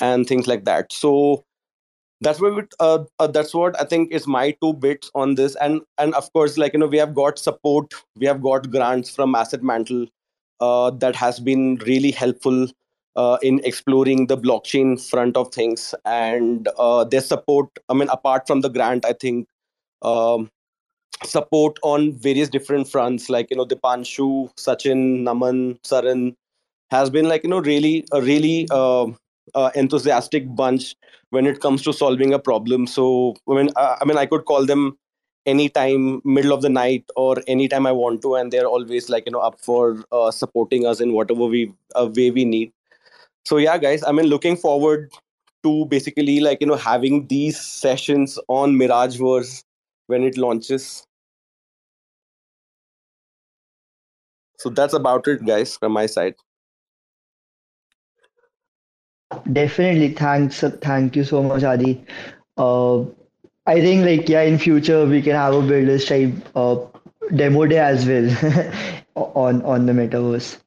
and 0.00 0.26
things 0.26 0.46
like 0.46 0.64
that. 0.64 0.92
So 0.92 1.44
that's 2.22 2.40
what 2.40 2.72
uh, 2.78 3.04
uh, 3.18 3.26
that's 3.26 3.52
what 3.52 3.78
i 3.80 3.84
think 3.84 4.12
is 4.12 4.26
my 4.26 4.52
two 4.62 4.72
bits 4.74 5.10
on 5.14 5.34
this. 5.34 5.56
And 5.56 5.82
and 5.98 6.14
of 6.14 6.32
course 6.32 6.56
like 6.56 6.72
you 6.72 6.78
know 6.78 6.86
we 6.86 6.98
have 6.98 7.14
got 7.14 7.38
support 7.38 7.92
we 8.16 8.26
have 8.26 8.40
got 8.40 8.70
grants 8.70 9.10
from 9.10 9.34
asset 9.34 9.62
mantle 9.62 10.06
uh, 10.60 10.90
that 10.90 11.16
has 11.16 11.40
been 11.40 11.76
really 11.86 12.12
helpful 12.12 12.68
uh, 13.16 13.38
in 13.42 13.60
exploring 13.64 14.28
the 14.28 14.38
blockchain 14.38 14.98
front 15.00 15.36
of 15.36 15.52
things. 15.52 15.94
And 16.04 16.68
uh, 16.78 17.04
their 17.04 17.20
support 17.20 17.68
i 17.88 17.94
mean 17.94 18.08
apart 18.08 18.46
from 18.46 18.60
the 18.60 18.70
grant 18.70 19.04
i 19.04 19.12
think 19.12 19.48
um, 20.02 20.48
support 21.24 21.78
on 21.82 22.12
various 22.12 22.48
different 22.48 22.88
fronts 22.88 23.28
like 23.28 23.50
you 23.50 23.56
know 23.56 23.66
dipanshu 23.66 24.50
sachin 24.56 25.22
naman 25.28 25.78
saran 25.82 26.34
has 26.90 27.10
been 27.10 27.28
like 27.28 27.44
you 27.44 27.50
know 27.50 27.60
really 27.60 28.04
really 28.12 28.68
uh, 29.54 29.70
enthusiastic 29.74 30.54
bunch 30.54 30.94
when 31.30 31.46
it 31.46 31.60
comes 31.60 31.82
to 31.82 31.92
solving 31.92 32.32
a 32.34 32.38
problem. 32.38 32.86
So 32.86 33.34
when 33.44 33.70
uh, 33.76 33.96
i 34.00 34.04
mean 34.04 34.18
i 34.18 34.26
could 34.26 34.44
call 34.44 34.66
them 34.66 34.96
anytime 35.46 36.20
middle 36.24 36.52
of 36.52 36.62
the 36.62 36.68
night 36.68 37.04
or 37.16 37.36
anytime 37.48 37.86
i 37.86 37.92
want 37.92 38.22
to 38.22 38.34
and 38.36 38.52
they're 38.52 38.66
always 38.66 39.08
like 39.10 39.24
you 39.26 39.32
know 39.32 39.40
up 39.40 39.60
for 39.60 40.04
uh, 40.12 40.30
supporting 40.30 40.86
us 40.86 41.00
in 41.00 41.12
whatever 41.12 41.46
we 41.46 41.72
uh, 41.96 42.08
way 42.16 42.30
we 42.30 42.44
need. 42.44 42.72
So 43.44 43.56
yeah 43.58 43.78
guys 43.78 44.02
i 44.04 44.12
mean 44.12 44.26
looking 44.26 44.56
forward 44.56 45.10
to 45.64 45.86
basically 45.86 46.40
like 46.40 46.60
you 46.60 46.66
know 46.66 46.76
having 46.76 47.26
these 47.28 47.60
sessions 47.60 48.38
on 48.48 48.74
mirageverse 48.74 49.62
when 50.08 50.22
it 50.24 50.36
launches. 50.38 51.04
So 54.58 54.70
that's 54.70 54.94
about 54.94 55.26
it 55.28 55.44
guys 55.44 55.76
from 55.76 55.92
my 55.92 56.06
side 56.06 56.34
Definitely. 59.52 60.14
Thanks. 60.14 60.60
Thank 60.60 61.16
you 61.16 61.24
so 61.24 61.42
much, 61.42 61.62
Adi. 61.62 62.04
Uh, 62.56 63.02
I 63.66 63.80
think 63.80 64.04
like 64.04 64.28
yeah, 64.28 64.42
in 64.42 64.58
future 64.58 65.06
we 65.06 65.22
can 65.22 65.34
have 65.34 65.54
a 65.54 65.62
builders 65.62 66.04
type 66.04 66.34
uh, 66.54 66.76
demo 67.34 67.66
day 67.66 67.78
as 67.78 68.06
well 68.06 68.28
on 69.14 69.62
on 69.62 69.86
the 69.86 69.92
metaverse. 69.92 70.58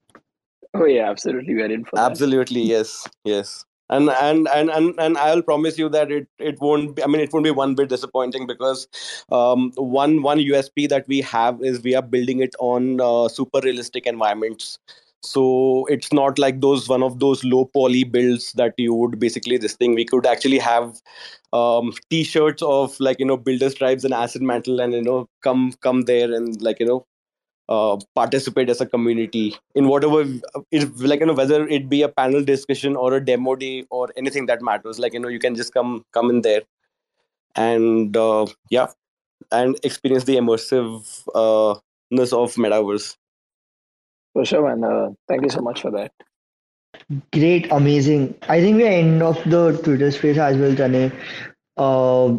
Oh 0.73 0.85
yeah, 0.85 1.09
absolutely. 1.09 1.55
We 1.55 1.61
are 1.61 1.71
in 1.71 1.85
for 1.85 1.97
that. 1.97 2.11
absolutely 2.11 2.61
yes 2.61 3.07
yes 3.23 3.65
and 3.89 4.09
and 4.09 4.47
and 4.47 4.69
and, 4.69 4.95
and 4.99 5.17
i'll 5.17 5.41
promise 5.41 5.77
you 5.77 5.87
that 5.89 6.11
it 6.11 6.27
it 6.39 6.59
won't 6.59 6.95
be, 6.95 7.03
i 7.03 7.07
mean 7.07 7.21
it 7.21 7.31
won't 7.31 7.43
be 7.43 7.51
one 7.51 7.75
bit 7.75 7.87
disappointing 7.87 8.47
because 8.47 8.87
um 9.31 9.71
one 9.75 10.21
one 10.23 10.39
usp 10.39 10.89
that 10.89 11.07
we 11.07 11.21
have 11.21 11.61
is 11.61 11.81
we 11.83 11.93
are 11.95 12.01
building 12.01 12.39
it 12.39 12.55
on 12.59 12.99
uh, 12.99 13.27
super 13.27 13.59
realistic 13.61 14.07
environments 14.07 14.79
so 15.25 15.85
it's 15.89 16.13
not 16.13 16.39
like 16.39 16.61
those 16.61 16.87
one 16.89 17.03
of 17.03 17.19
those 17.19 17.43
low 17.43 17.65
poly 17.73 18.03
builds 18.03 18.51
that 18.53 18.73
you 18.77 18.93
would 18.93 19.19
basically 19.19 19.57
this 19.57 19.75
thing 19.75 19.95
we 19.95 20.05
could 20.05 20.25
actually 20.25 20.59
have 20.59 21.01
um 21.53 21.91
t-shirts 22.09 22.61
of 22.63 22.99
like 22.99 23.19
you 23.19 23.25
know 23.25 23.37
Builders 23.37 23.75
Tribe 23.75 23.99
and 24.03 24.13
asset 24.13 24.41
mantle 24.41 24.79
and 24.79 24.93
you 24.93 25.01
know 25.01 25.27
come 25.41 25.73
come 25.81 26.01
there 26.03 26.33
and 26.33 26.61
like 26.61 26.79
you 26.79 26.85
know 26.85 27.05
uh, 27.69 27.97
participate 28.15 28.69
as 28.69 28.81
a 28.81 28.85
community 28.85 29.55
in 29.75 29.87
whatever 29.87 30.21
it 30.71 30.97
like 30.99 31.19
you 31.21 31.25
know 31.25 31.33
whether 31.33 31.67
it 31.67 31.89
be 31.89 32.01
a 32.03 32.09
panel 32.09 32.43
discussion 32.43 32.95
or 32.95 33.13
a 33.15 33.25
demo 33.25 33.55
day 33.55 33.85
or 33.89 34.09
anything 34.17 34.45
that 34.45 34.61
matters 34.61 34.99
like 34.99 35.13
you 35.13 35.19
know 35.19 35.29
you 35.29 35.39
can 35.39 35.55
just 35.55 35.73
come 35.73 36.03
come 36.13 36.29
in 36.29 36.41
there 36.41 36.61
and 37.55 38.15
uh, 38.17 38.45
yeah 38.69 38.87
and 39.51 39.79
experience 39.83 40.25
the 40.25 40.35
immersive 40.35 41.23
uh, 41.35 41.71
of 41.71 42.55
metaverse 42.55 43.15
For 44.35 44.45
sure, 44.45 44.67
man. 44.67 44.83
Uh, 44.83 45.09
thank 45.27 45.43
you 45.43 45.49
so 45.49 45.61
much 45.61 45.81
for 45.81 45.91
that. 45.91 46.11
Great, 47.33 47.71
amazing. 47.71 48.35
I 48.49 48.61
think 48.61 48.77
we 48.77 48.83
are 48.83 48.91
end 48.91 49.23
of 49.23 49.41
the 49.45 49.79
Twitter 49.83 50.11
space 50.11 50.37
as 50.37 50.57
well, 50.57 50.75
Tanay. 50.75 51.11
Uh, 51.77 52.37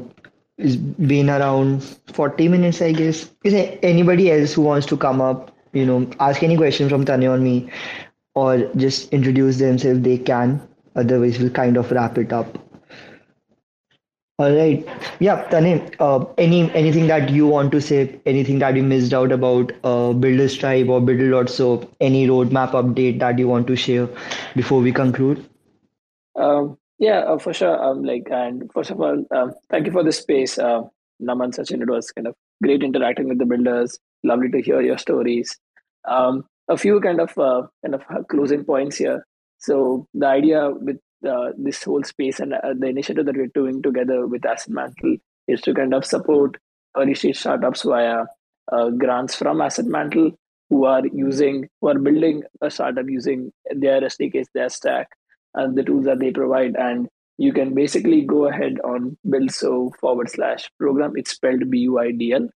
it's 0.59 0.77
been 0.77 1.29
around 1.31 1.83
40 2.13 2.49
minutes, 2.49 2.83
I 2.83 2.93
guess. 2.93 3.31
Is 3.45 3.53
there 3.55 3.79
anybody 3.83 4.31
else 4.31 4.53
who 4.53 4.63
wants 4.63 4.87
to 4.89 4.97
come 4.97 5.21
up, 5.21 5.57
you 5.73 5.85
know, 5.87 6.09
ask 6.21 6.45
any 6.45 6.57
question 6.57 6.89
from 6.89 7.05
Tanay 7.05 7.31
or 7.31 7.39
me, 7.39 7.71
or 8.35 8.59
just 8.77 9.13
introduce 9.13 9.59
themselves 9.59 10.03
they 10.03 10.19
can 10.19 10.61
Otherwise, 10.97 11.39
we'll 11.39 11.51
kind 11.51 11.77
of 11.77 11.91
wrap 11.93 12.17
it 12.17 12.33
up. 12.33 12.59
All 14.39 14.55
right. 14.55 14.87
Yeah, 15.19 15.49
Tanim, 15.49 15.95
uh, 15.99 16.27
any 16.37 16.71
anything 16.73 17.07
that 17.07 17.31
you 17.31 17.47
want 17.47 17.73
to 17.73 17.81
say, 17.81 18.21
anything 18.27 18.59
that 18.59 18.77
you 18.77 18.83
missed 18.83 19.15
out 19.15 19.33
about 19.33 19.73
uh, 19.83 20.13
Builders 20.13 20.59
Tribe 20.59 20.91
or 20.91 21.01
Buidl.so, 21.01 21.89
any 22.03 22.27
roadmap 22.27 22.73
update 22.73 23.19
that 23.21 23.39
you 23.39 23.49
want 23.49 23.67
to 23.69 23.77
share 23.77 24.07
before 24.55 24.83
we 24.83 24.93
conclude? 24.93 25.43
Um, 26.35 26.77
yeah, 26.99 27.21
uh, 27.21 27.39
for 27.39 27.55
sure. 27.55 27.83
Um, 27.83 28.03
like, 28.03 28.29
and 28.31 28.71
first 28.75 28.91
of 28.91 29.01
all, 29.01 29.25
um, 29.31 29.55
thank 29.71 29.87
you 29.87 29.93
for 29.93 30.05
the 30.05 30.13
space, 30.13 30.59
uh, 30.59 30.83
Naman 31.23 31.57
Sachin. 31.57 31.81
It 31.81 31.89
was 31.89 32.11
kind 32.13 32.27
of 32.27 32.35
great 32.63 32.83
interacting 32.83 33.29
with 33.29 33.39
the 33.39 33.47
builders. 33.47 33.99
Lovely 34.23 34.51
to 34.51 34.61
hear 34.61 34.83
your 34.83 34.99
stories. 34.99 35.59
Um, 36.07 36.45
a 36.69 36.77
few 36.77 37.01
kind 37.01 37.23
of 37.23 37.39
uh, 37.39 37.63
kind 37.83 37.95
of 37.95 38.03
closing 38.29 38.65
points 38.65 38.99
here. 38.99 39.27
So 39.59 40.07
the 40.13 40.27
idea 40.27 40.73
with 40.73 40.99
uh, 41.29 41.53
this 41.57 41.83
whole 41.85 42.03
space 42.03 42.41
and 42.41 42.55
uh, 42.55 42.75
the 42.79 42.87
initiative 42.87 43.27
that 43.27 43.37
we're 43.37 43.47
doing 43.55 43.83
together 43.83 44.27
with 44.27 44.45
Asset 44.45 44.73
Mantle 44.73 45.17
is 45.49 45.61
to 45.63 45.75
kind 45.75 45.95
of 45.95 46.05
support 46.05 46.57
early 46.97 47.15
stage 47.15 47.39
startups 47.39 47.83
via 47.83 48.25
uh, 48.73 48.91
grants 48.91 49.35
from 49.35 49.61
Asset 49.61 49.87
Mantle 49.87 50.33
who 50.71 50.85
are 50.85 51.03
using 51.13 51.69
who 51.81 51.89
are 51.89 51.99
building 51.99 52.43
a 52.61 52.71
startup 52.71 53.07
using 53.09 53.53
their 53.71 54.01
SDKs, 54.01 54.47
their 54.55 54.69
stack, 54.69 55.09
and 55.55 55.77
the 55.77 55.85
tools 55.85 56.05
that 56.07 56.19
they 56.19 56.33
provide. 56.33 56.75
And 56.77 57.09
you 57.39 57.53
can 57.53 57.75
basically 57.75 58.23
go 58.23 58.49
ahead 58.49 58.81
on 58.83 59.17
buidl.so 59.27 59.93
forward 60.01 60.31
slash 60.31 60.71
program. 60.79 61.13
It's 61.17 61.33
spelled 61.33 61.71
B 61.71 61.79
U 61.81 61.99
I 61.99 62.11
D 62.11 62.33
L 62.33 62.49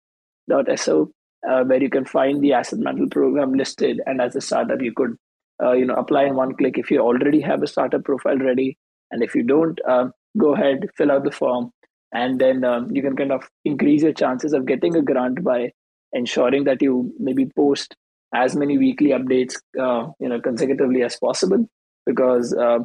dot 0.48 0.66
so 0.78 1.12
uh, 1.48 1.64
where 1.64 1.82
you 1.82 1.90
can 1.90 2.04
find 2.04 2.42
the 2.42 2.52
Asset 2.54 2.80
Mantle 2.80 3.08
program 3.08 3.54
listed. 3.54 4.00
And 4.06 4.20
as 4.20 4.34
a 4.34 4.40
startup, 4.40 4.80
you 4.80 4.92
could 4.92 5.16
uh, 5.62 5.72
you 5.72 5.84
know 5.84 5.94
apply 5.94 6.24
in 6.24 6.36
one 6.36 6.54
click. 6.54 6.78
If 6.78 6.90
you 6.90 7.00
already 7.00 7.40
have 7.40 7.62
a 7.62 7.66
startup 7.66 8.04
profile 8.04 8.38
ready 8.38 8.76
and 9.10 9.22
if 9.22 9.34
you 9.34 9.42
don't 9.42 9.78
uh, 9.88 10.06
go 10.38 10.54
ahead 10.54 10.86
fill 10.96 11.10
out 11.10 11.24
the 11.24 11.32
form 11.32 11.70
and 12.12 12.40
then 12.40 12.64
um, 12.64 12.88
you 12.90 13.02
can 13.02 13.16
kind 13.16 13.32
of 13.32 13.48
increase 13.64 14.02
your 14.02 14.12
chances 14.12 14.52
of 14.52 14.66
getting 14.66 14.96
a 14.96 15.02
grant 15.02 15.42
by 15.44 15.70
ensuring 16.12 16.64
that 16.64 16.82
you 16.82 17.12
maybe 17.18 17.48
post 17.56 17.94
as 18.34 18.54
many 18.56 18.78
weekly 18.78 19.10
updates 19.10 19.56
uh, 19.78 20.06
you 20.20 20.28
know 20.28 20.40
consecutively 20.40 21.02
as 21.02 21.16
possible. 21.16 21.66
Because 22.06 22.54
uh, 22.54 22.78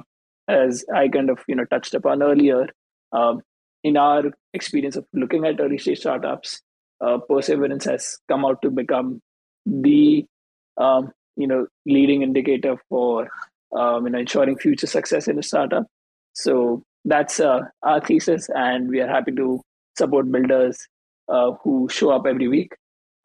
as 0.47 0.85
i 0.93 1.07
kind 1.07 1.29
of 1.29 1.39
you 1.47 1.55
know 1.55 1.65
touched 1.65 1.93
upon 1.93 2.21
earlier 2.21 2.67
um, 3.13 3.41
in 3.83 3.97
our 3.97 4.23
experience 4.53 4.95
of 4.95 5.05
looking 5.13 5.45
at 5.45 5.59
early 5.59 5.77
stage 5.77 5.99
startups 5.99 6.61
uh, 7.01 7.17
perseverance 7.29 7.85
has 7.85 8.17
come 8.27 8.45
out 8.45 8.61
to 8.61 8.69
become 8.69 9.19
the 9.65 10.25
um, 10.77 11.11
you 11.35 11.47
know 11.47 11.67
leading 11.85 12.21
indicator 12.21 12.77
for 12.89 13.29
um, 13.77 14.05
you 14.05 14.11
know 14.11 14.19
ensuring 14.19 14.57
future 14.57 14.87
success 14.87 15.27
in 15.27 15.39
a 15.39 15.43
startup. 15.43 15.85
So 16.33 16.83
that's 17.05 17.39
uh, 17.39 17.61
our 17.83 18.01
thesis, 18.01 18.49
and 18.53 18.89
we 18.89 19.01
are 19.01 19.07
happy 19.07 19.31
to 19.33 19.61
support 19.97 20.31
builders 20.31 20.77
uh, 21.29 21.51
who 21.63 21.87
show 21.89 22.11
up 22.11 22.25
every 22.25 22.47
week. 22.47 22.73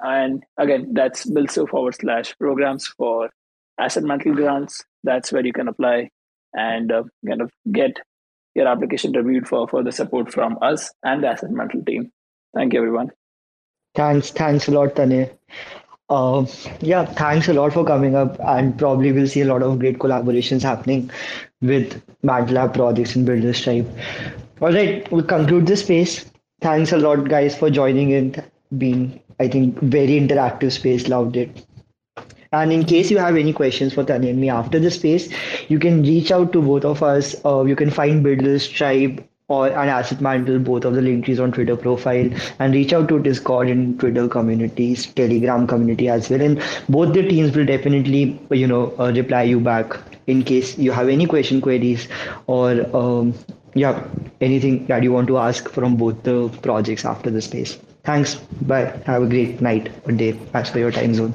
And 0.00 0.42
again, 0.56 0.94
that's 0.94 1.26
buidl.so 1.26 1.66
forward 1.66 1.94
slash 1.94 2.34
programs 2.38 2.86
for 2.86 3.30
asset 3.78 4.02
mantle 4.02 4.34
grants. 4.34 4.82
That's 5.04 5.32
where 5.32 5.44
you 5.44 5.52
can 5.52 5.68
apply 5.68 6.11
and 6.54 6.90
uh, 6.90 7.04
kind 7.26 7.42
of 7.42 7.50
get 7.70 7.92
your 8.54 8.66
application 8.66 9.12
reviewed 9.12 9.46
for 9.46 9.68
further 9.68 9.92
support 9.92 10.32
from 10.32 10.58
us 10.62 10.90
and 11.02 11.22
the 11.22 11.28
asset 11.28 11.50
mantle 11.50 11.84
team. 11.84 12.11
Thank 12.54 12.72
you, 12.72 12.80
everyone. 12.80 13.11
Thanks, 13.94 14.30
thanks 14.30 14.68
a 14.68 14.72
lot, 14.72 14.94
Tanir. 14.94 15.30
Uh, 16.11 16.44
yeah, 16.80 17.04
thanks 17.04 17.48
a 17.48 17.52
lot 17.52 17.72
for 17.72 17.84
coming 17.84 18.16
up, 18.16 18.36
and 18.40 18.76
probably 18.76 19.12
we'll 19.12 19.28
see 19.28 19.42
a 19.42 19.44
lot 19.44 19.62
of 19.62 19.78
great 19.78 20.00
collaborations 20.00 20.61
happening 20.61 21.08
with 21.62 22.02
MantelLab 22.24 22.74
projects 22.74 23.14
and 23.14 23.24
Builders 23.24 23.62
Tribe. 23.62 23.88
All 24.61 24.72
right, 24.72 25.11
we'll 25.12 25.22
conclude 25.22 25.66
this 25.66 25.82
space. 25.82 26.28
Thanks 26.61 26.90
a 26.92 26.98
lot, 26.98 27.28
guys, 27.28 27.56
for 27.56 27.70
joining 27.70 28.11
in. 28.11 28.44
Being, 28.76 29.20
I 29.38 29.46
think, 29.48 29.78
very 29.80 30.20
interactive 30.20 30.72
space. 30.72 31.08
Loved 31.08 31.36
it. 31.36 31.64
And 32.52 32.72
in 32.72 32.84
case 32.84 33.11
you 33.12 33.18
have 33.18 33.36
any 33.36 33.52
questions 33.52 33.94
for 33.94 34.02
Tanay 34.02 34.30
and 34.30 34.40
me 34.40 34.50
after 34.50 34.80
the 34.80 34.90
space, 34.90 35.32
you 35.68 35.78
can 35.78 36.02
reach 36.02 36.32
out 36.32 36.52
to 36.52 36.61
both 36.61 36.84
of 36.84 37.04
us. 37.04 37.36
Uh, 37.44 37.62
you 37.62 37.76
can 37.76 37.90
find 37.90 38.24
Builders 38.24 38.68
Tribe 38.68 39.24
or 39.51 39.66
an 39.68 39.88
asset 39.88 40.20
mantle 40.20 40.59
both 40.59 40.84
of 40.84 40.94
the 40.94 41.03
link 41.03 41.24
trees 41.24 41.40
on 41.40 41.53
twitter 41.53 41.76
profile 41.76 42.30
and 42.59 42.74
reach 42.74 42.92
out 42.92 43.09
to 43.09 43.18
discord 43.18 43.68
and 43.68 43.98
twitter 44.01 44.26
communities 44.28 45.07
telegram 45.20 45.66
community 45.66 46.09
as 46.09 46.30
well. 46.30 46.40
And 46.40 46.62
both 46.88 47.14
the 47.14 47.26
teams 47.28 47.55
will 47.57 47.66
definitely 47.66 48.40
you 48.51 48.66
know 48.66 48.94
uh, 48.98 49.12
reply 49.14 49.42
you 49.42 49.61
back 49.61 49.98
in 50.26 50.42
case 50.44 50.78
you 50.78 50.92
have 50.92 51.09
any 51.09 51.26
question 51.26 51.61
queries 51.61 52.09
or 52.46 52.70
um, 52.96 53.34
yeah 53.74 54.07
anything 54.40 54.86
that 54.86 55.03
you 55.03 55.12
want 55.12 55.28
to 55.28 55.38
ask 55.38 55.68
from 55.68 55.96
both 55.96 56.22
the 56.22 56.48
projects 56.62 57.05
after 57.05 57.30
the 57.30 57.42
space. 57.42 57.78
Thanks. 58.05 58.36
Bye. 58.62 58.98
Have 59.07 59.22
a 59.22 59.26
great 59.26 59.61
night 59.61 59.92
or 60.07 60.12
day 60.12 60.38
as 60.55 60.70
per 60.70 60.78
your 60.78 60.90
time 60.90 61.14
zone. 61.14 61.34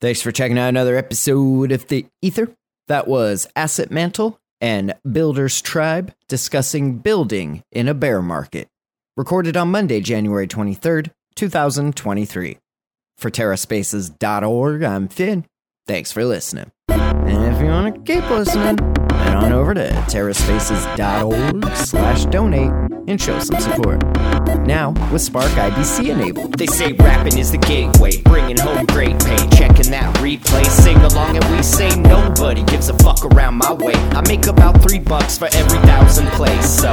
Thanks 0.00 0.22
for 0.22 0.32
checking 0.32 0.58
out 0.58 0.68
another 0.68 0.96
episode 0.96 1.72
of 1.72 1.86
the 1.88 2.06
ether. 2.22 2.48
That 2.88 3.06
was 3.06 3.46
asset 3.54 3.90
mantle 3.90 4.39
and 4.60 4.94
Builders 5.10 5.60
Tribe 5.62 6.12
discussing 6.28 6.98
building 6.98 7.62
in 7.72 7.88
a 7.88 7.94
bear 7.94 8.22
market. 8.22 8.68
Recorded 9.16 9.56
on 9.56 9.70
Monday, 9.70 10.00
January 10.00 10.46
23rd, 10.46 11.10
2023. 11.36 12.58
For 13.18 13.30
TerraSpaces.org, 13.30 14.82
I'm 14.82 15.08
Finn. 15.08 15.44
Thanks 15.86 16.12
for 16.12 16.24
listening. 16.24 16.70
And 16.88 17.54
if 17.54 17.60
you 17.60 17.66
want 17.66 17.94
to 17.94 18.12
keep 18.12 18.28
listening, 18.30 18.78
head 19.20 19.36
on 19.36 19.52
over 19.52 19.74
to 19.74 19.88
terraspaces.org 20.08 21.76
slash 21.76 22.24
donate 22.26 22.72
and 23.08 23.20
show 23.20 23.38
some 23.40 23.60
support. 23.60 24.02
Now, 24.66 24.92
with 25.12 25.22
Spark 25.22 25.50
IBC 25.50 26.10
enabled. 26.10 26.58
They 26.58 26.66
say 26.66 26.92
rapping 26.92 27.38
is 27.38 27.50
the 27.50 27.58
gateway, 27.58 28.20
bringing 28.22 28.56
home 28.56 28.86
great 28.86 29.18
pay. 29.18 29.36
Checking 29.56 29.90
that 29.90 30.14
replay, 30.16 30.64
sing 30.66 30.96
along, 30.98 31.36
and 31.36 31.56
we 31.56 31.62
say 31.62 31.88
nobody 32.00 32.62
gives 32.64 32.88
a 32.88 32.94
fuck 32.98 33.24
around 33.24 33.56
my 33.56 33.72
way. 33.72 33.94
I 33.94 34.22
make 34.28 34.46
about 34.46 34.80
three 34.82 34.98
bucks 35.00 35.38
for 35.38 35.48
every 35.52 35.78
thousand 35.80 36.26
plays, 36.28 36.68
so 36.68 36.92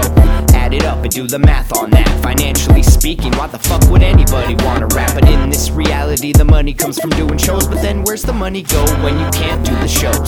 add 0.67 0.73
it 0.73 0.83
up 0.83 1.01
and 1.01 1.11
do 1.13 1.25
the 1.27 1.39
math 1.39 1.71
on 1.77 1.89
that. 1.91 2.09
Financially 2.21 2.83
speaking, 2.83 3.31
why 3.37 3.47
the 3.47 3.57
fuck 3.57 3.89
would 3.89 4.03
anybody 4.03 4.53
wanna 4.65 4.87
rap? 4.87 5.13
But 5.13 5.29
in 5.29 5.49
this 5.49 5.71
reality, 5.71 6.33
the 6.33 6.43
money 6.43 6.73
comes 6.73 6.99
from 6.99 7.11
doing 7.11 7.37
shows. 7.37 7.65
But 7.67 7.81
then 7.81 8.03
where's 8.03 8.23
the 8.23 8.33
money 8.33 8.63
go 8.63 8.83
when 9.01 9.17
you 9.17 9.29
can't 9.31 9.65
do 9.65 9.73
the 9.75 9.87
shows? 9.87 10.27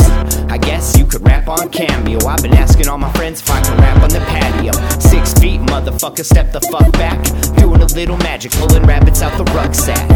I 0.49 0.57
guess 0.57 0.97
you 0.97 1.05
could 1.05 1.25
rap 1.27 1.49
on 1.49 1.69
Cameo. 1.69 2.25
I've 2.25 2.41
been 2.41 2.53
asking 2.53 2.87
all 2.87 2.97
my 2.97 3.11
friends 3.13 3.41
if 3.41 3.51
I 3.51 3.61
can 3.61 3.77
rap 3.79 4.01
on 4.01 4.09
the 4.11 4.19
patio. 4.31 4.71
Six 4.99 5.33
feet, 5.33 5.59
motherfucker, 5.61 6.23
step 6.23 6.53
the 6.53 6.61
fuck 6.71 6.89
back. 6.93 7.21
Doing 7.57 7.81
a 7.81 7.85
little 7.87 8.17
magic, 8.17 8.53
pulling 8.53 8.83
rabbits 8.83 9.21
out 9.21 9.37
the 9.37 9.43
rucksack. 9.51 10.07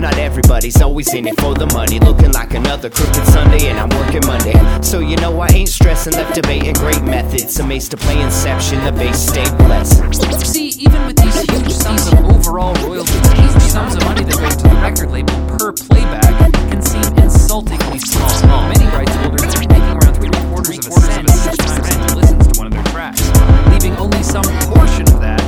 Not 0.00 0.18
everybody's 0.18 0.80
always 0.82 1.12
in 1.14 1.28
it 1.28 1.40
for 1.40 1.54
the 1.54 1.66
money. 1.66 2.00
Looking 2.00 2.32
like 2.32 2.54
another 2.54 2.90
crooked 2.90 3.26
Sunday, 3.26 3.68
and 3.68 3.78
I'm 3.78 3.90
working 4.00 4.26
Monday. 4.26 4.58
So 4.82 4.98
you 4.98 5.16
know 5.16 5.38
I 5.40 5.48
ain't 5.52 5.68
stressing, 5.68 6.14
left 6.14 6.34
debating 6.34 6.74
great 6.74 7.02
methods. 7.02 7.60
Amazed 7.60 7.92
to 7.92 7.96
play 7.96 8.20
Inception, 8.20 8.84
the 8.84 8.92
base 8.92 9.18
stay 9.18 9.46
blessed. 9.68 10.46
See, 10.46 10.68
even 10.80 11.06
with 11.06 11.16
these 11.16 11.40
huge 11.42 11.72
sums 11.72 12.06
of 12.08 12.24
overall 12.24 12.74
royalties, 12.86 13.28
huge 13.36 13.62
sums 13.68 13.94
of 13.96 14.04
money 14.04 14.24
that 14.24 14.36
go 14.40 14.48
to 14.48 14.56
the 14.56 14.80
record 14.80 15.10
label 15.10 15.36
per 15.46 15.72
playback 15.72 16.52
can 16.72 16.80
seem 16.80 17.04
insultingly 17.18 17.98
small. 17.98 18.68
Many 18.72 18.86
rights 18.86 19.14
holders 19.16 19.54
are 19.54 19.68
making 19.68 19.94
around 19.96 20.14
three 20.16 20.30
quarters 20.32 21.16
of 21.16 21.24
a 21.24 21.28
cent 21.28 21.28
each 21.52 21.66
time 21.68 21.84
someone 21.84 22.16
listens 22.16 22.46
to 22.48 22.58
one 22.58 22.66
of 22.68 22.72
their 22.72 22.84
tracks, 22.84 23.22
leaving 23.68 23.94
only 23.98 24.22
some 24.22 24.48
portion 24.72 25.04
of 25.12 25.20
that 25.20 25.47